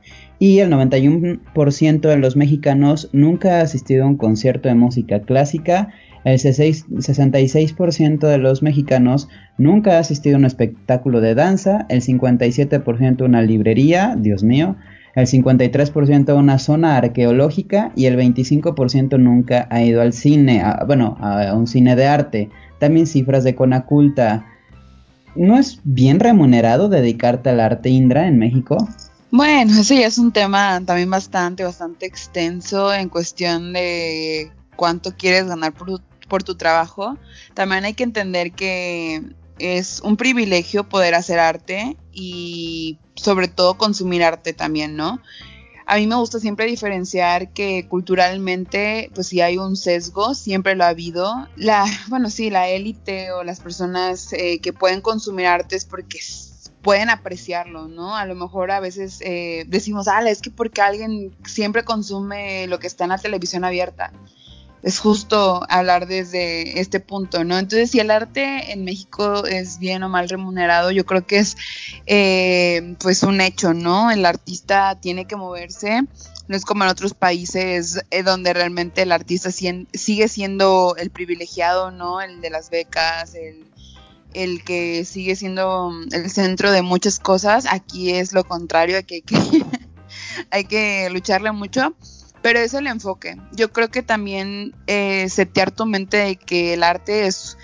Y 0.44 0.60
el 0.60 0.70
91% 0.72 2.02
de 2.02 2.18
los 2.18 2.36
mexicanos 2.36 3.10
nunca 3.14 3.60
ha 3.60 3.62
asistido 3.62 4.04
a 4.04 4.08
un 4.08 4.18
concierto 4.18 4.68
de 4.68 4.76
música 4.76 5.22
clásica 5.22 5.94
el 6.26 6.38
66% 6.38 8.28
de 8.28 8.38
los 8.38 8.62
mexicanos 8.62 9.30
nunca 9.58 9.96
ha 9.96 10.00
asistido 10.00 10.36
a 10.36 10.40
un 10.40 10.46
espectáculo 10.46 11.22
de 11.22 11.34
danza, 11.34 11.86
el 11.88 12.02
57% 12.02 13.22
a 13.22 13.26
una 13.26 13.42
librería, 13.42 14.18
Dios 14.18 14.44
mío, 14.44 14.76
el 15.16 15.28
53% 15.28 16.28
a 16.30 16.36
una 16.36 16.60
zona 16.60 16.98
arqueológica 16.98 17.94
y 17.96 18.08
el 18.08 18.18
25% 18.18 19.18
nunca 19.20 19.68
ha 19.70 19.82
ido 19.82 20.02
al 20.02 20.12
cine, 20.12 20.62
bueno, 20.88 21.16
a 21.22 21.54
un 21.56 21.68
cine 21.68 21.96
de 21.96 22.06
arte. 22.06 22.50
También 22.80 23.08
cifras 23.08 23.46
de 23.46 23.56
Conaculta. 23.56 24.46
¿No 25.36 25.58
es 25.58 25.80
bien 25.86 26.20
remunerado 26.20 26.90
dedicarte 26.90 27.50
al 27.50 27.62
arte 27.62 27.90
Indra 27.90 28.28
en 28.28 28.40
México? 28.40 28.78
Bueno, 29.36 29.82
ese 29.82 29.98
ya 29.98 30.06
es 30.06 30.20
un 30.20 30.32
tema 30.32 30.80
también 30.86 31.10
bastante, 31.10 31.64
bastante 31.64 32.06
extenso 32.06 32.94
en 32.94 33.10
cuestión 33.10 33.74
de 33.74 34.52
cuánto 34.76 35.16
quieres 35.18 35.48
ganar 35.48 35.74
por, 35.74 36.44
tu 36.44 36.54
trabajo, 36.56 37.18
también 37.56 37.84
hay 37.84 37.96
que 37.96 38.04
entender 38.04 38.52
que 38.52 39.24
es 39.58 40.02
un 40.02 40.18
privilegio 40.18 40.88
poder 40.88 41.16
hacer 41.16 41.40
arte 41.40 41.98
y 42.12 43.00
sobre 43.16 43.48
todo 43.48 43.76
consumir 43.76 44.24
arte 44.24 44.54
también, 44.54 44.96
¿no? 44.96 45.20
A 45.88 45.96
mí 45.96 46.06
me 46.06 46.16
gusta 46.16 46.40
siempre 46.40 46.68
diferenciar 46.68 47.54
que 47.54 47.88
culturalmente, 47.88 49.10
pues 49.16 49.30
si 49.30 49.42
hay 49.42 49.58
un 49.58 49.76
sesgo, 49.76 50.36
siempre 50.36 50.76
lo 50.76 50.84
ha 50.84 50.90
habido. 50.90 51.48
La, 51.56 51.86
bueno, 52.08 52.30
sí, 52.30 52.52
la 52.52 52.70
élite 52.70 53.32
o 53.32 53.44
las 53.44 53.62
personas 53.62 54.32
eh, 54.34 54.60
que 54.60 54.74
pueden 54.74 55.02
consumir 55.02 55.48
arte 55.48 55.76
es 55.76 55.86
porque 55.86 56.20
pueden 56.84 57.10
apreciarlo, 57.10 57.88
¿no? 57.88 58.16
A 58.16 58.26
lo 58.26 58.36
mejor 58.36 58.70
a 58.70 58.80
veces 58.80 59.20
eh, 59.22 59.64
decimos, 59.68 60.08
ah, 60.08 60.22
es 60.30 60.42
que 60.42 60.52
porque 60.52 60.82
alguien 60.82 61.34
siempre 61.46 61.84
consume 61.84 62.68
lo 62.68 62.78
que 62.80 62.88
está 62.88 63.06
en 63.06 63.12
la 63.12 63.18
televisión 63.18 63.64
abierta 63.64 64.12
es 64.84 65.00
justo 65.00 65.66
hablar 65.70 66.08
desde 66.08 66.82
este 66.82 67.00
punto, 67.00 67.46
¿no? 67.46 67.58
Entonces, 67.58 67.90
si 67.90 68.00
el 68.00 68.12
arte 68.12 68.74
en 68.74 68.84
México 68.84 69.46
es 69.46 69.80
bien 69.80 70.04
o 70.04 70.10
mal 70.10 70.28
remunerado, 70.28 70.92
yo 70.92 71.06
creo 71.06 71.26
que 71.26 71.40
es 71.40 71.56
eh, 72.06 72.96
pues 73.00 73.24
un 73.24 73.40
hecho, 73.40 73.74
¿no? 73.74 74.12
El 74.12 74.26
artista 74.26 75.00
tiene 75.00 75.26
que 75.26 75.38
moverse, 75.38 76.02
no 76.50 76.58
es 76.58 76.66
como 76.66 76.84
en 76.84 76.90
otros 76.90 77.14
países 77.14 78.04
eh, 78.12 78.24
donde 78.24 78.54
realmente 78.54 79.04
el 79.04 79.14
artista 79.14 79.52
sigue 79.52 80.28
siendo 80.28 80.96
el 80.98 81.10
privilegiado, 81.10 81.90
¿no? 81.90 82.20
El 82.20 82.42
de 82.42 82.50
las 82.50 82.70
becas, 82.70 83.36
el, 83.36 83.64
el 84.34 84.64
que 84.64 85.06
sigue 85.06 85.36
siendo 85.36 85.92
el 86.12 86.30
centro 86.30 86.72
de 86.72 86.82
muchas 86.82 87.20
cosas, 87.20 87.66
aquí 87.70 88.12
es 88.12 88.34
lo 88.34 88.44
contrario, 88.44 88.98
hay 88.98 89.04
que, 89.04 89.24
hay 90.52 90.66
que 90.66 91.10
lucharle 91.12 91.52
mucho 91.52 91.96
pero 92.44 92.60
es 92.60 92.74
el 92.76 92.88
enfoque. 92.88 93.38
Yo 93.54 93.72
creo 93.72 93.88
que 93.88 94.04
también 94.04 94.76
eh, 94.86 95.30
setear 95.30 95.72
tu 95.72 95.86
mente 95.86 96.18
de 96.18 96.36
que 96.36 96.74
el 96.74 96.84
arte 96.84 97.26
es 97.26 97.58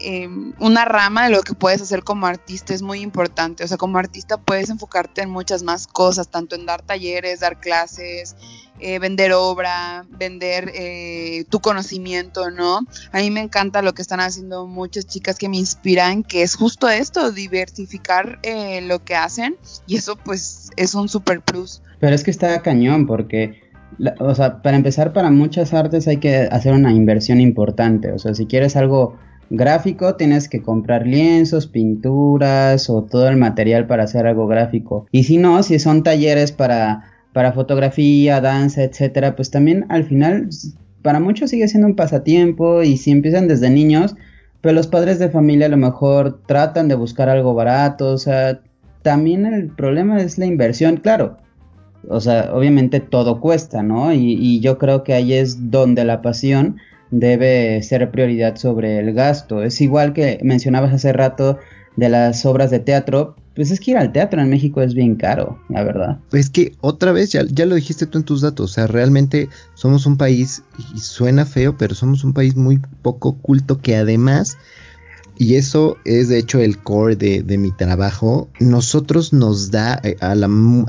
em, 0.00 0.52
una 0.58 0.84
rama 0.84 1.24
de 1.24 1.30
lo 1.30 1.42
que 1.42 1.54
puedes 1.54 1.80
hacer 1.82 2.02
como 2.02 2.26
artista 2.26 2.74
es 2.74 2.82
muy 2.82 3.00
importante. 3.00 3.64
O 3.64 3.68
sea, 3.68 3.76
como 3.76 3.98
artista 3.98 4.36
puedes 4.36 4.70
enfocarte 4.70 5.22
en 5.22 5.30
muchas 5.30 5.62
más 5.62 5.86
cosas, 5.86 6.28
tanto 6.28 6.54
en 6.56 6.66
dar 6.66 6.82
talleres, 6.82 7.40
dar 7.40 7.60
clases, 7.60 8.36
eh, 8.78 8.98
vender 8.98 9.32
obra, 9.32 10.04
vender 10.10 10.70
eh, 10.74 11.44
tu 11.48 11.60
conocimiento, 11.60 12.50
¿no? 12.50 12.80
A 13.12 13.18
mí 13.18 13.30
me 13.30 13.40
encanta 13.40 13.80
lo 13.80 13.94
que 13.94 14.02
están 14.02 14.20
haciendo 14.20 14.66
muchas 14.66 15.06
chicas 15.06 15.38
que 15.38 15.48
me 15.48 15.56
inspiran, 15.56 16.22
que 16.22 16.42
es 16.42 16.56
justo 16.56 16.88
esto, 16.88 17.32
diversificar 17.32 18.38
eh, 18.42 18.82
lo 18.82 19.02
que 19.02 19.14
hacen 19.14 19.56
y 19.86 19.96
eso 19.96 20.16
pues 20.16 20.70
es 20.76 20.94
un 20.94 21.08
super 21.08 21.40
plus. 21.40 21.80
Pero 22.00 22.14
es 22.14 22.22
que 22.22 22.30
está 22.30 22.60
cañón 22.60 23.06
porque 23.06 23.66
o 24.18 24.34
sea, 24.34 24.62
para 24.62 24.76
empezar, 24.76 25.12
para 25.12 25.30
muchas 25.30 25.72
artes 25.72 26.06
hay 26.08 26.18
que 26.18 26.48
hacer 26.50 26.72
una 26.72 26.92
inversión 26.92 27.40
importante. 27.40 28.12
O 28.12 28.18
sea, 28.18 28.34
si 28.34 28.46
quieres 28.46 28.76
algo 28.76 29.16
gráfico, 29.50 30.16
tienes 30.16 30.48
que 30.48 30.62
comprar 30.62 31.06
lienzos, 31.06 31.66
pinturas 31.66 32.90
o 32.90 33.02
todo 33.02 33.28
el 33.28 33.36
material 33.36 33.86
para 33.86 34.04
hacer 34.04 34.26
algo 34.26 34.46
gráfico. 34.46 35.06
Y 35.12 35.24
si 35.24 35.38
no, 35.38 35.62
si 35.62 35.78
son 35.78 36.02
talleres 36.02 36.52
para, 36.52 37.04
para 37.32 37.52
fotografía, 37.52 38.40
danza, 38.40 38.82
etcétera, 38.82 39.36
pues 39.36 39.50
también 39.50 39.86
al 39.88 40.04
final, 40.04 40.48
para 41.02 41.20
muchos 41.20 41.50
sigue 41.50 41.68
siendo 41.68 41.88
un 41.88 41.96
pasatiempo 41.96 42.82
y 42.82 42.96
si 42.96 43.10
empiezan 43.10 43.48
desde 43.48 43.70
niños, 43.70 44.16
pero 44.60 44.74
los 44.74 44.86
padres 44.86 45.18
de 45.18 45.30
familia 45.30 45.66
a 45.66 45.70
lo 45.70 45.76
mejor 45.76 46.40
tratan 46.46 46.88
de 46.88 46.94
buscar 46.94 47.28
algo 47.28 47.54
barato, 47.54 48.08
o 48.08 48.18
sea, 48.18 48.60
también 49.02 49.46
el 49.46 49.68
problema 49.68 50.20
es 50.20 50.38
la 50.38 50.46
inversión, 50.46 50.96
claro 50.96 51.38
o 52.08 52.20
sea, 52.20 52.50
obviamente 52.52 53.00
todo 53.00 53.40
cuesta, 53.40 53.82
¿no? 53.82 54.12
Y, 54.12 54.60
yo 54.60 54.78
creo 54.78 55.02
que 55.04 55.14
ahí 55.14 55.32
es 55.32 55.70
donde 55.70 56.04
la 56.04 56.22
pasión 56.22 56.76
debe 57.10 57.82
ser 57.82 58.10
prioridad 58.10 58.56
sobre 58.56 58.98
el 58.98 59.12
gasto. 59.12 59.62
Es 59.62 59.80
igual 59.80 60.12
que 60.12 60.38
mencionabas 60.42 60.92
hace 60.92 61.12
rato 61.12 61.58
de 61.96 62.08
las 62.08 62.44
obras 62.44 62.70
de 62.70 62.78
teatro, 62.78 63.36
pues 63.54 63.70
es 63.70 63.80
que 63.80 63.92
ir 63.92 63.96
al 63.96 64.12
teatro 64.12 64.40
en 64.40 64.50
México 64.50 64.82
es 64.82 64.94
bien 64.94 65.16
caro, 65.16 65.58
la 65.70 65.82
verdad. 65.82 66.18
Pues 66.30 66.50
que 66.50 66.74
otra 66.82 67.12
vez, 67.12 67.32
ya, 67.32 67.42
ya 67.50 67.64
lo 67.64 67.74
dijiste 67.74 68.06
tú 68.06 68.18
en 68.18 68.24
tus 68.24 68.42
datos, 68.42 68.70
o 68.70 68.74
sea, 68.74 68.86
realmente 68.86 69.48
somos 69.74 70.04
un 70.04 70.18
país, 70.18 70.62
y 70.94 70.98
suena 70.98 71.46
feo, 71.46 71.76
pero 71.78 71.94
somos 71.94 72.22
un 72.22 72.34
país 72.34 72.54
muy 72.54 72.80
poco 73.02 73.38
culto 73.38 73.78
que 73.80 73.96
además 73.96 74.58
y 75.38 75.56
eso 75.56 75.98
es 76.04 76.28
de 76.28 76.38
hecho 76.38 76.60
el 76.60 76.78
core 76.78 77.16
de, 77.16 77.58
mi 77.58 77.70
trabajo, 77.70 78.48
nosotros 78.58 79.32
nos 79.32 79.70
da, 79.70 80.00
eh, 80.02 80.16
a, 80.20 80.34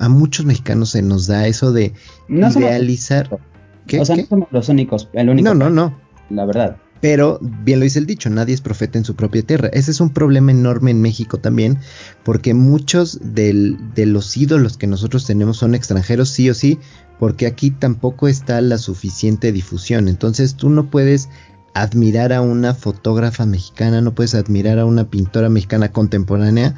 muchos 0.09 0.45
mexicanos 0.45 0.91
se 0.91 1.01
nos 1.01 1.27
da 1.27 1.47
eso 1.47 1.73
de 1.73 1.93
no 2.27 2.49
idealizar. 2.49 3.39
¿Qué, 3.87 3.99
o 3.99 4.05
sea, 4.05 4.15
no 4.15 4.25
somos 4.25 4.47
los 4.51 4.69
únicos, 4.69 5.09
el 5.13 5.29
único. 5.29 5.49
No, 5.49 5.53
no, 5.53 5.69
no. 5.69 6.06
La 6.29 6.45
verdad. 6.45 6.77
Pero, 6.99 7.39
bien 7.41 7.79
lo 7.79 7.83
dice 7.83 7.99
el 7.99 8.07
dicho, 8.07 8.29
nadie 8.29 8.55
es 8.55 8.61
profeta 8.61 8.97
en 8.97 9.05
su 9.05 9.15
propia 9.15 9.43
tierra. 9.43 9.69
Ese 9.71 9.91
es 9.91 10.01
un 10.01 10.09
problema 10.09 10.51
enorme 10.51 10.91
en 10.91 11.01
México 11.01 11.37
también, 11.37 11.77
porque 12.23 12.53
muchos 12.53 13.19
de 13.21 13.85
los 13.95 14.35
ídolos 14.35 14.77
que 14.77 14.87
nosotros 14.87 15.25
tenemos 15.25 15.57
son 15.57 15.75
extranjeros, 15.75 16.29
sí 16.29 16.49
o 16.49 16.55
sí, 16.55 16.79
porque 17.19 17.45
aquí 17.45 17.71
tampoco 17.71 18.27
está 18.27 18.61
la 18.61 18.77
suficiente 18.79 19.51
difusión. 19.51 20.07
Entonces 20.07 20.55
tú 20.55 20.69
no 20.69 20.89
puedes 20.89 21.29
admirar 21.75 22.33
a 22.33 22.41
una 22.41 22.73
fotógrafa 22.73 23.45
mexicana, 23.45 24.01
no 24.01 24.15
puedes 24.15 24.33
admirar 24.33 24.79
a 24.79 24.85
una 24.85 25.09
pintora 25.11 25.49
mexicana 25.49 25.91
contemporánea 25.91 26.75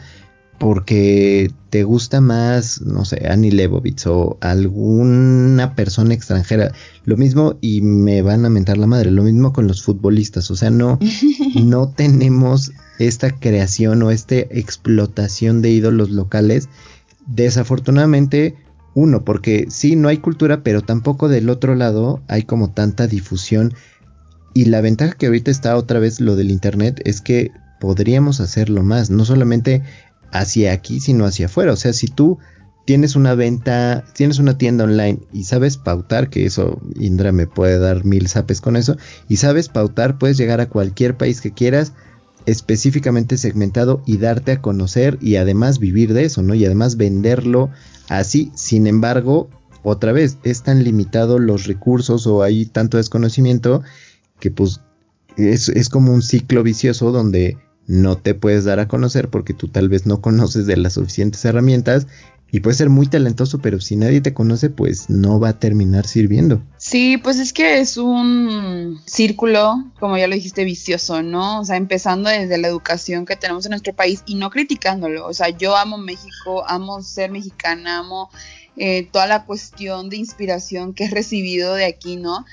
porque 0.59 1.51
te 1.69 1.83
gusta 1.83 2.19
más, 2.19 2.81
no 2.81 3.05
sé, 3.05 3.27
Annie 3.29 3.51
Leibovitz 3.51 4.05
o 4.07 4.37
alguna 4.41 5.73
persona 5.73 6.13
extranjera. 6.13 6.73
Lo 7.05 7.15
mismo, 7.15 7.57
y 7.61 7.81
me 7.81 8.21
van 8.21 8.45
a 8.45 8.49
mentar 8.49 8.77
la 8.77 8.85
madre, 8.85 9.09
lo 9.09 9.23
mismo 9.23 9.53
con 9.53 9.67
los 9.67 9.81
futbolistas. 9.81 10.51
O 10.51 10.55
sea, 10.55 10.69
no, 10.69 10.99
no 11.55 11.89
tenemos 11.89 12.71
esta 12.99 13.31
creación 13.31 14.03
o 14.03 14.11
esta 14.11 14.35
explotación 14.35 15.61
de 15.61 15.71
ídolos 15.71 16.09
locales. 16.09 16.67
Desafortunadamente, 17.25 18.55
uno, 18.93 19.23
porque 19.23 19.67
sí, 19.69 19.95
no 19.95 20.09
hay 20.09 20.17
cultura, 20.17 20.61
pero 20.61 20.81
tampoco 20.81 21.29
del 21.29 21.49
otro 21.49 21.73
lado 21.75 22.21
hay 22.27 22.43
como 22.43 22.71
tanta 22.71 23.07
difusión. 23.07 23.73
Y 24.53 24.65
la 24.65 24.81
ventaja 24.81 25.13
que 25.13 25.27
ahorita 25.27 25.51
está 25.51 25.77
otra 25.77 25.99
vez 25.99 26.19
lo 26.19 26.35
del 26.35 26.51
Internet 26.51 26.99
es 27.05 27.21
que 27.21 27.51
podríamos 27.79 28.41
hacerlo 28.41 28.83
más, 28.83 29.09
no 29.09 29.23
solamente 29.23 29.83
hacia 30.31 30.73
aquí, 30.73 30.99
sino 30.99 31.25
hacia 31.25 31.47
afuera. 31.47 31.73
O 31.73 31.75
sea, 31.75 31.93
si 31.93 32.07
tú 32.07 32.39
tienes 32.85 33.15
una 33.15 33.35
venta, 33.35 34.03
tienes 34.15 34.39
una 34.39 34.57
tienda 34.57 34.85
online 34.85 35.19
y 35.31 35.43
sabes 35.43 35.77
pautar, 35.77 36.29
que 36.29 36.45
eso 36.45 36.81
Indra 36.95 37.31
me 37.31 37.45
puede 37.45 37.77
dar 37.77 38.03
mil 38.03 38.27
zapes 38.27 38.61
con 38.61 38.75
eso, 38.75 38.97
y 39.27 39.37
sabes 39.37 39.69
pautar, 39.69 40.17
puedes 40.17 40.37
llegar 40.37 40.59
a 40.59 40.69
cualquier 40.69 41.15
país 41.15 41.39
que 41.39 41.51
quieras, 41.51 41.93
específicamente 42.45 43.37
segmentado 43.37 44.01
y 44.07 44.17
darte 44.17 44.53
a 44.53 44.61
conocer 44.61 45.19
y 45.21 45.35
además 45.35 45.77
vivir 45.77 46.13
de 46.13 46.25
eso, 46.25 46.41
¿no? 46.41 46.55
Y 46.55 46.65
además 46.65 46.97
venderlo 46.97 47.69
así. 48.07 48.51
Sin 48.55 48.87
embargo, 48.87 49.49
otra 49.83 50.11
vez, 50.11 50.37
es 50.43 50.63
tan 50.63 50.83
limitado 50.83 51.37
los 51.37 51.67
recursos 51.67 52.25
o 52.27 52.41
hay 52.41 52.65
tanto 52.65 52.97
desconocimiento 52.97 53.83
que 54.39 54.49
pues 54.51 54.81
es, 55.37 55.69
es 55.69 55.89
como 55.89 56.13
un 56.13 56.21
ciclo 56.21 56.63
vicioso 56.63 57.11
donde 57.11 57.57
no 57.89 58.19
te 58.19 58.35
puedes 58.35 58.65
dar 58.65 58.79
a 58.79 58.87
conocer 58.87 59.29
porque 59.29 59.55
tú 59.55 59.67
tal 59.67 59.89
vez 59.89 60.05
no 60.05 60.21
conoces 60.21 60.67
de 60.67 60.77
las 60.77 60.93
suficientes 60.93 61.43
herramientas 61.43 62.05
y 62.51 62.59
puedes 62.59 62.77
ser 62.77 62.89
muy 62.89 63.07
talentoso, 63.07 63.59
pero 63.59 63.81
si 63.81 63.95
nadie 63.95 64.21
te 64.21 64.33
conoce, 64.33 64.69
pues 64.69 65.09
no 65.09 65.39
va 65.39 65.49
a 65.49 65.59
terminar 65.59 66.05
sirviendo. 66.05 66.61
Sí, 66.77 67.17
pues 67.17 67.39
es 67.39 67.51
que 67.51 67.79
es 67.79 67.97
un 67.97 69.01
círculo, 69.05 69.85
como 69.99 70.17
ya 70.17 70.27
lo 70.27 70.35
dijiste, 70.35 70.65
vicioso, 70.65 71.23
¿no? 71.23 71.61
O 71.61 71.65
sea, 71.65 71.77
empezando 71.77 72.29
desde 72.29 72.59
la 72.59 72.67
educación 72.67 73.25
que 73.25 73.35
tenemos 73.35 73.65
en 73.65 73.71
nuestro 73.71 73.93
país 73.93 74.21
y 74.27 74.35
no 74.35 74.51
criticándolo. 74.51 75.25
O 75.27 75.33
sea, 75.33 75.49
yo 75.49 75.75
amo 75.75 75.97
México, 75.97 76.63
amo 76.67 77.01
ser 77.01 77.31
mexicana, 77.31 77.99
amo 77.99 78.29
eh, 78.77 79.07
toda 79.11 79.25
la 79.25 79.45
cuestión 79.45 80.09
de 80.09 80.17
inspiración 80.17 80.93
que 80.93 81.05
he 81.05 81.09
recibido 81.09 81.73
de 81.73 81.85
aquí, 81.85 82.17
¿no? 82.17 82.45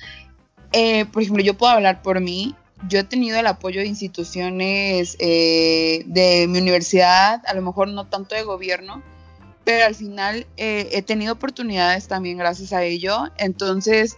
Eh, 0.72 1.05
por 1.07 1.22
ejemplo, 1.22 1.45
yo 1.45 1.59
puedo 1.59 1.72
hablar 1.72 2.01
por 2.01 2.20
mí 2.20 2.55
yo 2.89 3.01
he 3.01 3.05
tenido 3.05 3.39
el 3.39 3.47
apoyo 3.47 3.81
de 3.81 3.87
instituciones 3.87 5.16
eh, 5.18 6.05
de 6.07 6.47
mi 6.49 6.59
universidad, 6.59 7.43
a 7.47 7.55
lo 7.55 7.62
mejor 7.62 7.89
no 7.89 8.07
tanto 8.07 8.35
de 8.35 8.43
gobierno, 8.43 9.03
pero 9.64 9.87
al 9.87 9.95
final 9.95 10.47
eh, 10.57 10.89
he 10.93 11.03
tenido 11.03 11.33
oportunidades 11.33 12.07
también 12.07 12.39
gracias 12.39 12.72
a 12.72 12.85
ello. 12.85 13.31
Entonces, 13.37 14.16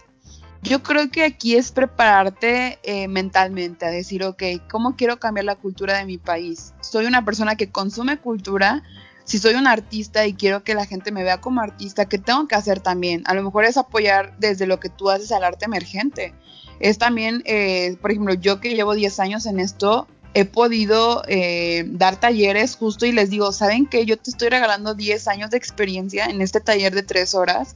yo 0.61 0.83
creo 0.83 1.09
que 1.09 1.23
aquí 1.23 1.55
es 1.55 1.71
prepararte 1.71 2.79
eh, 2.83 3.07
mentalmente 3.07 3.85
a 3.85 3.89
decir, 3.89 4.23
ok, 4.23 4.43
¿cómo 4.69 4.95
quiero 4.95 5.17
cambiar 5.17 5.45
la 5.45 5.55
cultura 5.55 5.97
de 5.97 6.05
mi 6.05 6.17
país? 6.17 6.73
Soy 6.81 7.05
una 7.05 7.23
persona 7.23 7.55
que 7.55 7.71
consume 7.71 8.19
cultura. 8.19 8.83
Si 9.29 9.37
soy 9.37 9.53
un 9.53 9.67
artista 9.67 10.25
y 10.25 10.33
quiero 10.33 10.63
que 10.63 10.73
la 10.73 10.85
gente 10.85 11.11
me 11.11 11.23
vea 11.23 11.39
como 11.39 11.61
artista, 11.61 12.05
¿qué 12.05 12.17
tengo 12.17 12.47
que 12.47 12.55
hacer 12.55 12.79
también? 12.79 13.21
A 13.25 13.35
lo 13.35 13.43
mejor 13.43 13.63
es 13.63 13.77
apoyar 13.77 14.35
desde 14.39 14.65
lo 14.65 14.79
que 14.79 14.89
tú 14.89 15.09
haces 15.09 15.31
al 15.31 15.43
arte 15.43 15.65
emergente 15.65 16.33
es 16.79 16.97
también, 16.97 17.41
eh, 17.45 17.97
por 18.01 18.11
ejemplo, 18.11 18.33
yo 18.33 18.59
que 18.59 18.73
llevo 18.73 18.95
10 18.95 19.19
años 19.19 19.45
en 19.45 19.59
esto, 19.59 20.07
he 20.33 20.45
podido 20.45 21.23
eh, 21.27 21.83
dar 21.87 22.19
talleres 22.19 22.75
justo 22.75 23.05
y 23.05 23.11
les 23.11 23.29
digo, 23.29 23.51
¿saben 23.51 23.85
qué? 23.85 24.05
Yo 24.05 24.17
te 24.17 24.29
estoy 24.29 24.49
regalando 24.49 24.93
10 24.93 25.27
años 25.27 25.49
de 25.49 25.57
experiencia 25.57 26.25
en 26.25 26.41
este 26.41 26.61
taller 26.61 26.95
de 26.95 27.03
3 27.03 27.35
horas, 27.35 27.75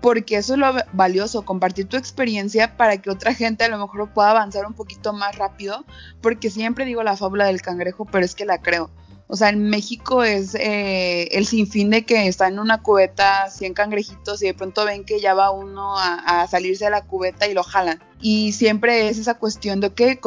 porque 0.00 0.36
eso 0.36 0.54
es 0.54 0.58
lo 0.58 0.74
valioso, 0.92 1.44
compartir 1.44 1.86
tu 1.86 1.96
experiencia 1.96 2.76
para 2.76 2.96
que 2.98 3.10
otra 3.10 3.34
gente 3.34 3.64
a 3.64 3.68
lo 3.68 3.78
mejor 3.78 4.10
pueda 4.12 4.30
avanzar 4.30 4.66
un 4.66 4.74
poquito 4.74 5.12
más 5.12 5.36
rápido, 5.36 5.84
porque 6.22 6.50
siempre 6.50 6.84
digo 6.84 7.02
la 7.02 7.16
fábula 7.16 7.46
del 7.46 7.60
cangrejo, 7.60 8.06
pero 8.06 8.24
es 8.24 8.34
que 8.34 8.46
la 8.46 8.62
creo. 8.62 8.90
O 9.28 9.34
sea, 9.34 9.48
en 9.48 9.68
México 9.70 10.22
es 10.22 10.54
eh, 10.54 11.28
el 11.32 11.46
sinfín 11.46 11.90
de 11.90 12.04
que 12.04 12.28
está 12.28 12.46
en 12.46 12.60
una 12.60 12.82
cubeta 12.82 13.50
100 13.50 13.74
cangrejitos 13.74 14.40
y 14.42 14.46
de 14.46 14.54
pronto 14.54 14.84
ven 14.84 15.04
que 15.04 15.20
ya 15.20 15.34
va 15.34 15.50
uno 15.50 15.96
a, 15.98 16.46
salirse 16.48 16.84
de 16.84 16.92
la 16.92 17.02
cubeta 17.02 17.48
y 17.48 17.54
lo 17.54 17.64
jalan. 17.64 18.00
Y 18.20 18.52
siempre 18.52 19.08
es 19.08 19.18
esa 19.18 19.34
cuestión 19.34 19.80
de 19.80 19.92
que 19.92 20.20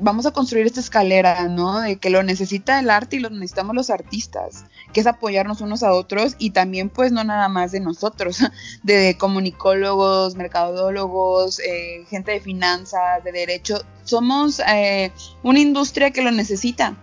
vamos 0.00 0.26
a 0.26 0.30
construir 0.30 0.66
esta 0.66 0.78
escalera, 0.78 1.48
¿no? 1.48 1.80
De 1.80 1.96
que 1.96 2.08
lo 2.08 2.22
necesita 2.22 2.78
el 2.78 2.88
arte 2.88 3.16
y 3.16 3.18
lo 3.18 3.30
necesitamos 3.30 3.74
los 3.74 3.90
artistas, 3.90 4.64
que 4.92 5.00
es 5.00 5.08
apoyarnos 5.08 5.60
unos 5.60 5.82
a 5.82 5.92
otros 5.92 6.36
y 6.38 6.50
también 6.50 6.88
pues 6.88 7.10
no 7.10 7.24
nada 7.24 7.48
más 7.48 7.72
de 7.72 7.80
nosotros, 7.80 8.38
de 8.84 9.16
comunicólogos, 9.18 10.36
mercadólogos, 10.36 11.58
eh, 11.58 12.04
gente 12.08 12.30
de 12.30 12.40
finanzas, 12.40 13.24
de 13.24 13.32
derecho. 13.32 13.82
Somos 14.04 14.60
eh, 14.68 15.10
una 15.42 15.58
industria 15.58 16.12
que 16.12 16.22
lo 16.22 16.30
necesita 16.30 16.96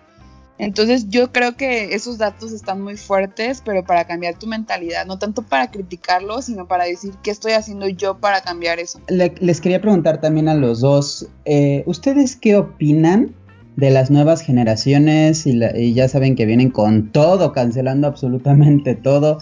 entonces 0.60 1.10
yo 1.10 1.32
creo 1.32 1.56
que 1.56 1.94
esos 1.94 2.18
datos 2.18 2.52
están 2.52 2.82
muy 2.82 2.98
fuertes, 2.98 3.62
pero 3.64 3.84
para 3.84 4.06
cambiar 4.06 4.40
tu 4.40 4.48
mentalidad, 4.48 5.06
no 5.06 5.20
tanto 5.20 5.44
para 5.44 5.70
criticarlo, 5.70 6.42
sino 6.42 6.68
para 6.68 6.86
decir 6.86 7.14
qué 7.22 7.32
estoy 7.32 7.52
haciendo 7.52 7.88
yo 7.88 8.18
para 8.18 8.42
cambiar 8.42 8.80
eso. 8.80 9.00
les 9.08 9.62
quería 9.62 9.82
preguntar 9.82 10.20
también 10.20 10.48
a 10.48 10.56
los 10.56 10.82
dos, 10.82 11.28
eh, 11.46 11.84
¿ustedes 11.86 12.36
qué 12.36 12.58
opinan 12.58 13.36
de 13.76 13.92
las 13.92 14.10
nuevas 14.10 14.42
generaciones 14.42 15.46
y, 15.46 15.60
y 15.76 15.94
ya 15.94 16.08
saben 16.08 16.36
que 16.36 16.48
vienen 16.48 16.72
con 16.72 17.12
todo, 17.12 17.54
cancelando 17.54 18.08
absolutamente 18.08 18.96
todo? 18.96 19.38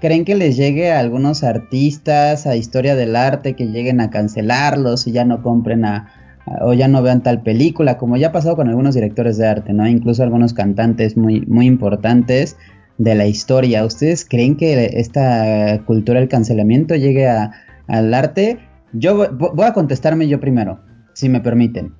¿Creen 0.00 0.26
que 0.26 0.34
les 0.34 0.58
llegue 0.58 0.92
a 0.92 0.98
algunos 0.98 1.42
artistas, 1.42 2.46
a 2.46 2.56
historia 2.56 2.94
del 2.94 3.16
arte, 3.16 3.56
que 3.56 3.64
lleguen 3.64 4.02
a 4.02 4.10
cancelarlos 4.10 5.06
y 5.06 5.12
ya 5.12 5.24
no 5.24 5.42
compren 5.42 5.86
a 5.86 6.23
o 6.60 6.74
ya 6.74 6.88
no 6.88 7.02
vean 7.02 7.22
tal 7.22 7.42
película, 7.42 7.96
como 7.96 8.16
ya 8.16 8.28
ha 8.28 8.32
pasado 8.32 8.56
con 8.56 8.68
algunos 8.68 8.94
directores 8.94 9.38
de 9.38 9.46
arte, 9.46 9.72
¿no? 9.72 9.88
Incluso 9.88 10.22
algunos 10.22 10.52
cantantes 10.52 11.16
muy, 11.16 11.40
muy 11.46 11.66
importantes 11.66 12.56
de 12.98 13.14
la 13.14 13.26
historia. 13.26 13.84
¿Ustedes 13.84 14.26
creen 14.28 14.56
que 14.56 14.90
esta 14.94 15.82
cultura 15.86 16.20
del 16.20 16.28
cancelamiento 16.28 16.94
llegue 16.96 17.26
al 17.28 18.14
arte? 18.14 18.58
Yo 18.92 19.30
voy 19.32 19.66
a 19.66 19.72
contestarme 19.72 20.28
yo 20.28 20.38
primero, 20.38 20.80
si 21.14 21.28
me 21.28 21.40
permiten. 21.40 21.94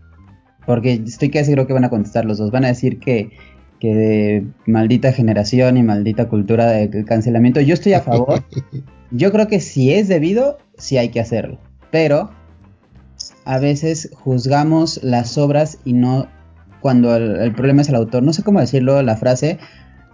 Porque 0.66 1.03
estoy 1.05 1.30
casi 1.30 1.47
seguro 1.47 1.66
que 1.66 1.72
van 1.72 1.84
a 1.84 1.90
contestar 1.90 2.24
los 2.24 2.38
dos. 2.38 2.51
Van 2.51 2.64
a 2.64 2.68
decir 2.68 2.99
que, 2.99 3.30
que 3.80 3.95
de 3.95 4.47
maldita 4.66 5.12
generación 5.12 5.76
y 5.76 5.82
maldita 5.82 6.28
cultura 6.28 6.66
del 6.66 7.05
cancelamiento. 7.05 7.61
Yo 7.61 7.74
estoy 7.74 7.95
a 7.95 8.01
favor. 8.01 8.45
Yo 9.11 9.30
creo 9.30 9.47
que 9.47 9.61
si 9.61 9.92
es 9.92 10.09
debido, 10.09 10.59
sí 10.76 10.97
hay 10.97 11.11
que 11.11 11.20
hacerlo. 11.20 11.59
Pero 11.90 12.30
a 13.45 13.59
veces 13.59 14.11
juzgamos 14.12 15.03
las 15.03 15.39
obras 15.39 15.79
y 15.85 15.93
no 15.93 16.29
cuando 16.81 17.16
el, 17.16 17.55
problema 17.55 17.83
es 17.83 17.89
el 17.89 17.95
autor. 17.95 18.22
No 18.22 18.33
sé 18.33 18.43
cómo 18.43 18.61
decirlo 18.61 19.01
la 19.03 19.16
frase, 19.16 19.59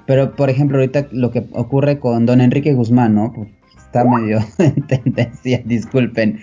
pero 0.07 0.37
por 0.37 0.51
ejemplo 0.51 0.79
ahorita 0.79 1.09
lo 1.11 1.31
que 1.31 1.47
ocurre 1.53 1.99
con 1.99 2.27
don 2.27 2.41
Enrique 2.41 2.75
Guzmán, 2.75 3.15
¿no? 3.15 3.33
Está 3.77 4.05
medio 4.05 4.39
en 4.59 4.87
tendencia, 4.87 5.63
disculpen. 5.65 6.41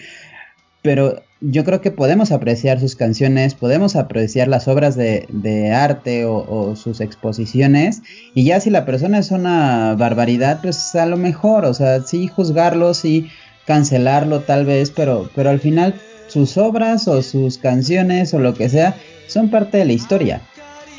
Pero 0.82 1.22
yo 1.40 1.64
creo 1.64 1.82
que 1.82 1.92
podemos 1.92 2.32
apreciar 2.32 2.80
sus 2.80 2.96
canciones, 2.96 3.54
podemos 3.54 3.96
apreciar 3.96 4.48
las 4.48 4.68
obras 4.68 4.96
de, 4.96 5.72
arte 5.74 6.26
o, 6.26 6.38
o, 6.38 6.76
sus 6.76 7.00
exposiciones. 7.00 8.02
Y 8.34 8.44
ya 8.44 8.60
si 8.60 8.70
la 8.70 8.86
persona 8.86 9.20
es 9.20 9.32
una 9.32 9.96
barbaridad, 9.96 10.60
pues 10.62 10.96
a 10.96 11.06
lo 11.06 11.18
mejor, 11.18 11.66
o 11.66 11.74
sea, 11.74 12.02
sí 12.02 12.28
juzgarlo, 12.28 12.94
sí 12.94 13.30
cancelarlo 13.68 14.40
tal 14.40 14.66
vez, 14.66 14.92
pero, 14.92 15.30
pero 15.36 15.50
al 15.50 15.60
final 15.60 15.96
sus 16.38 16.58
obras 16.58 17.08
o 17.08 17.24
sus 17.24 17.58
canciones 17.58 18.32
o 18.36 18.40
lo 18.40 18.54
que 18.54 18.70
sea 18.70 18.96
son 19.28 19.50
parte 19.50 19.78
de 19.78 19.86
la 19.86 19.94
historia. 19.94 20.42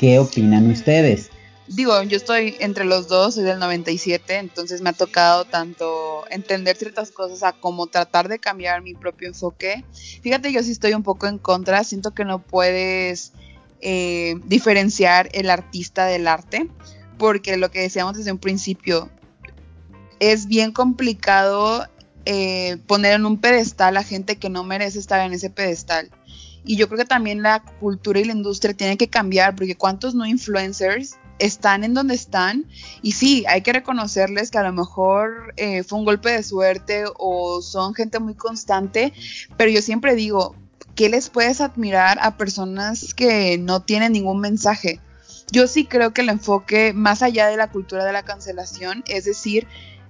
¿Qué 0.01 0.19
opinan 0.19 0.69
ustedes? 0.69 1.29
Digo, 1.65 2.01
yo 2.03 2.17
estoy 2.17 2.57
entre 2.59 2.83
los 2.83 3.07
dos, 3.07 3.35
soy 3.35 3.45
del 3.45 3.59
97, 3.59 4.35
entonces 4.35 4.81
me 4.81 4.89
ha 4.89 4.93
tocado 4.93 5.45
tanto 5.45 6.25
entender 6.29 6.75
ciertas 6.75 7.11
cosas 7.11 7.43
a 7.43 7.53
como 7.53 7.87
tratar 7.87 8.27
de 8.27 8.39
cambiar 8.39 8.81
mi 8.81 8.95
propio 8.95 9.29
enfoque. 9.29 9.85
Fíjate, 10.21 10.51
yo 10.51 10.61
sí 10.61 10.71
estoy 10.71 10.93
un 10.93 11.03
poco 11.03 11.27
en 11.27 11.37
contra, 11.37 11.85
siento 11.85 12.11
que 12.11 12.25
no 12.25 12.41
puedes 12.41 13.31
eh, 13.79 14.35
diferenciar 14.45 15.29
el 15.31 15.49
artista 15.49 16.05
del 16.05 16.27
arte, 16.27 16.67
porque 17.17 17.55
lo 17.55 17.71
que 17.71 17.79
decíamos 17.79 18.17
desde 18.17 18.33
un 18.33 18.39
principio, 18.39 19.09
es 20.19 20.47
bien 20.47 20.73
complicado 20.73 21.87
eh, 22.31 22.77
poner 22.85 23.13
en 23.13 23.25
un 23.25 23.39
pedestal 23.39 23.97
a 23.97 24.03
gente 24.03 24.35
que 24.35 24.51
no 24.51 24.63
merece 24.63 24.99
estar 24.99 25.19
en 25.25 25.33
ese 25.33 25.49
pedestal. 25.49 26.11
Y 26.63 26.75
yo 26.75 26.87
creo 26.87 26.99
que 26.99 27.05
también 27.05 27.41
la 27.41 27.63
cultura 27.79 28.19
y 28.19 28.25
la 28.25 28.33
industria 28.33 28.75
tienen 28.75 28.99
que 28.99 29.07
cambiar, 29.07 29.55
porque 29.55 29.75
cuántos 29.75 30.13
no 30.13 30.27
influencers 30.27 31.17
están 31.39 31.83
en 31.83 31.95
donde 31.95 32.13
están. 32.13 32.65
Y 33.01 33.13
sí, 33.13 33.45
hay 33.47 33.63
que 33.63 33.73
reconocerles 33.73 34.51
que 34.51 34.59
a 34.59 34.63
lo 34.63 34.71
mejor 34.71 35.55
eh, 35.57 35.81
fue 35.81 35.97
un 35.97 36.05
golpe 36.05 36.29
de 36.29 36.43
suerte 36.43 37.05
o 37.17 37.63
son 37.63 37.95
gente 37.95 38.19
muy 38.19 38.35
constante, 38.35 39.11
pero 39.57 39.71
yo 39.71 39.81
siempre 39.81 40.13
digo, 40.13 40.55
¿qué 40.93 41.09
les 41.09 41.29
puedes 41.29 41.61
admirar 41.61 42.19
a 42.21 42.37
personas 42.37 43.15
que 43.15 43.57
no 43.57 43.81
tienen 43.81 44.11
ningún 44.11 44.39
mensaje? 44.39 44.99
Yo 45.51 45.65
sí 45.65 45.85
creo 45.85 46.13
que 46.13 46.21
el 46.21 46.29
enfoque 46.29 46.93
más 46.93 47.23
allá 47.23 47.47
de 47.47 47.57
la 47.57 47.71
cultura 47.71 48.05
de 48.05 48.13
la 48.13 48.21
cancelación 48.21 49.03
es 49.07 49.25
decir, 49.25 49.65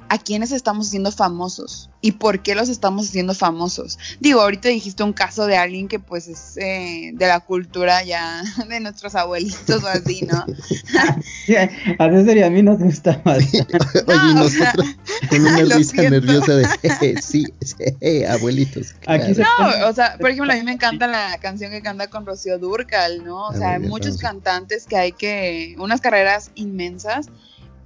a 0.10 0.18
quiénes 0.18 0.52
estamos 0.52 0.88
haciendo 0.88 1.12
famosos 1.12 1.90
y 2.02 2.14
por 2.14 2.42
qué 2.42 2.56
los 2.56 2.68
estamos 2.70 3.10
haciendo 3.10 3.36
famosos. 3.36 4.00
Digo, 4.20 4.42
ahorita 4.42 4.70
dijiste 4.70 5.04
un 5.04 5.14
caso 5.14 5.46
de 5.46 5.56
alguien 5.56 5.88
que 5.88 6.00
pues 6.00 6.28
es 6.28 6.58
eh, 6.58 7.12
de 7.14 7.28
la 7.28 7.40
cultura 7.40 8.04
ya 8.04 8.42
de 8.70 8.80
nuestros 8.80 9.16
abuelitos 9.16 9.84
o 9.84 9.88
así, 9.88 10.22
¿no? 10.24 10.46
a 12.00 12.10
César 12.10 12.38
y 12.38 12.44
a 12.44 12.50
mí 12.50 12.64
nos 12.64 12.80
gusta 12.80 13.22
Oye, 13.26 14.34
nosotros 14.34 14.88
con 15.30 15.42
una 15.42 15.64
risa 15.76 16.02
nerviosa 16.10 16.56
de 16.56 16.68
sí, 17.22 17.46
sí, 17.62 18.24
abuelitos. 18.26 18.96
no, 19.08 19.88
o 19.88 19.94
sea, 19.94 20.18
por 20.20 20.32
ejemplo, 20.32 20.52
a 20.52 20.56
mí 20.56 20.64
me 20.64 20.74
encanta 20.74 21.08
la 21.08 21.38
canción 21.40 21.72
que 21.72 21.82
canta 21.82 22.08
con 22.08 22.26
Rocío 22.26 22.58
Durcal, 22.58 23.24
¿no? 23.24 23.48
O 23.48 23.54
sea, 23.54 23.74
hay 23.74 23.80
muchos 23.80 24.18
cantantes 24.18 24.86
que 24.86 24.98
hay 24.98 25.12
que, 25.12 25.76
unas 25.78 26.02
carreras 26.02 26.52
inmensas 26.56 27.28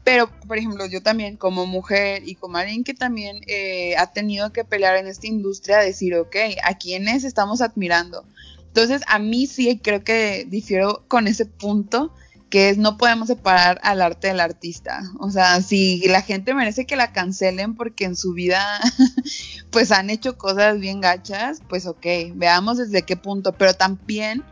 pero, 0.03 0.29
por 0.47 0.57
ejemplo, 0.57 0.85
yo 0.85 1.01
también 1.01 1.37
como 1.37 1.65
mujer 1.65 2.23
y 2.25 2.35
como 2.35 2.57
alguien 2.57 2.83
que 2.83 2.93
también 2.93 3.41
eh, 3.47 3.95
ha 3.97 4.11
tenido 4.11 4.51
que 4.51 4.65
pelear 4.65 4.97
en 4.97 5.07
esta 5.07 5.27
industria, 5.27 5.77
decir, 5.79 6.15
ok, 6.15 6.35
¿a 6.63 6.77
quiénes 6.77 7.23
estamos 7.23 7.61
admirando? 7.61 8.25
Entonces, 8.67 9.01
a 9.07 9.19
mí 9.19 9.47
sí 9.47 9.79
creo 9.81 10.03
que 10.03 10.45
difiero 10.49 11.05
con 11.07 11.27
ese 11.27 11.45
punto, 11.45 12.11
que 12.49 12.69
es 12.69 12.77
no 12.77 12.97
podemos 12.97 13.29
separar 13.29 13.79
al 13.81 14.01
arte 14.01 14.27
del 14.27 14.39
artista. 14.39 15.01
O 15.19 15.31
sea, 15.31 15.61
si 15.61 16.07
la 16.07 16.21
gente 16.21 16.53
merece 16.53 16.85
que 16.85 16.95
la 16.95 17.13
cancelen 17.13 17.75
porque 17.75 18.05
en 18.05 18.15
su 18.15 18.33
vida 18.33 18.79
pues 19.71 19.91
han 19.91 20.09
hecho 20.09 20.37
cosas 20.37 20.79
bien 20.79 21.01
gachas, 21.01 21.61
pues 21.69 21.85
ok, 21.87 22.05
veamos 22.35 22.77
desde 22.77 23.03
qué 23.03 23.15
punto, 23.15 23.53
pero 23.53 23.73
también 23.73 24.43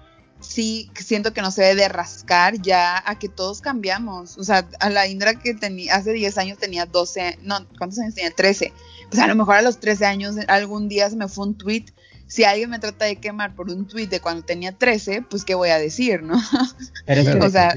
sí 0.42 0.92
siento 0.96 1.34
que 1.34 1.42
no 1.42 1.52
se 1.52 1.64
debe 1.64 1.82
de 1.82 1.88
rascar 1.88 2.62
ya 2.62 3.02
a 3.06 3.18
que 3.18 3.30
todos 3.30 3.62
cambiamos. 3.62 4.38
O 4.38 4.44
sea, 4.44 4.68
a 4.80 4.90
la 4.90 5.08
Indra 5.08 5.36
que 5.36 5.54
tenía 5.54 5.96
hace 5.96 6.12
10 6.14 6.38
años 6.38 6.58
tenía 6.58 6.86
12, 6.86 7.40
no, 7.44 7.66
¿cuántos 7.78 8.00
años 8.00 8.16
tenía? 8.16 8.32
13. 8.32 8.74
Pues 9.10 9.22
a 9.22 9.28
lo 9.28 9.36
mejor 9.36 9.56
a 9.56 9.62
los 9.62 9.80
13 9.80 10.06
años 10.06 10.36
algún 10.48 10.90
día 10.90 11.10
se 11.10 11.16
me 11.16 11.28
fue 11.28 11.48
un 11.48 11.56
tweet. 11.56 11.86
Si 12.28 12.44
alguien 12.44 12.70
me 12.70 12.80
trata 12.80 13.06
de 13.06 13.18
quemar 13.18 13.56
por 13.56 13.70
un 13.70 13.88
tweet 13.88 14.08
de 14.08 14.20
cuando 14.20 14.44
tenía 14.44 14.72
13, 14.72 15.24
pues 15.30 15.44
qué 15.44 15.56
voy 15.56 15.70
a 15.70 15.78
decir, 15.78 16.24
¿no? 16.24 16.36
o 17.42 17.50
sea, 17.50 17.74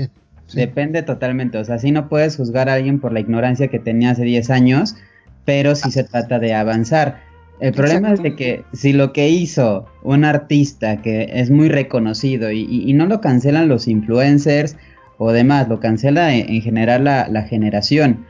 depende 0.52 1.02
totalmente. 1.02 1.58
O 1.58 1.64
sea, 1.64 1.78
si 1.78 1.90
no 1.90 2.08
puedes 2.08 2.36
juzgar 2.36 2.68
a 2.68 2.74
alguien 2.74 3.00
por 3.00 3.12
la 3.12 3.20
ignorancia 3.20 3.68
que 3.68 3.78
tenía 3.78 4.10
hace 4.10 4.22
10 4.22 4.50
años, 4.50 4.96
pero 5.44 5.74
si 5.74 5.90
se 5.90 6.04
trata 6.04 6.38
de 6.38 6.54
avanzar. 6.54 7.23
El 7.60 7.72
problema 7.72 8.12
es 8.12 8.22
de 8.22 8.34
que 8.34 8.64
si 8.72 8.92
lo 8.92 9.12
que 9.12 9.28
hizo 9.28 9.86
un 10.02 10.24
artista 10.24 11.00
que 11.00 11.30
es 11.32 11.50
muy 11.50 11.68
reconocido 11.68 12.50
y, 12.50 12.92
no 12.94 13.06
lo 13.06 13.20
cancelan 13.20 13.68
los 13.68 13.86
influencers 13.86 14.76
o 15.18 15.30
demás, 15.30 15.68
lo 15.68 15.78
cancela 15.78 16.34
en, 16.34 16.60
general 16.60 17.04
la, 17.04 17.42
generación. 17.42 18.26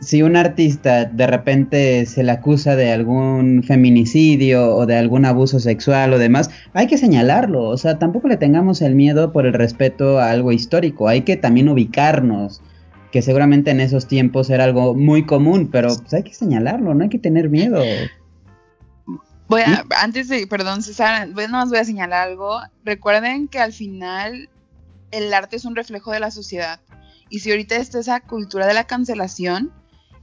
Si 0.00 0.22
un 0.22 0.36
artista 0.36 1.04
de 1.04 1.26
repente 1.26 2.06
se 2.06 2.22
le 2.22 2.32
acusa 2.32 2.76
de 2.76 2.92
algún 2.92 3.64
feminicidio 3.64 4.74
o 4.74 4.86
de 4.86 4.96
algún 4.96 5.24
abuso 5.24 5.58
sexual 5.60 6.12
o 6.14 6.18
demás, 6.18 6.50
hay 6.72 6.86
que 6.86 6.96
señalarlo. 6.96 7.64
O 7.64 7.76
sea, 7.76 7.98
tampoco 7.98 8.28
le 8.28 8.36
tengamos 8.36 8.80
el 8.80 8.94
miedo 8.94 9.32
por 9.32 9.44
el 9.44 9.52
respeto 9.52 10.20
a 10.20 10.30
algo 10.30 10.52
histórico. 10.52 11.08
Hay 11.08 11.22
que 11.22 11.36
también 11.36 11.68
ubicarnos 11.68 12.62
que 13.10 13.22
seguramente 13.22 13.70
en 13.70 13.80
esos 13.80 14.06
tiempos 14.06 14.50
era 14.50 14.64
algo 14.64 14.94
muy 14.94 15.24
común, 15.24 15.68
pero 15.70 15.88
pues 15.88 16.14
hay 16.14 16.22
que 16.22 16.34
señalarlo, 16.34 16.94
no 16.94 17.02
hay 17.02 17.08
que 17.08 17.18
tener 17.18 17.50
miedo. 17.50 17.82
Voy 19.48 19.62
a, 19.62 19.84
antes 20.00 20.28
de, 20.28 20.46
perdón 20.46 20.82
César, 20.82 21.28
nada 21.28 21.48
más 21.48 21.70
voy 21.70 21.78
a 21.78 21.84
señalar 21.84 22.28
algo. 22.28 22.60
Recuerden 22.84 23.48
que 23.48 23.58
al 23.58 23.72
final 23.72 24.50
el 25.10 25.32
arte 25.32 25.56
es 25.56 25.64
un 25.64 25.76
reflejo 25.76 26.12
de 26.12 26.20
la 26.20 26.30
sociedad. 26.30 26.80
Y 27.30 27.40
si 27.40 27.50
ahorita 27.50 27.76
está 27.76 27.98
esa 27.98 28.20
cultura 28.20 28.66
de 28.66 28.74
la 28.74 28.86
cancelación, 28.86 29.72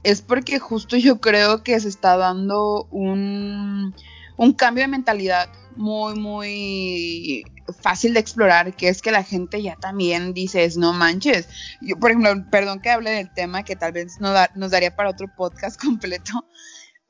es 0.02 0.22
porque 0.22 0.58
justo 0.58 0.96
yo 0.96 1.20
creo 1.20 1.62
que 1.62 1.78
se 1.80 1.88
está 1.88 2.16
dando 2.16 2.86
un, 2.90 3.94
un 4.36 4.52
cambio 4.52 4.84
de 4.84 4.88
mentalidad 4.88 5.48
muy, 5.76 6.14
muy 6.14 7.44
fácil 7.80 8.14
de 8.14 8.20
explorar, 8.20 8.74
que 8.74 8.88
es 8.88 9.02
que 9.02 9.10
la 9.10 9.22
gente 9.22 9.62
ya 9.62 9.76
también 9.76 10.32
dice, 10.32 10.68
no 10.76 10.92
manches. 10.92 11.48
Yo, 11.80 11.96
por 11.98 12.10
ejemplo, 12.10 12.32
perdón 12.50 12.80
que 12.80 12.90
hable 12.90 13.10
del 13.10 13.32
tema 13.32 13.64
que 13.64 13.76
tal 13.76 13.92
vez 13.92 14.20
no 14.20 14.32
nos 14.54 14.70
daría 14.70 14.94
para 14.94 15.10
otro 15.10 15.26
podcast 15.34 15.80
completo, 15.82 16.44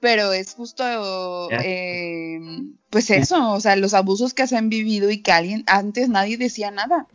pero 0.01 0.33
es 0.33 0.55
justo, 0.55 0.85
eh, 1.51 2.39
pues 2.91 3.11
eso, 3.11 3.53
o 3.53 3.61
sea, 3.61 3.77
los 3.77 3.95
abusos 3.95 4.35
que 4.35 4.47
se 4.47 4.57
han 4.57 4.69
vivido 4.69 5.11
y 5.11 5.23
que 5.23 5.33
alguien, 5.33 5.65
antes 5.67 6.09
nadie 6.09 6.37
decía 6.37 6.71
nada. 6.71 7.07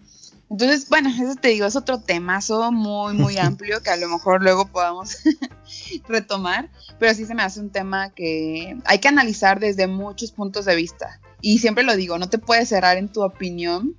Entonces, 0.49 0.89
bueno, 0.89 1.09
eso 1.09 1.35
te 1.35 1.47
digo, 1.47 1.65
es 1.65 1.77
otro 1.77 2.01
temazo 2.01 2.71
muy, 2.73 3.13
muy 3.13 3.37
amplio 3.39 3.81
que 3.81 3.89
a 3.89 3.95
lo 3.95 4.09
mejor 4.09 4.43
luego 4.43 4.67
podamos 4.67 5.17
retomar, 6.09 6.69
pero 6.99 7.13
sí 7.13 7.25
se 7.25 7.35
me 7.35 7.43
hace 7.43 7.61
un 7.61 7.69
tema 7.69 8.09
que 8.09 8.77
hay 8.85 8.99
que 8.99 9.07
analizar 9.07 9.59
desde 9.59 9.87
muchos 9.87 10.31
puntos 10.31 10.65
de 10.65 10.75
vista. 10.75 11.21
Y 11.39 11.59
siempre 11.59 11.83
lo 11.83 11.95
digo, 11.95 12.17
no 12.17 12.29
te 12.29 12.37
puedes 12.37 12.69
cerrar 12.69 12.97
en 12.97 13.07
tu 13.07 13.23
opinión 13.23 13.95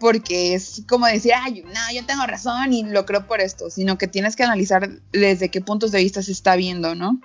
porque 0.00 0.54
es 0.54 0.82
como 0.88 1.06
decir, 1.06 1.32
ay, 1.36 1.62
no, 1.62 1.94
yo 1.94 2.04
tengo 2.04 2.26
razón 2.26 2.72
y 2.72 2.82
lo 2.82 3.06
creo 3.06 3.28
por 3.28 3.40
esto, 3.40 3.70
sino 3.70 3.96
que 3.96 4.08
tienes 4.08 4.34
que 4.34 4.42
analizar 4.42 4.90
desde 5.12 5.48
qué 5.48 5.60
puntos 5.60 5.92
de 5.92 6.00
vista 6.00 6.22
se 6.22 6.32
está 6.32 6.56
viendo, 6.56 6.96
¿no? 6.96 7.20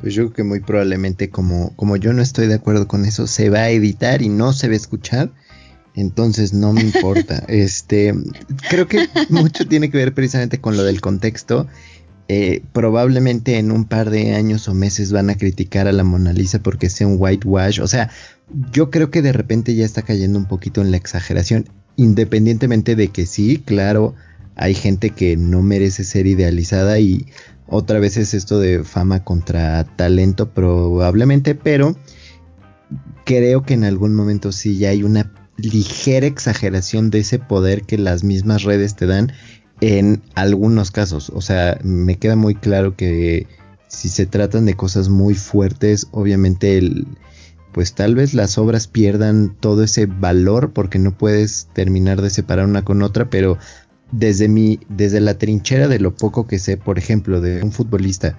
Pues 0.00 0.14
yo 0.14 0.24
creo 0.24 0.32
que 0.32 0.44
muy 0.44 0.60
probablemente 0.60 1.30
como, 1.30 1.74
como 1.76 1.96
yo 1.96 2.12
no 2.12 2.22
estoy 2.22 2.46
de 2.46 2.54
acuerdo 2.54 2.86
con 2.86 3.04
eso, 3.04 3.26
se 3.26 3.50
va 3.50 3.60
a 3.60 3.70
editar 3.70 4.22
y 4.22 4.28
no 4.28 4.52
se 4.52 4.68
va 4.68 4.74
a 4.74 4.76
escuchar. 4.76 5.32
Entonces 5.94 6.52
no 6.52 6.72
me 6.72 6.82
importa. 6.82 7.44
este, 7.48 8.14
creo 8.70 8.86
que 8.86 9.08
mucho 9.28 9.66
tiene 9.66 9.90
que 9.90 9.98
ver 9.98 10.14
precisamente 10.14 10.60
con 10.60 10.76
lo 10.76 10.84
del 10.84 11.00
contexto. 11.00 11.66
Eh, 12.30 12.62
probablemente 12.74 13.56
en 13.56 13.72
un 13.72 13.86
par 13.86 14.10
de 14.10 14.34
años 14.34 14.68
o 14.68 14.74
meses 14.74 15.12
van 15.12 15.30
a 15.30 15.36
criticar 15.36 15.88
a 15.88 15.92
la 15.92 16.04
Mona 16.04 16.32
Lisa 16.32 16.60
porque 16.60 16.90
sea 16.90 17.06
un 17.06 17.16
whitewash. 17.18 17.80
O 17.80 17.88
sea, 17.88 18.10
yo 18.70 18.90
creo 18.90 19.10
que 19.10 19.22
de 19.22 19.32
repente 19.32 19.74
ya 19.74 19.84
está 19.84 20.02
cayendo 20.02 20.38
un 20.38 20.46
poquito 20.46 20.80
en 20.80 20.90
la 20.90 20.98
exageración. 20.98 21.68
Independientemente 21.96 22.94
de 22.94 23.08
que 23.08 23.26
sí, 23.26 23.62
claro, 23.64 24.14
hay 24.54 24.74
gente 24.74 25.10
que 25.10 25.36
no 25.36 25.62
merece 25.62 26.04
ser 26.04 26.26
idealizada 26.26 27.00
y 27.00 27.26
otra 27.68 27.98
vez 27.98 28.16
es 28.16 28.34
esto 28.34 28.58
de 28.58 28.82
fama 28.82 29.24
contra 29.24 29.84
talento 29.84 30.50
probablemente, 30.50 31.54
pero 31.54 31.96
creo 33.24 33.62
que 33.62 33.74
en 33.74 33.84
algún 33.84 34.14
momento 34.14 34.52
sí 34.52 34.78
ya 34.78 34.88
hay 34.88 35.02
una 35.02 35.32
ligera 35.58 36.26
exageración 36.26 37.10
de 37.10 37.20
ese 37.20 37.38
poder 37.38 37.82
que 37.82 37.98
las 37.98 38.24
mismas 38.24 38.62
redes 38.62 38.94
te 38.94 39.06
dan 39.06 39.32
en 39.80 40.22
algunos 40.34 40.90
casos. 40.90 41.30
O 41.30 41.40
sea, 41.40 41.78
me 41.82 42.16
queda 42.16 42.36
muy 42.36 42.54
claro 42.54 42.96
que 42.96 43.46
si 43.88 44.08
se 44.08 44.26
tratan 44.26 44.64
de 44.64 44.74
cosas 44.74 45.08
muy 45.08 45.34
fuertes, 45.34 46.08
obviamente 46.10 46.78
el, 46.78 47.06
pues 47.72 47.94
tal 47.94 48.14
vez 48.14 48.34
las 48.34 48.58
obras 48.58 48.86
pierdan 48.86 49.56
todo 49.60 49.82
ese 49.82 50.06
valor 50.06 50.72
porque 50.72 50.98
no 50.98 51.16
puedes 51.16 51.68
terminar 51.74 52.22
de 52.22 52.30
separar 52.30 52.66
una 52.66 52.84
con 52.84 53.02
otra, 53.02 53.28
pero 53.28 53.58
desde 54.10 54.48
mi, 54.48 54.80
desde 54.88 55.20
la 55.20 55.34
trinchera 55.34 55.88
de 55.88 55.98
lo 55.98 56.14
poco 56.14 56.46
que 56.46 56.58
sé, 56.58 56.76
por 56.76 56.98
ejemplo, 56.98 57.40
de 57.40 57.62
un 57.62 57.72
futbolista, 57.72 58.38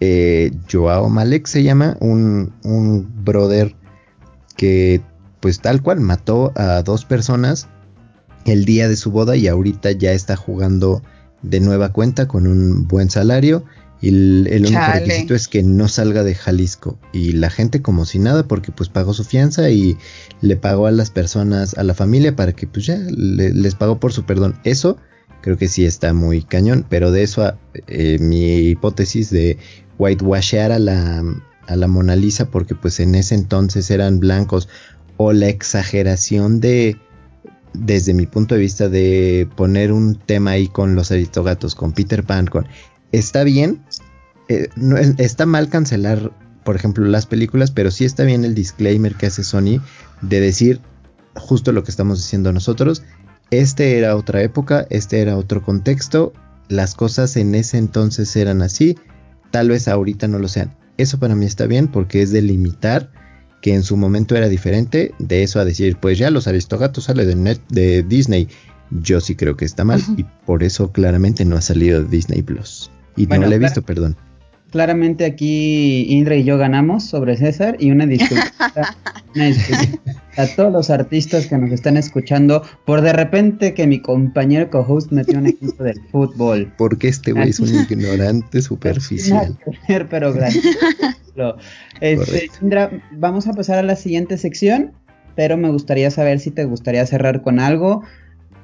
eh, 0.00 0.52
Joao 0.70 1.08
Malek 1.08 1.46
se 1.46 1.62
llama, 1.62 1.96
un, 2.00 2.52
un 2.62 3.24
brother 3.24 3.74
que 4.56 5.00
pues 5.40 5.60
tal 5.60 5.82
cual 5.82 6.00
mató 6.00 6.52
a 6.56 6.82
dos 6.82 7.04
personas 7.04 7.68
el 8.44 8.64
día 8.64 8.88
de 8.88 8.96
su 8.96 9.10
boda 9.10 9.36
y 9.36 9.48
ahorita 9.48 9.92
ya 9.92 10.12
está 10.12 10.36
jugando 10.36 11.02
de 11.42 11.60
nueva 11.60 11.92
cuenta 11.92 12.26
con 12.26 12.46
un 12.46 12.86
buen 12.88 13.10
salario 13.10 13.64
y 14.00 14.08
el, 14.08 14.64
único 14.66 14.80
requisito 14.92 15.34
es 15.34 15.48
que 15.48 15.62
no 15.62 15.88
salga 15.88 16.22
de 16.22 16.34
Jalisco 16.34 16.98
y 17.12 17.32
la 17.32 17.50
gente 17.50 17.82
como 17.82 18.04
si 18.04 18.20
nada 18.20 18.46
porque 18.46 18.70
pues 18.70 18.88
pagó 18.88 19.12
su 19.12 19.24
fianza 19.24 19.70
y 19.70 19.96
le 20.40 20.56
pagó 20.56 20.86
a 20.86 20.92
las 20.92 21.10
personas 21.10 21.76
a 21.76 21.82
la 21.82 21.94
familia 21.94 22.36
para 22.36 22.52
que 22.52 22.68
pues 22.68 22.86
ya 22.86 22.96
les 23.08 23.74
pagó 23.74 23.98
por 23.98 24.12
su 24.12 24.24
perdón. 24.24 24.56
Eso 24.62 24.98
creo 25.48 25.56
que 25.56 25.68
sí 25.68 25.86
está 25.86 26.12
muy 26.12 26.42
cañón, 26.42 26.84
pero 26.90 27.10
de 27.10 27.22
eso 27.22 27.54
eh, 27.86 28.18
mi 28.20 28.68
hipótesis 28.68 29.30
de 29.30 29.56
whitewashear 29.98 30.72
a 30.72 30.78
la, 30.78 31.24
a 31.66 31.74
la 31.74 31.88
Mona 31.88 32.16
Lisa 32.16 32.50
porque 32.50 32.74
pues 32.74 33.00
en 33.00 33.14
ese 33.14 33.34
entonces 33.34 33.90
eran 33.90 34.20
blancos 34.20 34.68
o 35.16 35.32
la 35.32 35.48
exageración 35.48 36.60
de 36.60 36.98
desde 37.72 38.12
mi 38.12 38.26
punto 38.26 38.56
de 38.56 38.60
vista 38.60 38.90
de 38.90 39.48
poner 39.56 39.90
un 39.90 40.16
tema 40.16 40.50
ahí 40.50 40.68
con 40.68 40.94
los 40.94 41.12
aristogatos, 41.12 41.74
con 41.74 41.92
Peter 41.92 42.24
Pan, 42.24 42.46
con 42.46 42.66
está 43.10 43.42
bien, 43.42 43.80
eh, 44.50 44.68
está 45.16 45.46
mal 45.46 45.70
cancelar 45.70 46.30
por 46.62 46.76
ejemplo 46.76 47.06
las 47.06 47.24
películas, 47.24 47.70
pero 47.70 47.90
sí 47.90 48.04
está 48.04 48.24
bien 48.24 48.44
el 48.44 48.54
disclaimer 48.54 49.14
que 49.14 49.24
hace 49.24 49.44
Sony 49.44 49.80
de 50.20 50.40
decir 50.40 50.82
justo 51.34 51.72
lo 51.72 51.84
que 51.84 51.90
estamos 51.90 52.18
diciendo 52.18 52.52
nosotros. 52.52 53.02
Este 53.50 53.98
era 53.98 54.16
otra 54.16 54.42
época, 54.42 54.86
este 54.90 55.20
era 55.20 55.36
otro 55.36 55.62
contexto, 55.62 56.32
las 56.68 56.94
cosas 56.94 57.36
en 57.36 57.54
ese 57.54 57.78
entonces 57.78 58.34
eran 58.36 58.60
así, 58.60 58.98
tal 59.50 59.70
vez 59.70 59.88
ahorita 59.88 60.28
no 60.28 60.38
lo 60.38 60.48
sean. 60.48 60.76
Eso 60.98 61.18
para 61.18 61.34
mí 61.34 61.46
está 61.46 61.66
bien 61.66 61.88
porque 61.88 62.20
es 62.22 62.30
delimitar 62.30 63.10
que 63.62 63.74
en 63.74 63.82
su 63.82 63.96
momento 63.96 64.36
era 64.36 64.48
diferente, 64.48 65.14
de 65.18 65.42
eso 65.42 65.60
a 65.60 65.64
decir, 65.64 65.96
pues 65.96 66.18
ya 66.18 66.30
los 66.30 66.46
Aristogatos 66.46 67.04
sale 67.04 67.24
de, 67.24 67.34
net, 67.34 67.60
de 67.68 68.02
Disney. 68.02 68.48
Yo 68.90 69.20
sí 69.20 69.34
creo 69.34 69.56
que 69.56 69.64
está 69.64 69.84
mal 69.84 70.02
y 70.16 70.24
por 70.46 70.62
eso 70.62 70.92
claramente 70.92 71.44
no 71.44 71.56
ha 71.56 71.60
salido 71.60 72.02
de 72.02 72.08
Disney 72.08 72.42
Plus. 72.42 72.90
Y 73.16 73.26
no 73.26 73.38
lo 73.38 73.52
he 73.52 73.58
visto, 73.58 73.82
perdón. 73.82 74.16
Claramente 74.70 75.24
aquí 75.24 76.06
Indra 76.08 76.36
y 76.36 76.44
yo 76.44 76.58
ganamos 76.58 77.04
sobre 77.04 77.36
César 77.36 77.76
y 77.78 77.90
una 77.92 78.06
disculpa, 78.06 78.44
a 80.36 80.46
todos 80.56 80.72
los 80.72 80.90
artistas 80.90 81.46
que 81.46 81.56
nos 81.56 81.72
están 81.72 81.96
escuchando 81.96 82.62
por 82.84 83.00
de 83.00 83.12
repente 83.12 83.72
que 83.72 83.86
mi 83.86 84.00
compañero 84.00 84.68
co-host 84.70 85.10
metió 85.10 85.38
un 85.38 85.46
equipo 85.46 85.82
del 85.82 86.00
fútbol. 86.10 86.72
Porque 86.76 87.08
este 87.08 87.32
güey 87.32 87.50
es 87.50 87.60
un 87.60 87.74
ignorante 87.74 88.60
superficial. 88.60 89.58
pero 90.10 90.32
gracias. 90.32 90.64
Este, 92.00 92.50
Indra, 92.60 92.90
vamos 93.12 93.46
a 93.46 93.52
pasar 93.52 93.78
a 93.78 93.82
la 93.82 93.96
siguiente 93.96 94.36
sección, 94.36 94.92
pero 95.34 95.56
me 95.56 95.70
gustaría 95.70 96.10
saber 96.10 96.40
si 96.40 96.50
te 96.50 96.64
gustaría 96.64 97.06
cerrar 97.06 97.42
con 97.42 97.58
algo. 97.58 98.02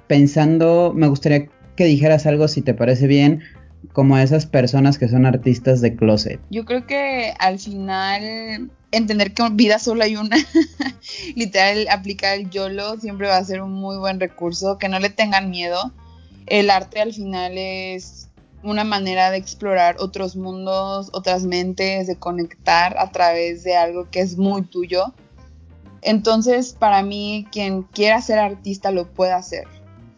Pensando, 0.07 0.93
me 0.95 1.07
gustaría 1.07 1.49
que 1.77 1.85
dijeras 1.87 2.27
algo 2.27 2.47
si 2.49 2.63
te 2.63 2.75
parece 2.75 3.07
bien 3.07 3.41
como 3.93 4.17
a 4.17 4.23
esas 4.23 4.47
personas 4.47 4.99
que 4.99 5.09
son 5.09 5.27
artistas 5.27 5.81
de 5.81 5.97
closet? 5.97 6.41
Yo 6.51 6.65
creo 6.65 6.87
que 6.87 7.35
al 7.39 7.59
final 7.59 8.71
entender 8.91 9.35
que 9.35 9.49
vida 9.53 9.79
solo 9.79 10.05
hay 10.05 10.17
una, 10.17 10.37
literal 11.35 11.87
aplicar 11.91 12.39
el 12.39 12.51
YOLO 12.51 12.99
siempre 12.99 13.29
va 13.29 13.37
a 13.37 13.45
ser 13.45 13.63
un 13.63 13.73
muy 13.73 13.97
buen 13.97 14.21
recurso, 14.21 14.79
que 14.79 14.89
no 14.89 14.99
le 14.99 15.11
tengan 15.11 15.51
miedo. 15.51 15.93
El 16.47 16.71
arte 16.71 17.01
al 17.01 17.13
final 17.13 17.57
es 17.57 18.29
una 18.63 18.85
manera 18.85 19.31
de 19.31 19.37
explorar 19.37 19.97
otros 19.99 20.37
mundos, 20.37 21.11
otras 21.13 21.45
mentes, 21.45 22.07
de 22.07 22.17
conectar 22.17 22.97
a 22.99 23.11
través 23.11 23.65
de 23.65 23.77
algo 23.77 24.09
que 24.11 24.21
es 24.21 24.37
muy 24.37 24.63
tuyo. 24.63 25.15
Entonces, 26.03 26.73
para 26.73 27.03
mí, 27.03 27.47
quien 27.51 27.83
quiera 27.83 28.21
ser 28.21 28.39
artista 28.39 28.91
lo 28.91 29.11
puede 29.11 29.33
hacer 29.33 29.67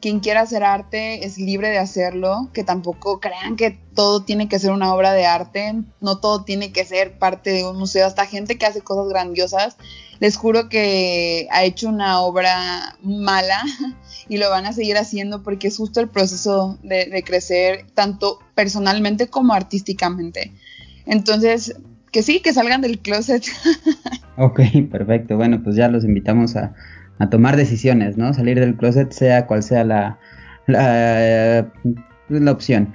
quien 0.00 0.20
quiera 0.20 0.42
hacer 0.42 0.62
arte 0.62 1.24
es 1.24 1.38
libre 1.38 1.68
de 1.68 1.78
hacerlo, 1.78 2.50
que 2.52 2.64
tampoco 2.64 3.20
crean 3.20 3.56
que 3.56 3.78
todo 3.94 4.22
tiene 4.22 4.48
que 4.48 4.58
ser 4.58 4.72
una 4.72 4.94
obra 4.94 5.12
de 5.12 5.26
arte, 5.26 5.74
no 6.00 6.18
todo 6.18 6.44
tiene 6.44 6.72
que 6.72 6.84
ser 6.84 7.18
parte 7.18 7.50
de 7.50 7.64
un 7.64 7.78
museo, 7.78 8.06
hasta 8.06 8.26
gente 8.26 8.58
que 8.58 8.66
hace 8.66 8.82
cosas 8.82 9.08
grandiosas, 9.08 9.76
les 10.18 10.36
juro 10.36 10.68
que 10.68 11.48
ha 11.50 11.64
hecho 11.64 11.88
una 11.88 12.20
obra 12.20 12.96
mala 13.02 13.62
y 14.28 14.38
lo 14.38 14.50
van 14.50 14.66
a 14.66 14.72
seguir 14.72 14.96
haciendo 14.96 15.42
porque 15.42 15.68
es 15.68 15.76
justo 15.76 16.00
el 16.00 16.08
proceso 16.08 16.78
de, 16.82 17.22
crecer 17.24 17.86
tanto 17.94 18.38
personalmente 18.54 19.28
como 19.28 19.54
artísticamente. 19.54 20.52
Entonces, 21.04 21.76
que 22.12 22.22
sí, 22.22 22.40
que 22.40 22.52
salgan 22.52 22.80
del 22.80 22.98
closet. 22.98 23.44
Ok, 24.38 24.60
perfecto. 24.90 25.38
Bueno, 25.38 25.62
pues 25.62 25.76
ya 25.76 25.88
los 25.88 26.04
invitamos 26.04 26.56
a, 26.56 26.74
a 27.18 27.30
tomar 27.30 27.56
decisiones, 27.56 28.16
¿no? 28.16 28.32
Salir 28.34 28.60
del 28.60 28.76
closet, 28.76 29.10
sea 29.12 29.46
cual 29.46 29.62
sea 29.62 29.84
la, 29.84 30.18
la, 30.66 31.66
la 32.28 32.52
opción. 32.52 32.94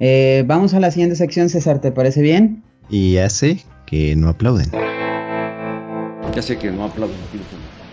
Eh, 0.00 0.44
vamos 0.46 0.74
a 0.74 0.80
la 0.80 0.90
siguiente 0.90 1.16
sección, 1.16 1.48
César, 1.48 1.80
¿te 1.80 1.92
parece 1.92 2.22
bien? 2.22 2.62
Y 2.90 3.18
hace 3.18 3.58
que 3.86 4.16
no 4.16 4.28
aplauden. 4.28 4.70
Ya 6.34 6.42
sé 6.42 6.56
que 6.58 6.70
no 6.70 6.84
aplauden. 6.84 7.16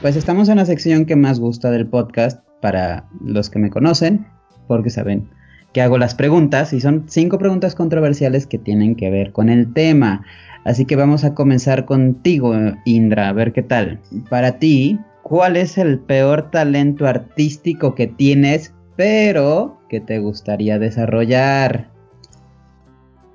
Pues 0.01 0.15
estamos 0.15 0.49
en 0.49 0.57
la 0.57 0.65
sección 0.65 1.05
que 1.05 1.15
más 1.15 1.39
gusta 1.39 1.71
del 1.71 1.87
podcast 1.87 2.41
para 2.61 3.05
los 3.23 3.49
que 3.49 3.59
me 3.59 3.69
conocen, 3.69 4.25
porque 4.67 4.89
saben 4.89 5.29
que 5.73 5.81
hago 5.81 5.97
las 5.97 6.15
preguntas 6.15 6.73
y 6.73 6.81
son 6.81 7.05
cinco 7.07 7.37
preguntas 7.37 7.75
controversiales 7.75 8.47
que 8.47 8.57
tienen 8.57 8.95
que 8.95 9.09
ver 9.09 9.31
con 9.31 9.49
el 9.49 9.71
tema. 9.73 10.25
Así 10.65 10.85
que 10.85 10.95
vamos 10.95 11.23
a 11.23 11.35
comenzar 11.35 11.85
contigo, 11.85 12.55
Indra, 12.85 13.29
a 13.29 13.33
ver 13.33 13.53
qué 13.53 13.61
tal. 13.61 13.99
Para 14.29 14.57
ti, 14.57 14.99
¿Cuál 15.29 15.57
es 15.57 15.77
el 15.77 15.99
peor 15.99 16.49
talento 16.49 17.05
artístico 17.05 17.93
que 17.93 18.07
tienes, 18.07 18.73
pero 18.95 19.79
que 19.87 20.01
te 20.01 20.17
gustaría 20.17 20.79
desarrollar? 20.79 21.91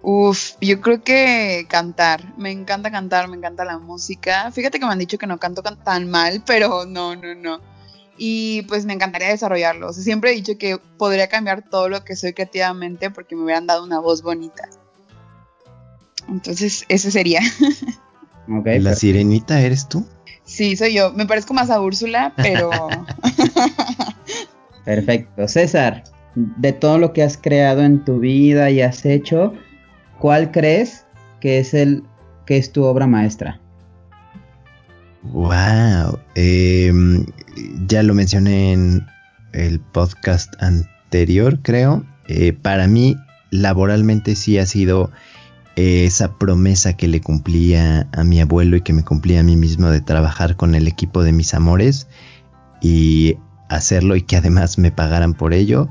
Uf, 0.03 0.55
yo 0.61 0.81
creo 0.81 1.05
que 1.05 1.67
cantar. 1.69 2.37
Me 2.37 2.51
encanta 2.51 2.91
cantar, 2.91 3.29
me 3.29 3.37
encanta 3.37 3.65
la 3.65 3.79
música. 3.79 4.51
Fíjate 4.51 4.81
que 4.81 4.87
me 4.87 4.91
han 4.91 4.99
dicho 4.99 5.19
que 5.19 5.29
no 5.29 5.39
canto 5.39 5.63
tan 5.63 6.11
mal, 6.11 6.43
pero 6.45 6.85
no, 6.85 7.15
no, 7.15 7.33
no. 7.37 7.61
Y 8.19 8.63
pues 8.63 8.87
me 8.87 8.93
encantaría 8.93 9.29
desarrollarlo. 9.29 9.93
siempre 9.93 10.33
he 10.33 10.35
dicho 10.35 10.59
que 10.59 10.79
podría 10.99 11.29
cambiar 11.29 11.63
todo 11.63 11.89
lo 11.89 12.05
que 12.05 12.17
soy 12.17 12.33
creativamente 12.33 13.11
porque 13.11 13.37
me 13.37 13.45
hubieran 13.45 13.69
dado 13.69 13.85
una 13.85 14.01
voz 14.01 14.21
bonita. 14.21 14.69
Entonces, 16.29 16.87
ese 16.89 17.13
sería. 17.13 17.41
¿La 18.49 18.97
sirenita 18.97 19.61
eres 19.61 19.89
tú? 19.89 20.05
Sí, 20.45 20.77
soy 20.77 20.95
yo. 20.95 21.13
Me 21.13 21.27
parezco 21.27 21.55
más 21.55 21.71
a 21.71 21.81
Úrsula, 21.81 22.33
pero. 22.37 22.71
Perfecto. 24.85 25.49
César, 25.49 26.05
de 26.35 26.73
todo 26.73 26.99
lo 26.99 27.13
que 27.13 27.23
has 27.23 27.37
creado 27.37 27.83
en 27.83 28.05
tu 28.05 28.19
vida 28.19 28.71
y 28.71 28.83
has 28.83 29.05
hecho, 29.07 29.55
¿cuál 30.19 30.51
crees 30.51 31.07
que 31.41 31.59
es 31.59 31.75
el 31.75 32.03
que 32.47 32.59
es 32.59 32.73
tu 32.73 32.85
obra 32.85 33.07
maestra? 33.07 33.61
Wow. 35.23 36.19
Em, 36.35 37.25
ya 37.87 38.03
lo 38.03 38.15
mencioné 38.15 38.73
en 38.73 39.07
el 39.53 39.81
podcast 39.81 40.53
anterior, 40.63 41.61
creo. 41.63 42.05
Eh, 42.29 42.53
para 42.53 42.87
mí, 42.87 43.17
laboralmente 43.51 44.37
sí 44.37 44.59
ha 44.59 44.67
sido 44.67 45.11
esa 45.77 46.37
promesa 46.39 46.97
que 46.97 47.09
le 47.09 47.21
cumplía 47.21 48.09
a 48.13 48.25
mi 48.25 48.41
abuelo 48.41 48.77
y 48.77 48.83
que 48.83 48.93
me 48.93 49.05
cumplía 49.05 49.41
a 49.41 49.43
mí 49.43 49.57
mismo 49.57 49.91
de 49.91 50.01
trabajar 50.01 50.57
con 50.57 50.75
el 50.75 50.87
equipo 50.87 51.23
de 51.23 51.33
mis 51.33 51.55
amores 51.55 52.07
y 52.81 53.39
hacerlo 53.69 54.17
y 54.17 54.23
que 54.23 54.37
además 54.37 54.79
me 54.79 54.93
pagaran 54.93 55.35
por 55.35 55.53
ello, 55.53 55.89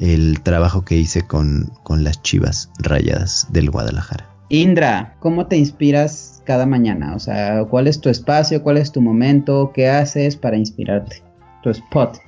el 0.00 0.40
trabajo 0.42 0.84
que 0.84 0.96
hice 0.96 1.22
con, 1.22 1.72
con 1.82 2.04
las 2.04 2.22
chivas 2.22 2.70
rayadas 2.78 3.48
del 3.50 3.70
Guadalajara. 3.70 4.28
Indra, 4.48 5.16
¿cómo 5.20 5.46
te 5.46 5.56
inspiras 5.56 6.42
cada 6.44 6.66
mañana? 6.66 7.14
O 7.14 7.18
sea, 7.18 7.64
¿cuál 7.64 7.88
es 7.88 8.00
tu 8.00 8.08
espacio? 8.08 8.62
¿Cuál 8.62 8.76
es 8.78 8.92
tu 8.92 9.00
momento? 9.00 9.72
¿Qué 9.74 9.88
haces 9.88 10.36
para 10.36 10.56
inspirarte? 10.56 11.22
Tu 11.62 11.70
spot. 11.70 12.18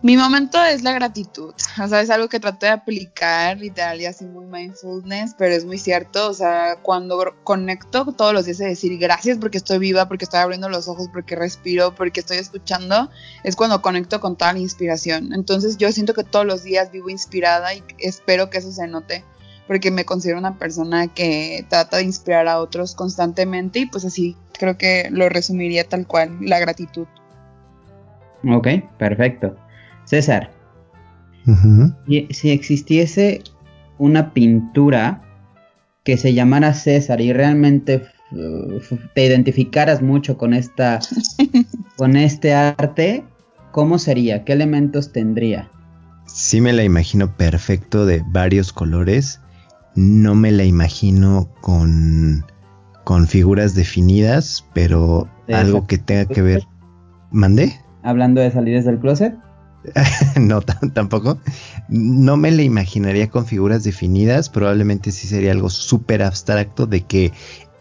Mi 0.00 0.16
momento 0.16 0.62
es 0.62 0.84
la 0.84 0.92
gratitud, 0.92 1.54
o 1.82 1.88
sea, 1.88 2.00
es 2.00 2.10
algo 2.10 2.28
que 2.28 2.38
trato 2.38 2.66
de 2.66 2.70
aplicar 2.70 3.58
literal 3.58 4.00
y 4.00 4.06
así 4.06 4.26
muy 4.26 4.46
mindfulness, 4.46 5.34
pero 5.36 5.52
es 5.52 5.64
muy 5.64 5.76
cierto, 5.76 6.30
o 6.30 6.32
sea, 6.32 6.76
cuando 6.82 7.18
conecto 7.42 8.04
todos 8.12 8.32
los 8.32 8.44
días 8.44 8.60
a 8.60 8.66
decir 8.66 8.96
gracias 8.96 9.38
porque 9.38 9.58
estoy 9.58 9.78
viva, 9.78 10.06
porque 10.06 10.24
estoy 10.24 10.38
abriendo 10.38 10.68
los 10.68 10.86
ojos, 10.86 11.08
porque 11.12 11.34
respiro, 11.34 11.96
porque 11.96 12.20
estoy 12.20 12.36
escuchando, 12.36 13.10
es 13.42 13.56
cuando 13.56 13.82
conecto 13.82 14.20
con 14.20 14.36
toda 14.36 14.52
la 14.52 14.60
inspiración. 14.60 15.32
Entonces 15.32 15.78
yo 15.78 15.90
siento 15.90 16.14
que 16.14 16.22
todos 16.22 16.46
los 16.46 16.62
días 16.62 16.92
vivo 16.92 17.10
inspirada 17.10 17.74
y 17.74 17.82
espero 17.98 18.50
que 18.50 18.58
eso 18.58 18.70
se 18.70 18.86
note, 18.86 19.24
porque 19.66 19.90
me 19.90 20.04
considero 20.04 20.38
una 20.38 20.58
persona 20.58 21.08
que 21.08 21.66
trata 21.68 21.96
de 21.96 22.04
inspirar 22.04 22.46
a 22.46 22.60
otros 22.60 22.94
constantemente 22.94 23.80
y 23.80 23.86
pues 23.86 24.04
así 24.04 24.36
creo 24.56 24.78
que 24.78 25.08
lo 25.10 25.28
resumiría 25.28 25.82
tal 25.88 26.06
cual, 26.06 26.38
la 26.40 26.60
gratitud. 26.60 27.08
Ok, 28.44 28.68
perfecto. 28.96 29.56
César, 30.08 30.50
si 32.30 32.50
existiese 32.50 33.42
una 33.98 34.32
pintura 34.32 35.22
que 36.02 36.16
se 36.16 36.32
llamara 36.32 36.72
César 36.72 37.20
y 37.20 37.34
realmente 37.34 38.06
te 39.14 39.26
identificaras 39.26 40.00
mucho 40.00 40.38
con 40.38 40.54
esta 40.54 41.00
con 41.96 42.16
este 42.16 42.54
arte, 42.54 43.22
¿cómo 43.70 43.98
sería? 43.98 44.44
¿Qué 44.44 44.54
elementos 44.54 45.12
tendría? 45.12 45.70
Sí 46.24 46.62
me 46.62 46.72
la 46.72 46.84
imagino 46.84 47.36
perfecto 47.36 48.06
de 48.06 48.24
varios 48.28 48.72
colores. 48.72 49.42
No 49.94 50.34
me 50.34 50.52
la 50.52 50.64
imagino 50.64 51.50
con, 51.60 52.46
con 53.04 53.26
figuras 53.26 53.74
definidas, 53.74 54.64
pero 54.72 55.28
algo 55.52 55.86
que 55.86 55.98
tenga 55.98 56.24
que 56.24 56.40
ver. 56.40 56.62
¿Mandé? 57.30 57.74
Hablando 58.02 58.40
de 58.40 58.50
salir 58.50 58.82
del 58.82 58.98
closet. 58.98 59.34
no, 60.40 60.60
tampoco. 60.62 61.38
No 61.88 62.36
me 62.36 62.50
la 62.50 62.62
imaginaría 62.62 63.30
con 63.30 63.46
figuras 63.46 63.84
definidas. 63.84 64.48
Probablemente 64.48 65.12
sí 65.12 65.26
sería 65.26 65.52
algo 65.52 65.70
súper 65.70 66.22
abstracto 66.22 66.86
de 66.86 67.02
que 67.02 67.32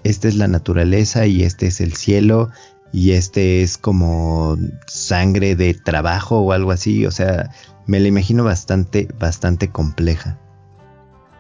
esta 0.04 0.28
es 0.28 0.36
la 0.36 0.48
naturaleza 0.48 1.26
y 1.26 1.44
este 1.44 1.68
es 1.68 1.82
el 1.82 1.94
cielo 1.94 2.50
y 2.94 3.12
este 3.12 3.62
es 3.62 3.78
como 3.78 4.58
sangre 4.86 5.56
de 5.56 5.74
trabajo 5.74 6.40
o 6.40 6.52
algo 6.52 6.72
así. 6.72 7.06
O 7.06 7.12
sea, 7.12 7.52
me 7.86 8.00
la 8.00 8.08
imagino 8.08 8.44
bastante, 8.44 9.08
bastante 9.20 9.70
compleja. 9.70 10.38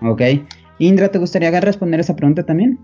Ok. 0.02 0.22
Indra, 0.80 1.10
¿te 1.10 1.18
gustaría 1.18 1.60
responder 1.60 2.00
esa 2.00 2.16
pregunta 2.16 2.44
también? 2.44 2.80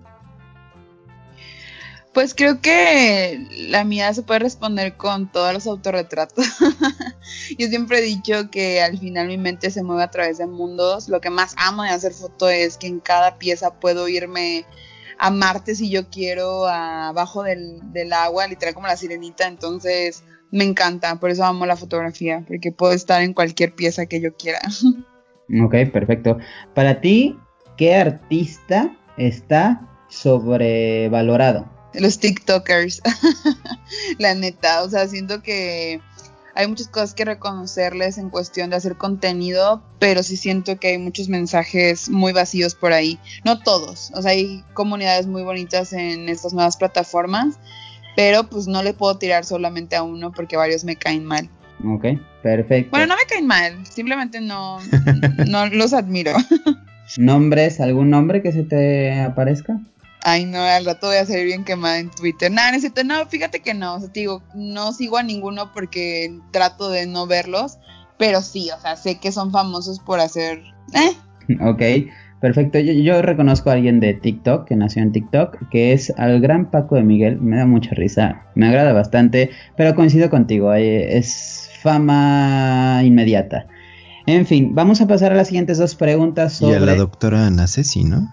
Pues 2.14 2.36
creo 2.36 2.62
que 2.62 3.48
la 3.70 3.84
mía 3.84 4.14
se 4.14 4.22
puede 4.22 4.40
responder 4.40 4.98
con 4.98 5.32
todos 5.32 5.52
los 5.52 5.66
autorretratos. 5.66 6.46
Yo 7.58 7.68
siempre 7.68 8.00
he 8.00 8.02
dicho 8.04 8.52
que 8.52 8.84
al 8.84 9.00
final 9.00 9.28
mi 9.28 9.40
mente 9.40 9.72
se 9.72 9.82
mueve 9.82 10.04
a 10.04 10.12
través 10.12 10.38
de 10.38 10.46
mundos. 10.46 11.10
Lo 11.10 11.22
que 11.22 11.32
más 11.32 11.56
amo 11.58 11.82
de 11.82 11.90
hacer 11.90 12.14
foto 12.14 12.50
es 12.50 12.78
que 12.78 12.86
en 12.86 13.00
cada 13.00 13.40
pieza 13.40 13.80
puedo 13.80 14.08
irme 14.08 14.66
a 15.18 15.32
Marte 15.32 15.74
si 15.74 15.90
yo 15.90 16.10
quiero, 16.10 16.68
abajo 16.68 17.44
del, 17.44 17.82
agua, 18.14 18.46
literal 18.48 18.76
como 18.76 18.88
la 18.88 18.98
sirenita. 18.98 19.48
Entonces 19.48 20.24
me 20.52 20.66
encanta, 20.66 21.20
por 21.20 21.32
eso 21.32 21.44
amo 21.44 21.66
la 21.66 21.78
fotografía, 21.78 22.44
porque 22.48 22.72
puedo 22.72 22.94
estar 22.94 23.24
en 23.24 23.34
cualquier 23.34 23.74
pieza 23.74 24.06
que 24.06 24.22
yo 24.22 24.36
quiera. 24.36 24.60
Ok, 25.62 25.76
perfecto. 25.92 26.38
Para 26.74 27.02
ti, 27.02 27.38
¿qué 27.76 27.96
artista 27.96 28.96
está 29.18 29.82
sobrevalorado? 30.08 31.73
Los 31.94 32.20
TikTokers. 32.20 33.02
la 34.20 34.36
neta, 34.36 34.84
o 34.84 34.90
sea, 34.90 35.08
siento 35.08 35.42
que 35.42 36.02
hay 36.56 36.68
muchas 36.68 36.88
cosas 36.88 37.14
que 37.14 37.26
reconocerles 37.26 38.18
en 38.18 38.30
cuestión 38.30 38.70
de 38.70 38.76
hacer 38.76 38.96
contenido, 38.96 39.84
pero 40.00 40.22
sí 40.24 40.38
siento 40.38 40.80
que 40.80 40.90
hay 40.90 40.98
muchos 40.98 41.28
mensajes 41.30 42.10
muy 42.10 42.32
vacíos 42.32 42.76
por 42.76 42.94
ahí. 42.94 43.20
No 43.44 43.60
todos, 43.60 44.12
o 44.14 44.22
sea, 44.22 44.32
hay 44.32 44.64
comunidades 44.74 45.26
muy 45.26 45.44
bonitas 45.44 45.94
en 45.94 46.30
estas 46.30 46.54
nuevas 46.54 46.78
plataformas, 46.78 47.60
pero 48.16 48.44
pues 48.44 48.68
no 48.68 48.84
le 48.84 48.94
puedo 48.94 49.18
tirar 49.18 49.46
solamente 49.46 49.96
a 49.96 50.04
uno 50.04 50.32
porque 50.32 50.58
varios 50.58 50.84
me 50.84 50.96
caen 50.96 51.26
mal. 51.26 51.50
Ok, 51.86 52.06
perfecto. 52.44 52.92
Bueno, 52.92 53.08
no 53.08 53.16
me 53.16 53.26
caen 53.28 53.48
mal, 53.48 53.86
simplemente 53.88 54.40
no, 54.40 54.80
no 55.48 55.68
los 55.68 55.94
admiro. 55.94 56.34
¿Nombres? 57.18 57.80
¿Algún 57.80 58.10
nombre 58.10 58.42
que 58.42 58.52
se 58.52 58.64
te 58.64 59.20
aparezca? 59.22 59.80
Ay, 60.26 60.46
no, 60.46 60.62
al 60.62 60.86
rato 60.86 61.08
voy 61.08 61.18
a 61.18 61.26
salir 61.26 61.46
bien 61.46 61.66
quemada 61.66 62.00
en 62.00 62.10
Twitter. 62.10 62.50
Nada, 62.50 62.72
necesito, 62.72 63.04
no, 63.04 63.26
fíjate 63.26 63.60
que 63.60 63.74
no. 63.74 63.96
O 63.96 64.00
sea, 64.00 64.10
te 64.10 64.22
digo, 64.22 64.42
no 64.56 64.94
sigo 64.94 65.18
a 65.18 65.24
ninguno 65.24 65.74
porque 65.74 66.34
trato 66.52 66.90
de 66.90 67.06
no 67.08 67.28
verlos. 67.28 67.78
Pero 68.18 68.42
sí, 68.42 68.70
o 68.76 68.80
sea, 68.80 68.96
sé 68.96 69.20
que 69.20 69.34
son 69.34 69.52
famosos 69.52 70.00
por 70.00 70.20
hacer. 70.20 70.62
¿eh? 70.94 71.12
Ok, 71.60 71.82
perfecto. 72.40 72.80
Yo, 72.80 72.94
yo, 72.94 73.22
reconozco 73.22 73.70
a 73.70 73.74
alguien 73.74 74.00
de 74.00 74.14
TikTok, 74.14 74.66
que 74.66 74.78
nació 74.78 75.02
en 75.02 75.12
TikTok, 75.12 75.68
que 75.70 75.92
es 75.92 76.14
al 76.16 76.40
gran 76.40 76.72
Paco 76.72 76.96
de 76.96 77.04
Miguel. 77.04 77.42
Me 77.42 77.58
da 77.58 77.66
mucha 77.66 77.92
risa, 77.92 78.46
me 78.56 78.68
agrada 78.68 78.94
bastante, 78.94 79.50
pero 79.76 79.94
coincido 79.94 80.30
contigo, 80.30 80.74
eh, 80.74 81.18
es 81.18 81.70
fama 81.82 83.02
inmediata. 83.04 83.68
En 84.26 84.46
fin, 84.46 84.74
vamos 84.74 85.02
a 85.02 85.08
pasar 85.08 85.34
a 85.34 85.36
las 85.36 85.48
siguientes 85.48 85.78
dos 85.78 85.96
preguntas 85.96 86.54
sobre... 86.54 86.80
Y 86.80 86.84
a 86.84 86.86
la 86.86 86.96
doctora 86.96 87.46
Ana 87.46 87.68
Ceci, 87.68 88.06
¿no? 88.06 88.30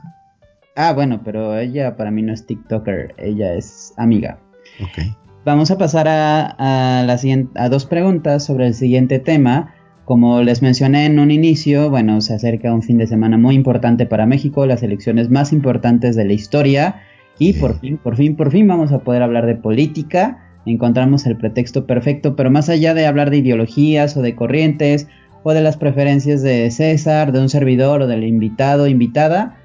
Ah, 0.83 0.95
bueno, 0.95 1.20
pero 1.22 1.59
ella 1.59 1.95
para 1.95 2.11
mí 2.11 2.22
no 2.22 2.33
es 2.33 2.47
TikToker, 2.47 3.14
ella 3.18 3.53
es 3.53 3.93
amiga. 3.99 4.39
Ok. 4.83 5.14
Vamos 5.45 5.70
a 5.70 5.76
pasar 5.76 6.09
a, 6.09 6.47
a, 6.59 7.03
la 7.03 7.18
a 7.57 7.68
dos 7.68 7.85
preguntas 7.85 8.47
sobre 8.47 8.66
el 8.66 8.72
siguiente 8.72 9.18
tema. 9.18 9.74
Como 10.07 10.41
les 10.43 10.62
mencioné 10.62 11.05
en 11.05 11.18
un 11.18 11.31
inicio, 11.31 11.91
bueno, 11.91 12.22
se 12.22 12.33
acerca 12.33 12.72
un 12.72 12.83
fin 12.83 12.97
de 12.97 13.07
semana 13.07 13.37
muy 13.37 13.57
importante 13.57 14.07
para 14.07 14.24
México, 14.24 14.64
las 14.64 14.83
elecciones 14.83 15.28
más 15.28 15.53
importantes 15.53 16.16
de 16.16 16.24
la 16.24 16.33
historia. 16.33 17.03
Y 17.39 17.53
por 17.53 17.78
fin, 17.78 17.99
por 17.99 18.16
fin, 18.16 18.35
por 18.35 18.51
fin 18.51 18.66
vamos 18.66 18.91
a 18.91 19.01
poder 19.01 19.22
hablar 19.22 19.45
de 19.45 19.57
política. 19.57 20.39
Encontramos 20.64 21.26
el 21.26 21.37
pretexto 21.37 21.87
perfecto, 21.87 22.37
pero 22.37 22.51
más 22.51 22.70
allá 22.70 22.95
de 22.95 23.07
hablar 23.07 23.28
de 23.28 23.37
ideologías 23.37 24.16
o 24.16 24.22
de 24.22 24.35
corrientes 24.35 25.09
o 25.43 25.53
de 25.53 25.61
las 25.61 25.76
preferencias 25.76 26.41
de 26.41 26.70
César, 26.70 27.33
de 27.33 27.41
un 27.41 27.51
servidor 27.51 28.01
o 28.01 28.07
del 28.07 28.24
invitado, 28.24 28.87
invitada, 28.87 29.59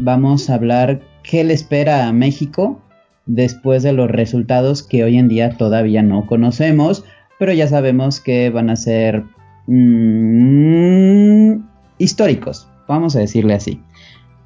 vamos 0.00 0.50
a 0.50 0.54
hablar 0.54 1.00
qué 1.22 1.44
le 1.44 1.54
espera 1.54 2.08
a 2.08 2.12
México 2.12 2.80
después 3.26 3.82
de 3.82 3.92
los 3.92 4.10
resultados 4.10 4.82
que 4.82 5.04
hoy 5.04 5.16
en 5.18 5.28
día 5.28 5.56
todavía 5.56 6.02
no 6.02 6.26
conocemos, 6.26 7.04
pero 7.38 7.52
ya 7.52 7.68
sabemos 7.68 8.20
que 8.20 8.50
van 8.50 8.70
a 8.70 8.76
ser 8.76 9.24
mmm, 9.66 11.56
históricos, 11.98 12.68
vamos 12.88 13.14
a 13.16 13.20
decirle 13.20 13.54
así. 13.54 13.80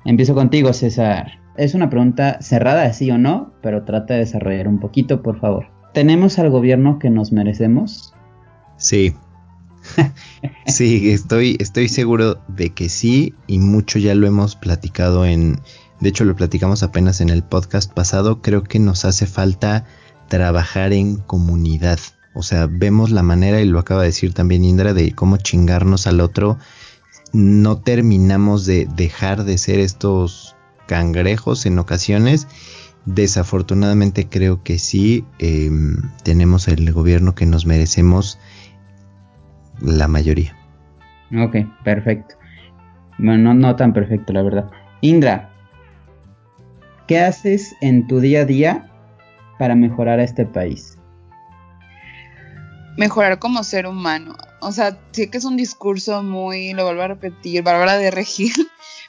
Empiezo 0.04 0.34
contigo, 0.34 0.72
César. 0.72 1.38
Es 1.56 1.74
una 1.74 1.88
pregunta 1.88 2.38
cerrada, 2.40 2.92
sí 2.92 3.10
o 3.10 3.16
no, 3.16 3.52
pero 3.62 3.84
trata 3.84 4.14
de 4.14 4.20
desarrollar 4.20 4.68
un 4.68 4.80
poquito, 4.80 5.22
por 5.22 5.40
favor. 5.40 5.66
¿Tenemos 5.92 6.38
al 6.38 6.50
gobierno 6.50 6.98
que 6.98 7.10
nos 7.10 7.32
merecemos? 7.32 8.12
Sí, 8.76 9.14
sí, 10.66 11.10
estoy, 11.10 11.56
estoy 11.60 11.88
seguro 11.88 12.42
de 12.48 12.70
que 12.70 12.88
sí 12.88 13.34
y 13.46 13.58
mucho 13.58 13.98
ya 13.98 14.14
lo 14.14 14.26
hemos 14.26 14.56
platicado 14.56 15.24
en, 15.24 15.60
de 16.00 16.08
hecho 16.08 16.24
lo 16.24 16.36
platicamos 16.36 16.82
apenas 16.82 17.20
en 17.20 17.30
el 17.30 17.42
podcast 17.42 17.92
pasado, 17.92 18.42
creo 18.42 18.62
que 18.62 18.78
nos 18.78 19.04
hace 19.04 19.26
falta 19.26 19.84
trabajar 20.28 20.92
en 20.92 21.16
comunidad. 21.16 21.98
O 22.34 22.42
sea, 22.42 22.66
vemos 22.66 23.10
la 23.10 23.22
manera, 23.22 23.60
y 23.60 23.66
lo 23.66 23.78
acaba 23.78 24.02
de 24.02 24.08
decir 24.08 24.34
también 24.34 24.64
Indra, 24.64 24.92
de 24.92 25.14
cómo 25.14 25.36
chingarnos 25.36 26.06
al 26.06 26.20
otro. 26.20 26.58
No 27.32 27.78
terminamos 27.78 28.66
de 28.66 28.88
dejar 28.96 29.44
de 29.44 29.56
ser 29.58 29.78
estos 29.78 30.56
cangrejos 30.86 31.66
en 31.66 31.78
ocasiones. 31.78 32.48
Desafortunadamente 33.06 34.28
creo 34.28 34.62
que 34.62 34.78
sí 34.78 35.24
eh, 35.38 35.70
tenemos 36.22 36.68
el 36.68 36.92
gobierno 36.92 37.34
que 37.34 37.46
nos 37.46 37.66
merecemos 37.66 38.38
la 39.80 40.08
mayoría. 40.08 40.56
Ok, 41.36 41.56
perfecto. 41.82 42.36
Bueno, 43.18 43.54
no, 43.54 43.76
tan 43.76 43.92
perfecto, 43.92 44.32
la 44.32 44.42
verdad. 44.42 44.70
Indra, 45.00 45.50
¿qué 47.06 47.20
haces 47.20 47.74
en 47.80 48.06
tu 48.06 48.20
día 48.20 48.40
a 48.40 48.44
día 48.44 48.90
para 49.58 49.74
mejorar 49.74 50.18
a 50.18 50.24
este 50.24 50.46
país? 50.46 50.98
Mejorar 52.96 53.38
como 53.38 53.64
ser 53.64 53.86
humano. 53.86 54.36
O 54.60 54.72
sea, 54.72 54.98
sé 55.10 55.30
que 55.30 55.38
es 55.38 55.44
un 55.44 55.56
discurso 55.56 56.22
muy, 56.22 56.72
lo 56.72 56.84
vuelvo 56.84 57.02
a 57.02 57.08
repetir, 57.08 57.62
Bárbara 57.62 57.98
de 57.98 58.10
Regil, 58.10 58.52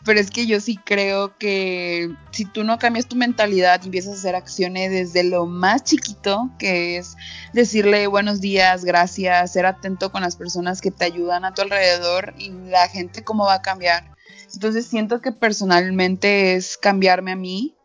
pero 0.05 0.19
es 0.19 0.29
que 0.29 0.45
yo 0.45 0.61
sí 0.61 0.77
creo 0.77 1.35
que 1.37 2.15
si 2.31 2.45
tú 2.45 2.63
no 2.63 2.77
cambias 2.77 3.07
tu 3.07 3.15
mentalidad 3.15 3.81
y 3.81 3.87
empiezas 3.87 4.13
a 4.13 4.17
hacer 4.17 4.35
acciones 4.35 4.91
desde 4.91 5.23
lo 5.23 5.47
más 5.47 5.83
chiquito, 5.83 6.51
que 6.59 6.97
es 6.97 7.17
decirle 7.53 8.05
buenos 8.05 8.39
días, 8.39 8.85
gracias, 8.85 9.53
ser 9.53 9.65
atento 9.65 10.11
con 10.11 10.21
las 10.21 10.35
personas 10.35 10.79
que 10.79 10.91
te 10.91 11.05
ayudan 11.05 11.43
a 11.43 11.55
tu 11.55 11.63
alrededor 11.63 12.35
y 12.37 12.51
la 12.69 12.87
gente 12.87 13.23
cómo 13.23 13.45
va 13.45 13.55
a 13.55 13.61
cambiar. 13.63 14.15
Entonces 14.53 14.85
siento 14.85 15.21
que 15.21 15.31
personalmente 15.31 16.53
es 16.53 16.77
cambiarme 16.77 17.31
a 17.31 17.35
mí 17.35 17.75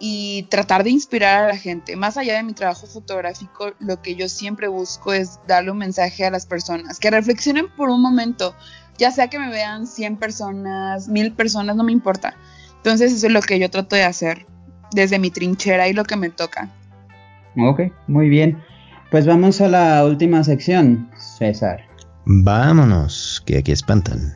y 0.00 0.42
tratar 0.50 0.82
de 0.82 0.90
inspirar 0.90 1.44
a 1.44 1.48
la 1.48 1.56
gente. 1.56 1.94
Más 1.94 2.16
allá 2.16 2.34
de 2.34 2.42
mi 2.42 2.52
trabajo 2.52 2.86
fotográfico, 2.86 3.72
lo 3.78 4.02
que 4.02 4.16
yo 4.16 4.28
siempre 4.28 4.66
busco 4.66 5.12
es 5.12 5.38
darle 5.46 5.70
un 5.70 5.78
mensaje 5.78 6.24
a 6.26 6.30
las 6.30 6.46
personas, 6.46 6.98
que 6.98 7.10
reflexionen 7.10 7.68
por 7.76 7.90
un 7.90 8.02
momento 8.02 8.54
ya 8.98 9.10
sea 9.10 9.28
que 9.28 9.38
me 9.38 9.48
vean 9.48 9.86
100 9.86 10.16
personas, 10.16 11.08
1000 11.08 11.32
personas, 11.32 11.76
no 11.76 11.84
me 11.84 11.92
importa. 11.92 12.34
Entonces 12.76 13.12
eso 13.12 13.26
es 13.26 13.32
lo 13.32 13.40
que 13.40 13.58
yo 13.58 13.70
trato 13.70 13.96
de 13.96 14.04
hacer 14.04 14.46
desde 14.92 15.18
mi 15.18 15.30
trinchera 15.30 15.88
y 15.88 15.92
lo 15.92 16.04
que 16.04 16.16
me 16.16 16.30
toca. 16.30 16.68
Ok, 17.56 17.82
muy 18.06 18.28
bien. 18.28 18.62
Pues 19.10 19.26
vamos 19.26 19.60
a 19.60 19.68
la 19.68 20.04
última 20.04 20.42
sección, 20.44 21.08
César. 21.16 21.82
Vámonos, 22.24 23.42
que 23.46 23.58
aquí 23.58 23.72
espantan. 23.72 24.34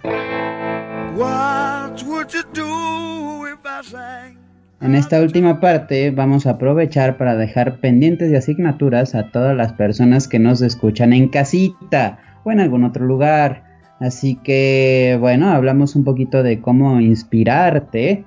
En 4.81 4.95
esta 4.95 5.21
última 5.21 5.61
parte 5.61 6.11
vamos 6.11 6.47
a 6.47 6.51
aprovechar 6.51 7.17
para 7.17 7.35
dejar 7.35 7.81
pendientes 7.81 8.31
de 8.31 8.37
asignaturas 8.37 9.15
a 9.15 9.31
todas 9.31 9.57
las 9.57 9.73
personas 9.73 10.29
que 10.29 10.39
nos 10.39 10.63
escuchan 10.63 11.13
en 11.13 11.29
casita 11.29 12.19
o 12.45 12.53
en 12.53 12.61
algún 12.61 12.85
otro 12.85 13.05
lugar. 13.05 13.68
Así 14.01 14.37
que 14.37 15.17
bueno, 15.21 15.51
hablamos 15.51 15.97
un 15.97 16.05
poquito 16.05 16.43
de 16.43 16.61
cómo 16.61 17.01
inspirarte 17.01 18.25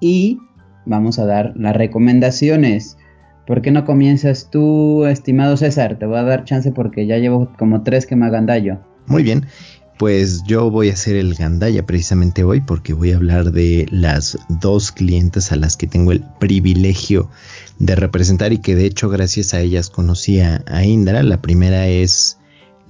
y 0.00 0.38
vamos 0.84 1.18
a 1.18 1.24
dar 1.24 1.54
las 1.56 1.74
recomendaciones. 1.74 2.98
¿Por 3.46 3.62
qué 3.62 3.70
no 3.70 3.84
comienzas 3.84 4.50
tú, 4.50 5.06
estimado 5.06 5.56
César? 5.56 5.98
Te 5.98 6.06
voy 6.06 6.18
a 6.18 6.22
dar 6.22 6.44
chance 6.44 6.72
porque 6.72 7.06
ya 7.06 7.16
llevo 7.16 7.50
como 7.58 7.82
tres 7.82 8.06
que 8.06 8.16
me 8.16 8.26
hagan 8.26 8.46
daño. 8.46 8.80
Muy 9.06 9.22
bien, 9.22 9.46
pues 9.98 10.44
yo 10.44 10.70
voy 10.70 10.90
a 10.90 10.92
hacer 10.92 11.16
el 11.16 11.34
gandaya 11.34 11.84
precisamente 11.84 12.44
hoy 12.44 12.60
porque 12.60 12.92
voy 12.92 13.12
a 13.12 13.16
hablar 13.16 13.50
de 13.50 13.86
las 13.90 14.38
dos 14.48 14.92
clientes 14.92 15.52
a 15.52 15.56
las 15.56 15.76
que 15.76 15.86
tengo 15.86 16.12
el 16.12 16.22
privilegio 16.38 17.30
de 17.78 17.96
representar 17.96 18.52
y 18.52 18.58
que 18.58 18.76
de 18.76 18.86
hecho 18.86 19.08
gracias 19.08 19.54
a 19.54 19.60
ellas 19.60 19.90
conocí 19.90 20.40
a 20.40 20.84
Indra. 20.84 21.22
La 21.22 21.40
primera 21.40 21.88
es 21.88 22.38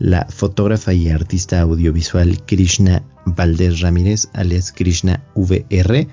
la 0.02 0.26
fotógrafa 0.28 0.92
y 0.92 1.10
artista 1.10 1.60
audiovisual 1.60 2.42
Krishna 2.44 3.04
Valdés 3.24 3.82
Ramírez, 3.82 4.28
alias 4.32 4.72
Krishna 4.72 5.22
VR. 5.36 6.08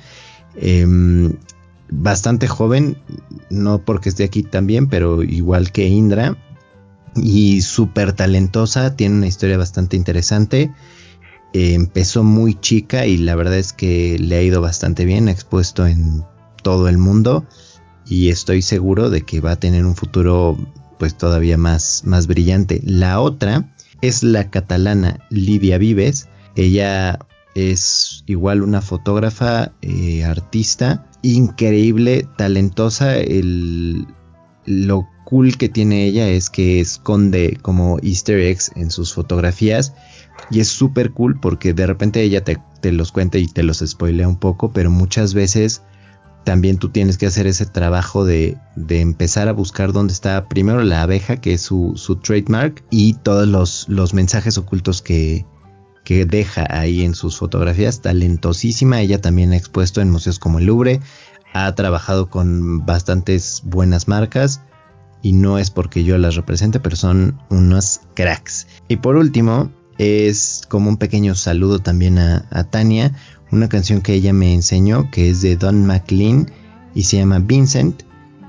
Em, 0.58 1.36
bastante 1.90 2.48
joven, 2.48 3.00
no 3.50 3.84
porque 3.84 4.10
esté 4.10 4.26
aquí 4.26 4.44
también, 4.44 4.90
pero 4.90 5.24
igual 5.24 5.72
que 5.72 5.88
Indra. 5.88 6.38
Y 7.16 7.64
súper 7.64 8.14
talentosa, 8.14 8.96
tiene 8.96 9.16
una 9.16 9.28
historia 9.28 9.58
bastante 9.58 9.98
interesante. 9.98 10.72
empezó 11.52 12.24
muy 12.24 12.54
chica 12.54 13.08
y 13.08 13.18
la 13.18 13.34
verdad 13.34 13.58
es 13.58 13.74
que 13.74 14.20
le 14.20 14.36
ha 14.36 14.44
ido 14.44 14.62
bastante 14.62 15.04
bien, 15.04 15.28
expuesto 15.28 15.88
en 15.88 16.24
todo 16.62 16.90
el 16.90 17.00
mundo. 17.00 17.48
y 18.06 18.30
estoy 18.30 18.62
seguro 18.62 19.10
de 19.10 19.22
que 19.22 19.40
va 19.40 19.52
a 19.52 19.60
tener 19.60 19.86
un 19.86 19.96
futuro 19.96 20.58
pues 21.00 21.16
todavía 21.16 21.58
más, 21.58 22.04
más 22.06 22.28
brillante. 22.28 22.82
La 22.84 23.20
otra 23.20 23.72
es 24.02 24.24
la 24.24 24.50
catalana 24.50 25.26
Lidia 25.30 25.78
Vives. 25.78 26.28
Ella 26.56 27.20
es 27.56 28.24
igual 28.26 28.62
una 28.62 28.82
fotógrafa, 28.82 29.74
eh, 29.82 30.24
artista, 30.24 31.08
increíble, 31.22 32.28
talentosa. 32.38 33.18
El, 33.18 34.08
lo 34.66 35.08
cool 35.26 35.58
que 35.58 35.70
tiene 35.70 36.06
ella 36.06 36.28
es 36.30 36.50
que 36.50 36.80
esconde 36.80 37.58
como 37.62 38.00
easter 38.02 38.40
eggs 38.40 38.72
en 38.76 38.92
sus 38.92 39.14
fotografías. 39.14 39.94
Y 40.52 40.62
es 40.62 40.70
súper 40.70 41.12
cool 41.12 41.40
porque 41.40 41.74
de 41.74 41.86
repente 41.86 42.22
ella 42.22 42.44
te, 42.44 42.58
te, 42.82 42.92
los 42.92 43.12
cuenta 43.12 43.38
y 43.38 43.48
te 43.48 43.64
los 43.64 43.84
spoilea 43.86 44.28
un 44.28 44.40
poco, 44.40 44.72
pero 44.72 44.90
muchas 44.90 45.34
veces 45.34 45.82
también 46.44 46.78
tú 46.78 46.90
tienes 46.90 47.18
que 47.18 47.26
hacer 47.28 47.48
ese 47.48 47.66
trabajo 47.66 48.26
de, 48.26 48.58
empezar 48.90 49.48
a 49.48 49.54
buscar 49.54 49.94
dónde 49.94 50.14
está 50.14 50.48
primero 50.48 50.84
la 50.84 51.04
abeja, 51.04 51.38
que 51.38 51.54
es 51.54 51.62
su, 51.62 51.94
su 51.96 52.18
trademark, 52.18 52.84
y 52.90 53.14
todos 53.14 53.48
los, 53.48 53.88
los 53.88 54.14
mensajes 54.14 54.58
ocultos 54.58 55.02
que, 55.02 55.46
que 56.04 56.26
deja 56.26 56.66
ahí 56.70 57.04
en 57.04 57.14
sus 57.14 57.38
fotografías, 57.38 58.02
talentosísima, 58.02 59.02
ella 59.02 59.22
también 59.22 59.54
ha 59.54 59.58
expuesto 59.58 60.02
en 60.02 60.10
museos 60.10 60.40
como 60.40 60.60
el 60.60 60.66
Louvre, 60.66 61.02
ha 61.54 61.74
trabajado 61.76 62.30
con 62.30 62.86
bastantes 62.86 63.62
buenas 63.66 64.08
marcas 64.08 64.62
y 65.22 65.34
no 65.34 65.60
es 65.60 65.70
porque 65.70 66.04
yo 66.04 66.18
las 66.18 66.36
represente, 66.36 66.80
pero 66.80 66.96
son 66.96 67.40
unos 67.50 68.02
cracks. 68.16 68.68
Y 68.88 68.98
por 68.98 69.18
último, 69.18 69.72
es 69.98 70.64
como 70.70 70.90
un 70.90 70.98
pequeño 70.98 71.36
saludo 71.36 71.80
también 71.80 72.18
a 72.18 72.64
Tania, 72.72 73.14
una 73.52 73.70
canción 73.70 74.02
que 74.02 74.14
ella 74.14 74.34
me 74.34 74.54
enseñó 74.54 75.10
que 75.12 75.30
es 75.30 75.42
de 75.42 75.56
Don 75.56 75.86
McLean 75.86 76.50
y 76.94 77.04
se 77.04 77.18
llama 77.18 77.40
Vincent, 77.40 78.04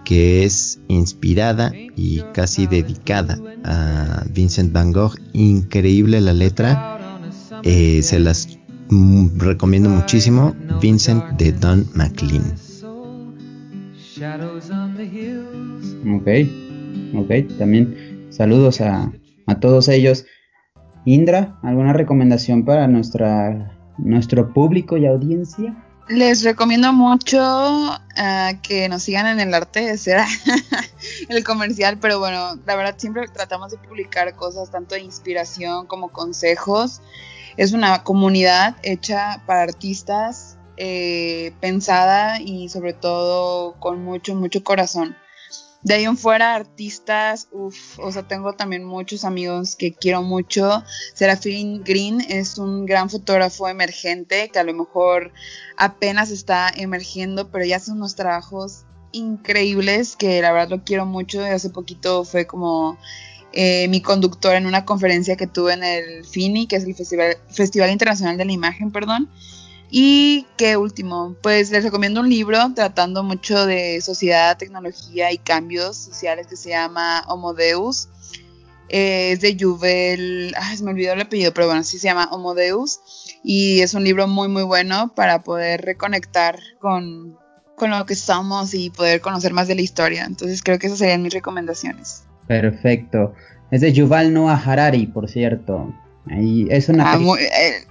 que 0.05 0.45
es 0.45 0.81
inspirada 0.89 1.73
y 1.97 2.23
casi 2.33 2.67
dedicada 2.67 3.39
a 3.65 4.25
Vincent 4.31 4.73
Van 4.73 4.93
Gogh. 4.93 5.15
Increíble 5.33 6.21
la 6.21 6.33
letra 6.33 6.99
eh, 7.63 8.03
se 8.03 8.19
las 8.19 8.59
recomiendo 9.37 9.89
muchísimo. 9.89 10.55
Vincent 10.81 11.25
de 11.39 11.53
Don 11.53 11.87
McLean. 11.95 12.55
Ok, 16.15 16.29
ok, 17.15 17.59
también 17.59 18.27
saludos 18.31 18.81
a, 18.81 19.13
a 19.47 19.61
todos 19.61 19.89
ellos. 19.89 20.27
Indra, 21.05 21.59
¿alguna 21.63 21.93
recomendación 21.93 22.65
para 22.65 22.87
nuestra, 22.87 23.80
nuestro 24.03 24.53
público 24.53 24.97
y 24.97 25.07
audiencia? 25.07 25.75
Les 26.09 26.43
recomiendo 26.43 26.93
mucho 26.93 27.39
uh, 27.39 28.61
que 28.63 28.89
nos 28.89 29.05
sigan 29.05 29.27
en 29.27 29.39
el 29.39 29.55
arte 29.55 29.81
de 29.81 29.97
ser 29.97 30.21
el 31.29 31.45
comercial, 31.45 31.99
pero 32.01 32.19
bueno, 32.19 32.59
la 32.67 32.75
verdad 32.75 32.97
siempre 32.99 33.29
tratamos 33.29 33.71
de 33.71 33.79
publicar 33.79 34.35
cosas 34.35 34.71
tanto 34.73 34.97
de 34.97 35.03
inspiración 35.03 35.87
como 35.87 36.09
consejos. 36.09 37.01
Es 37.57 37.73
una 37.73 38.03
comunidad 38.03 38.77
hecha 38.83 39.43
para 39.47 39.63
artistas, 39.63 40.59
eh, 40.77 41.53
pensada 41.61 42.41
y 42.41 42.69
sobre 42.71 42.93
todo 42.93 43.75
con 43.79 44.03
mucho, 44.03 44.35
mucho 44.35 44.65
corazón. 44.65 45.15
De 45.83 45.95
ahí 45.95 46.05
en 46.05 46.19
fuera, 46.19 46.55
artistas, 46.55 47.49
uff, 47.53 47.99
o 47.99 48.13
sea, 48.13 48.29
tengo 48.29 48.53
también 48.53 48.85
muchos 48.85 49.25
amigos 49.25 49.77
que 49.77 49.95
quiero 49.95 50.23
mucho. 50.23 50.85
Serafín 51.15 51.83
Green 51.85 52.21
es 52.21 52.59
un 52.59 52.85
gran 52.85 53.09
fotógrafo 53.09 53.67
emergente 53.67 54.51
que 54.51 54.59
a 54.59 54.65
lo 54.65 54.75
mejor 54.75 55.33
apenas 55.79 56.31
está 56.31 56.69
emergiendo, 56.69 57.51
pero 57.51 57.65
ya 57.65 57.77
hace 57.77 57.93
unos 57.93 58.15
trabajos 58.15 58.85
increíbles 59.13 60.17
que 60.17 60.43
la 60.43 60.53
verdad 60.53 60.69
lo 60.69 60.85
quiero 60.85 61.07
mucho. 61.07 61.43
Hace 61.43 61.71
poquito 61.71 62.25
fue 62.25 62.47
como 62.47 62.99
eh, 63.53 63.89
mi 63.89 64.03
conductor 64.03 64.55
en 64.55 64.67
una 64.67 64.85
conferencia 64.85 65.37
que 65.37 65.47
tuve 65.47 65.73
en 65.73 65.83
el 65.83 66.25
FINI, 66.27 66.67
que 66.67 66.77
es 66.77 66.85
el 66.85 66.95
Festival, 66.95 67.39
Festival 67.49 67.91
Internacional 67.91 68.37
de 68.37 68.45
la 68.45 68.53
Imagen, 68.53 68.93
perdón. 68.93 69.31
Y 69.91 70.47
qué 70.57 70.77
último, 70.77 71.35
pues 71.43 71.71
les 71.71 71.83
recomiendo 71.83 72.21
un 72.21 72.29
libro 72.29 72.59
tratando 72.75 73.25
mucho 73.25 73.67
de 73.67 74.01
sociedad, 74.01 74.57
tecnología 74.57 75.33
y 75.33 75.39
cambios 75.39 75.97
sociales 75.97 76.47
que 76.47 76.57
se 76.57 76.71
llama 76.71 77.25
Homo 77.27 77.55
Deus. 77.55 78.09
Eh, 78.89 79.33
es 79.33 79.41
de 79.41 79.57
Juvel, 79.59 80.55
ay, 80.57 80.77
se 80.77 80.85
me 80.85 80.91
olvidó 80.93 81.13
el 81.13 81.21
apellido, 81.21 81.53
pero 81.53 81.67
bueno, 81.67 81.83
sí 81.83 81.99
se 81.99 82.07
llama 82.09 82.29
Homo 82.31 82.55
Deus. 82.55 83.01
Y 83.43 83.81
es 83.81 83.95
un 83.95 84.05
libro 84.05 84.29
muy, 84.29 84.49
muy 84.49 84.63
bueno 84.63 85.13
para 85.15 85.43
poder 85.43 85.83
reconectar 85.83 86.61
con, 86.79 87.37
con 87.77 87.91
lo 87.91 88.07
que 88.07 88.15
somos 88.15 88.75
y 88.75 88.91
poder 88.91 89.21
conocer 89.21 89.53
más 89.53 89.67
de 89.67 89.75
la 89.75 89.83
historia. 89.83 90.25
Entonces 90.25 90.63
creo 90.63 90.79
que 90.79 90.87
esas 90.87 91.01
serían 91.01 91.23
mis 91.23 91.35
recomendaciones. 91.35 92.25
Perfecto. 92.47 93.35
Es 93.71 93.81
de 93.81 93.93
Yuval 93.93 94.33
Noah 94.33 94.61
Harari, 94.65 95.07
por 95.07 95.29
cierto. 95.29 95.93
Ahí 96.29 96.67
es 96.71 96.89
una. 96.89 97.13
Ah, 97.13 97.19
muy, 97.19 97.41
eh, 97.41 97.87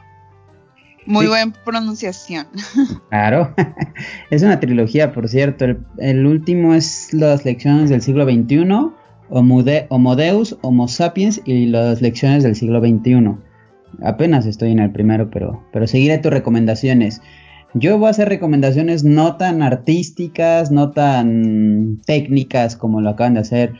muy 1.10 1.26
sí. 1.26 1.30
buena 1.30 1.54
pronunciación. 1.66 2.48
Claro. 3.10 3.54
es 4.30 4.44
una 4.44 4.60
trilogía, 4.60 5.12
por 5.12 5.28
cierto. 5.28 5.66
El, 5.66 5.80
el, 5.98 6.26
último 6.26 6.74
es 6.74 7.14
Las 7.14 7.44
lecciones 7.44 7.90
del 7.90 8.02
siglo 8.02 8.24
XXI, 8.26 8.66
Homo, 9.30 9.64
de, 9.64 9.88
Homo 9.90 10.16
Deus, 10.16 10.58
Homo 10.62 10.88
Sapiens 10.88 11.42
y 11.46 11.66
las 11.66 12.02
lecciones 12.02 12.44
del 12.44 12.56
siglo 12.56 12.80
XXI. 12.80 13.36
Apenas 14.04 14.46
estoy 14.46 14.72
en 14.72 14.80
el 14.80 14.92
primero, 14.92 15.30
pero, 15.30 15.64
pero 15.74 15.88
seguiré 15.88 16.20
tus 16.20 16.32
recomendaciones. 16.32 17.22
Yo 17.74 17.98
voy 17.98 18.08
a 18.08 18.12
hacer 18.12 18.30
recomendaciones 18.30 19.04
no 19.04 19.36
tan 19.38 19.62
artísticas, 19.62 20.72
no 20.72 20.92
tan 20.92 22.02
técnicas 22.06 22.76
como 22.76 23.02
lo 23.02 23.10
acaban 23.10 23.36
de 23.36 23.42
hacer 23.42 23.74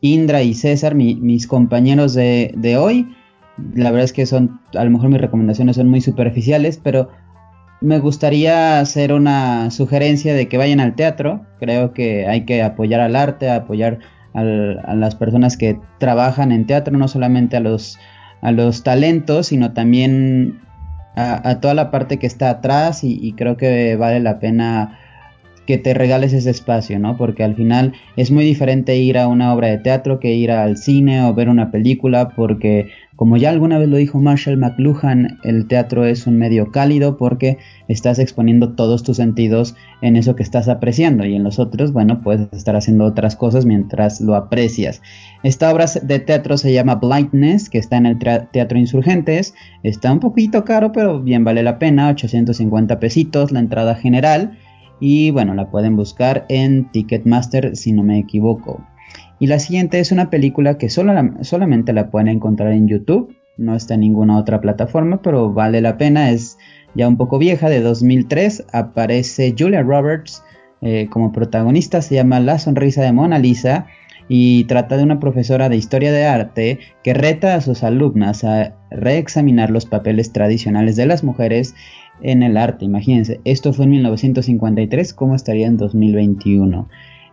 Indra 0.00 0.42
y 0.42 0.54
César, 0.54 0.94
mi, 0.94 1.14
mis 1.16 1.46
compañeros 1.46 2.14
de, 2.14 2.52
de, 2.56 2.76
hoy. 2.76 3.08
La 3.74 3.90
verdad 3.90 4.04
es 4.04 4.12
que 4.12 4.26
son, 4.26 4.60
a 4.74 4.84
lo 4.84 4.90
mejor 4.90 5.08
mis 5.10 5.20
recomendaciones 5.20 5.76
son 5.76 5.88
muy 5.88 6.00
superficiales, 6.00 6.80
pero 6.82 7.08
me 7.80 7.98
gustaría 7.98 8.80
hacer 8.80 9.12
una 9.12 9.70
sugerencia 9.70 10.34
de 10.34 10.48
que 10.48 10.58
vayan 10.58 10.80
al 10.80 10.94
teatro. 10.94 11.46
Creo 11.58 11.92
que 11.92 12.26
hay 12.26 12.44
que 12.44 12.62
apoyar 12.62 13.00
al 13.00 13.16
arte, 13.16 13.50
apoyar 13.50 13.98
a 14.32 14.94
las 14.94 15.16
personas 15.16 15.56
que 15.56 15.80
trabajan 15.98 16.52
en 16.52 16.66
teatro, 16.66 16.96
no 16.96 17.08
solamente 17.08 17.56
a 17.56 17.60
los, 17.60 17.98
a 18.42 18.52
los 18.52 18.84
talentos, 18.84 19.48
sino 19.48 19.72
también 19.72 20.60
a, 21.16 21.58
toda 21.60 21.74
la 21.74 21.90
parte 21.90 22.18
que 22.18 22.26
está 22.28 22.50
atrás 22.50 23.00
y 23.02 23.32
creo 23.32 23.56
que 23.56 23.96
vale 23.96 24.20
la 24.20 24.38
pena 24.38 24.99
que 25.66 25.78
te 25.78 25.94
regales 25.94 26.32
ese 26.32 26.50
espacio, 26.50 26.98
¿no? 26.98 27.16
Porque 27.16 27.44
al 27.44 27.54
final 27.54 27.92
es 28.16 28.30
muy 28.30 28.44
diferente 28.44 28.96
ir 28.96 29.18
a 29.18 29.28
una 29.28 29.54
obra 29.54 29.68
de 29.68 29.78
teatro 29.78 30.18
que 30.18 30.34
ir 30.34 30.50
al 30.50 30.76
cine 30.76 31.22
o 31.22 31.34
ver 31.34 31.48
una 31.48 31.70
película, 31.70 32.30
porque 32.30 32.88
como 33.20 33.36
ya 33.36 33.50
alguna 33.50 33.78
vez 33.78 33.88
lo 33.88 33.98
dijo 33.98 34.18
Marshall 34.18 34.56
McLuhan, 34.56 35.38
el 35.44 35.68
teatro 35.68 36.06
es 36.06 36.26
un 36.26 36.38
medio 36.38 36.72
cálido 36.72 37.18
porque 37.18 37.58
estás 37.86 38.18
exponiendo 38.18 38.72
todos 38.72 39.02
tus 39.02 39.18
sentidos 39.18 39.76
en 40.00 40.16
eso 40.16 40.36
que 40.36 40.42
estás 40.42 40.68
apreciando 40.68 41.26
y 41.26 41.34
en 41.34 41.44
los 41.44 41.58
otros, 41.58 41.92
bueno, 41.92 42.22
puedes 42.22 42.50
estar 42.52 42.76
haciendo 42.76 43.04
otras 43.04 43.36
cosas 43.36 43.66
mientras 43.66 44.22
lo 44.22 44.34
aprecias. 44.34 45.02
Esta 45.42 45.70
obra 45.70 45.84
de 46.02 46.18
teatro 46.18 46.56
se 46.56 46.72
llama 46.72 46.94
Blindness, 46.94 47.68
que 47.68 47.76
está 47.76 47.98
en 47.98 48.06
el 48.06 48.18
Teatro 48.18 48.78
Insurgentes, 48.78 49.54
está 49.82 50.10
un 50.12 50.20
poquito 50.20 50.64
caro, 50.64 50.90
pero 50.90 51.20
bien 51.20 51.44
vale 51.44 51.62
la 51.62 51.78
pena, 51.78 52.08
850 52.08 52.98
pesitos 53.00 53.52
la 53.52 53.60
entrada 53.60 53.96
general 53.96 54.56
y 55.00 55.30
bueno, 55.30 55.54
la 55.54 55.70
pueden 55.70 55.96
buscar 55.96 56.44
en 56.48 56.90
Ticketmaster 56.92 57.76
si 57.76 57.92
no 57.92 58.02
me 58.02 58.18
equivoco. 58.18 58.84
Y 59.38 59.46
la 59.46 59.58
siguiente 59.58 59.98
es 59.98 60.12
una 60.12 60.28
película 60.28 60.76
que 60.76 60.90
solo 60.90 61.14
la, 61.14 61.42
solamente 61.42 61.92
la 61.92 62.10
pueden 62.10 62.28
encontrar 62.28 62.72
en 62.72 62.86
YouTube, 62.86 63.34
no 63.56 63.74
está 63.74 63.94
en 63.94 64.00
ninguna 64.00 64.38
otra 64.38 64.60
plataforma, 64.60 65.22
pero 65.22 65.52
vale 65.52 65.80
la 65.80 65.96
pena, 65.96 66.30
es 66.30 66.58
ya 66.94 67.08
un 67.08 67.16
poco 67.16 67.38
vieja, 67.38 67.68
de 67.68 67.80
2003, 67.80 68.66
aparece 68.72 69.54
Julia 69.58 69.82
Roberts 69.82 70.42
eh, 70.82 71.08
como 71.10 71.32
protagonista, 71.32 72.02
se 72.02 72.16
llama 72.16 72.40
La 72.40 72.58
sonrisa 72.58 73.02
de 73.02 73.12
Mona 73.12 73.38
Lisa 73.38 73.86
y 74.28 74.64
trata 74.64 74.96
de 74.96 75.02
una 75.02 75.18
profesora 75.20 75.68
de 75.68 75.76
historia 75.76 76.12
de 76.12 76.24
arte 76.24 76.78
que 77.02 77.14
reta 77.14 77.54
a 77.54 77.60
sus 77.60 77.82
alumnas 77.82 78.44
a 78.44 78.76
reexaminar 78.90 79.70
los 79.70 79.86
papeles 79.86 80.32
tradicionales 80.32 80.96
de 80.96 81.06
las 81.06 81.24
mujeres 81.24 81.74
en 82.22 82.42
el 82.42 82.56
arte. 82.56 82.84
Imagínense, 82.84 83.40
esto 83.44 83.72
fue 83.72 83.84
en 83.84 83.92
1953, 83.92 85.14
¿cómo 85.14 85.34
estaría 85.34 85.66
en 85.66 85.76
2021? 85.76 86.88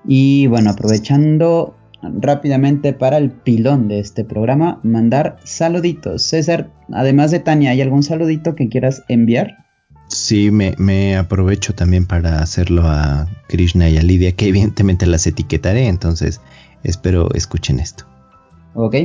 Y 0.08 0.48
bueno, 0.48 0.70
aprovechando 0.70 1.76
rápidamente 2.02 2.94
para 2.94 3.18
el 3.18 3.32
pilón 3.32 3.88
de 3.88 4.00
este 4.00 4.24
programa, 4.24 4.80
mandar 4.84 5.38
saluditos. 5.44 6.22
César, 6.22 6.72
además 6.92 7.32
de 7.32 7.40
Tania, 7.40 7.72
¿hay 7.72 7.82
algún 7.82 8.04
saludito 8.04 8.56
que 8.56 8.70
quieras 8.70 9.04
enviar? 9.08 9.66
Sí, 10.08 10.52
me, 10.52 10.74
me, 10.78 11.18
aprovecho 11.18 11.74
también 11.76 12.06
para 12.06 12.40
hacerlo 12.40 12.84
a 12.86 13.28
Krishna 13.50 13.90
y 13.90 13.98
a 13.98 14.04
Lidia, 14.04 14.32
que 14.32 14.48
evidentemente 14.48 15.06
las 15.06 15.28
etiquetaré, 15.28 15.88
entonces 15.88 16.40
espero 16.84 17.30
escuchen 17.34 17.80
esto. 17.80 18.06
Ok. 18.74 18.96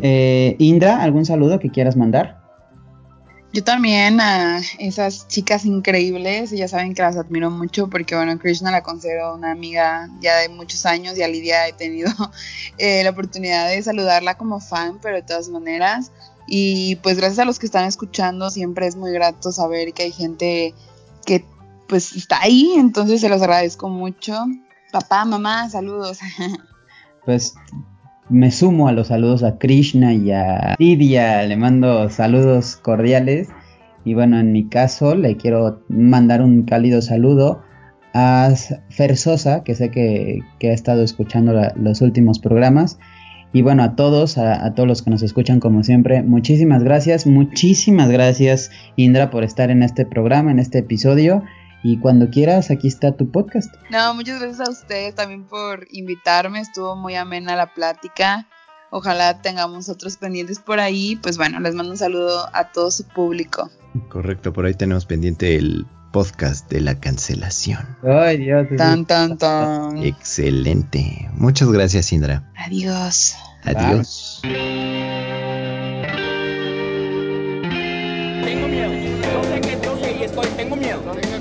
Eh, 0.00 0.56
Indra, 0.58 1.02
¿algún 1.02 1.24
saludo 1.24 1.58
que 1.58 1.70
quieras 1.70 1.96
mandar? 1.96 2.45
Yo 3.56 3.64
también 3.64 4.20
a 4.20 4.60
esas 4.78 5.28
chicas 5.28 5.64
increíbles, 5.64 6.50
ya 6.50 6.68
saben 6.68 6.92
que 6.92 7.00
las 7.00 7.16
admiro 7.16 7.50
mucho 7.50 7.88
porque, 7.88 8.14
bueno, 8.14 8.38
Krishna 8.38 8.70
la 8.70 8.82
considero 8.82 9.34
una 9.34 9.50
amiga 9.50 10.10
ya 10.20 10.36
de 10.36 10.50
muchos 10.50 10.84
años 10.84 11.16
y 11.16 11.22
a 11.22 11.28
Lidia 11.28 11.66
he 11.66 11.72
tenido 11.72 12.10
eh, 12.76 13.02
la 13.02 13.08
oportunidad 13.08 13.70
de 13.70 13.82
saludarla 13.82 14.36
como 14.36 14.60
fan, 14.60 14.98
pero 15.00 15.16
de 15.16 15.22
todas 15.22 15.48
maneras. 15.48 16.12
Y 16.46 16.96
pues 16.96 17.16
gracias 17.16 17.38
a 17.38 17.46
los 17.46 17.58
que 17.58 17.64
están 17.64 17.86
escuchando, 17.86 18.50
siempre 18.50 18.88
es 18.88 18.94
muy 18.94 19.10
grato 19.10 19.50
saber 19.52 19.94
que 19.94 20.02
hay 20.02 20.12
gente 20.12 20.74
que 21.24 21.42
pues 21.88 22.14
está 22.14 22.42
ahí, 22.42 22.74
entonces 22.76 23.22
se 23.22 23.30
los 23.30 23.40
agradezco 23.40 23.88
mucho. 23.88 24.34
Papá, 24.92 25.24
mamá, 25.24 25.70
saludos. 25.70 26.18
Pues 27.24 27.54
me 28.28 28.50
sumo 28.50 28.88
a 28.88 28.92
los 28.92 29.08
saludos 29.08 29.42
a 29.42 29.58
Krishna 29.58 30.14
y 30.14 30.32
a 30.32 30.74
Lidia, 30.78 31.42
le 31.44 31.56
mando 31.56 32.08
saludos 32.08 32.76
cordiales. 32.76 33.48
Y 34.04 34.14
bueno, 34.14 34.38
en 34.38 34.52
mi 34.52 34.68
caso 34.68 35.14
le 35.14 35.36
quiero 35.36 35.82
mandar 35.88 36.42
un 36.42 36.62
cálido 36.62 37.02
saludo 37.02 37.62
a 38.14 38.52
Fer 38.88 39.16
Sosa, 39.16 39.62
que 39.62 39.74
sé 39.74 39.90
que, 39.90 40.40
ha 40.62 40.72
estado 40.72 41.02
escuchando 41.02 41.52
los 41.76 42.00
últimos 42.00 42.38
programas. 42.38 42.98
Y 43.52 43.62
bueno, 43.62 43.82
a 43.82 43.94
todos, 43.94 44.38
a, 44.38 44.64
a, 44.64 44.74
todos 44.74 44.88
los 44.88 45.02
que 45.02 45.10
nos 45.10 45.22
escuchan 45.22 45.60
como 45.60 45.82
siempre, 45.82 46.22
muchísimas 46.22 46.82
gracias, 46.82 47.26
muchísimas 47.26 48.10
gracias 48.10 48.70
Indra 48.96 49.30
por 49.30 49.44
estar 49.44 49.70
en 49.70 49.82
este 49.82 50.04
programa, 50.04 50.50
en 50.50 50.58
este 50.58 50.78
episodio. 50.78 51.42
Y 51.88 52.00
cuando 52.00 52.30
quieras, 52.30 52.72
aquí 52.72 52.88
está 52.88 53.12
tu 53.12 53.30
podcast. 53.30 53.72
No, 53.92 54.12
muchas 54.12 54.40
gracias 54.40 54.68
a 54.68 54.72
ustedes 54.72 55.14
también 55.14 55.44
por 55.44 55.86
invitarme. 55.92 56.58
Estuvo 56.58 56.96
muy 56.96 57.14
amena 57.14 57.54
la 57.54 57.72
plática. 57.74 58.48
Ojalá 58.90 59.40
tengamos 59.40 59.88
otros 59.88 60.16
pendientes 60.16 60.58
por 60.58 60.80
ahí. 60.80 61.14
Pues 61.22 61.36
bueno, 61.36 61.60
les 61.60 61.76
mando 61.76 61.92
un 61.92 61.96
saludo 61.96 62.48
a 62.52 62.72
todo 62.72 62.90
su 62.90 63.04
público. 63.04 63.70
Correcto, 64.08 64.52
por 64.52 64.66
ahí 64.66 64.74
tenemos 64.74 65.06
pendiente 65.06 65.54
el 65.54 65.86
podcast 66.10 66.68
de 66.68 66.80
la 66.80 66.98
cancelación. 66.98 67.96
Ay, 68.02 68.38
Dios. 68.38 68.66
Tan, 68.76 69.06
tan, 69.06 69.38
tan. 69.38 69.98
Excelente. 69.98 71.30
Muchas 71.34 71.68
gracias, 71.68 72.12
Indra. 72.12 72.50
Adiós. 72.56 73.36
Adiós. 73.62 74.40
Tengo 74.42 74.58
miedo. 78.66 78.90
Yo 78.92 79.44
sé 79.44 79.60
que 79.60 79.78
yo 79.84 79.96
sé 79.98 80.16
y 80.18 80.24
estoy. 80.24 80.48
Tengo 80.56 80.74
miedo. 80.74 80.98
Tengo 80.98 81.14
miedo. 81.14 81.35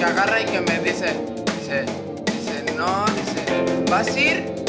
Que 0.00 0.06
agarra 0.06 0.40
y 0.40 0.46
que 0.46 0.62
me 0.62 0.78
dice, 0.78 1.14
dice, 1.58 1.84
dice, 2.24 2.74
no, 2.74 3.04
dice, 3.14 3.84
¿vas 3.90 4.06
a 4.08 4.18
ir? 4.18 4.59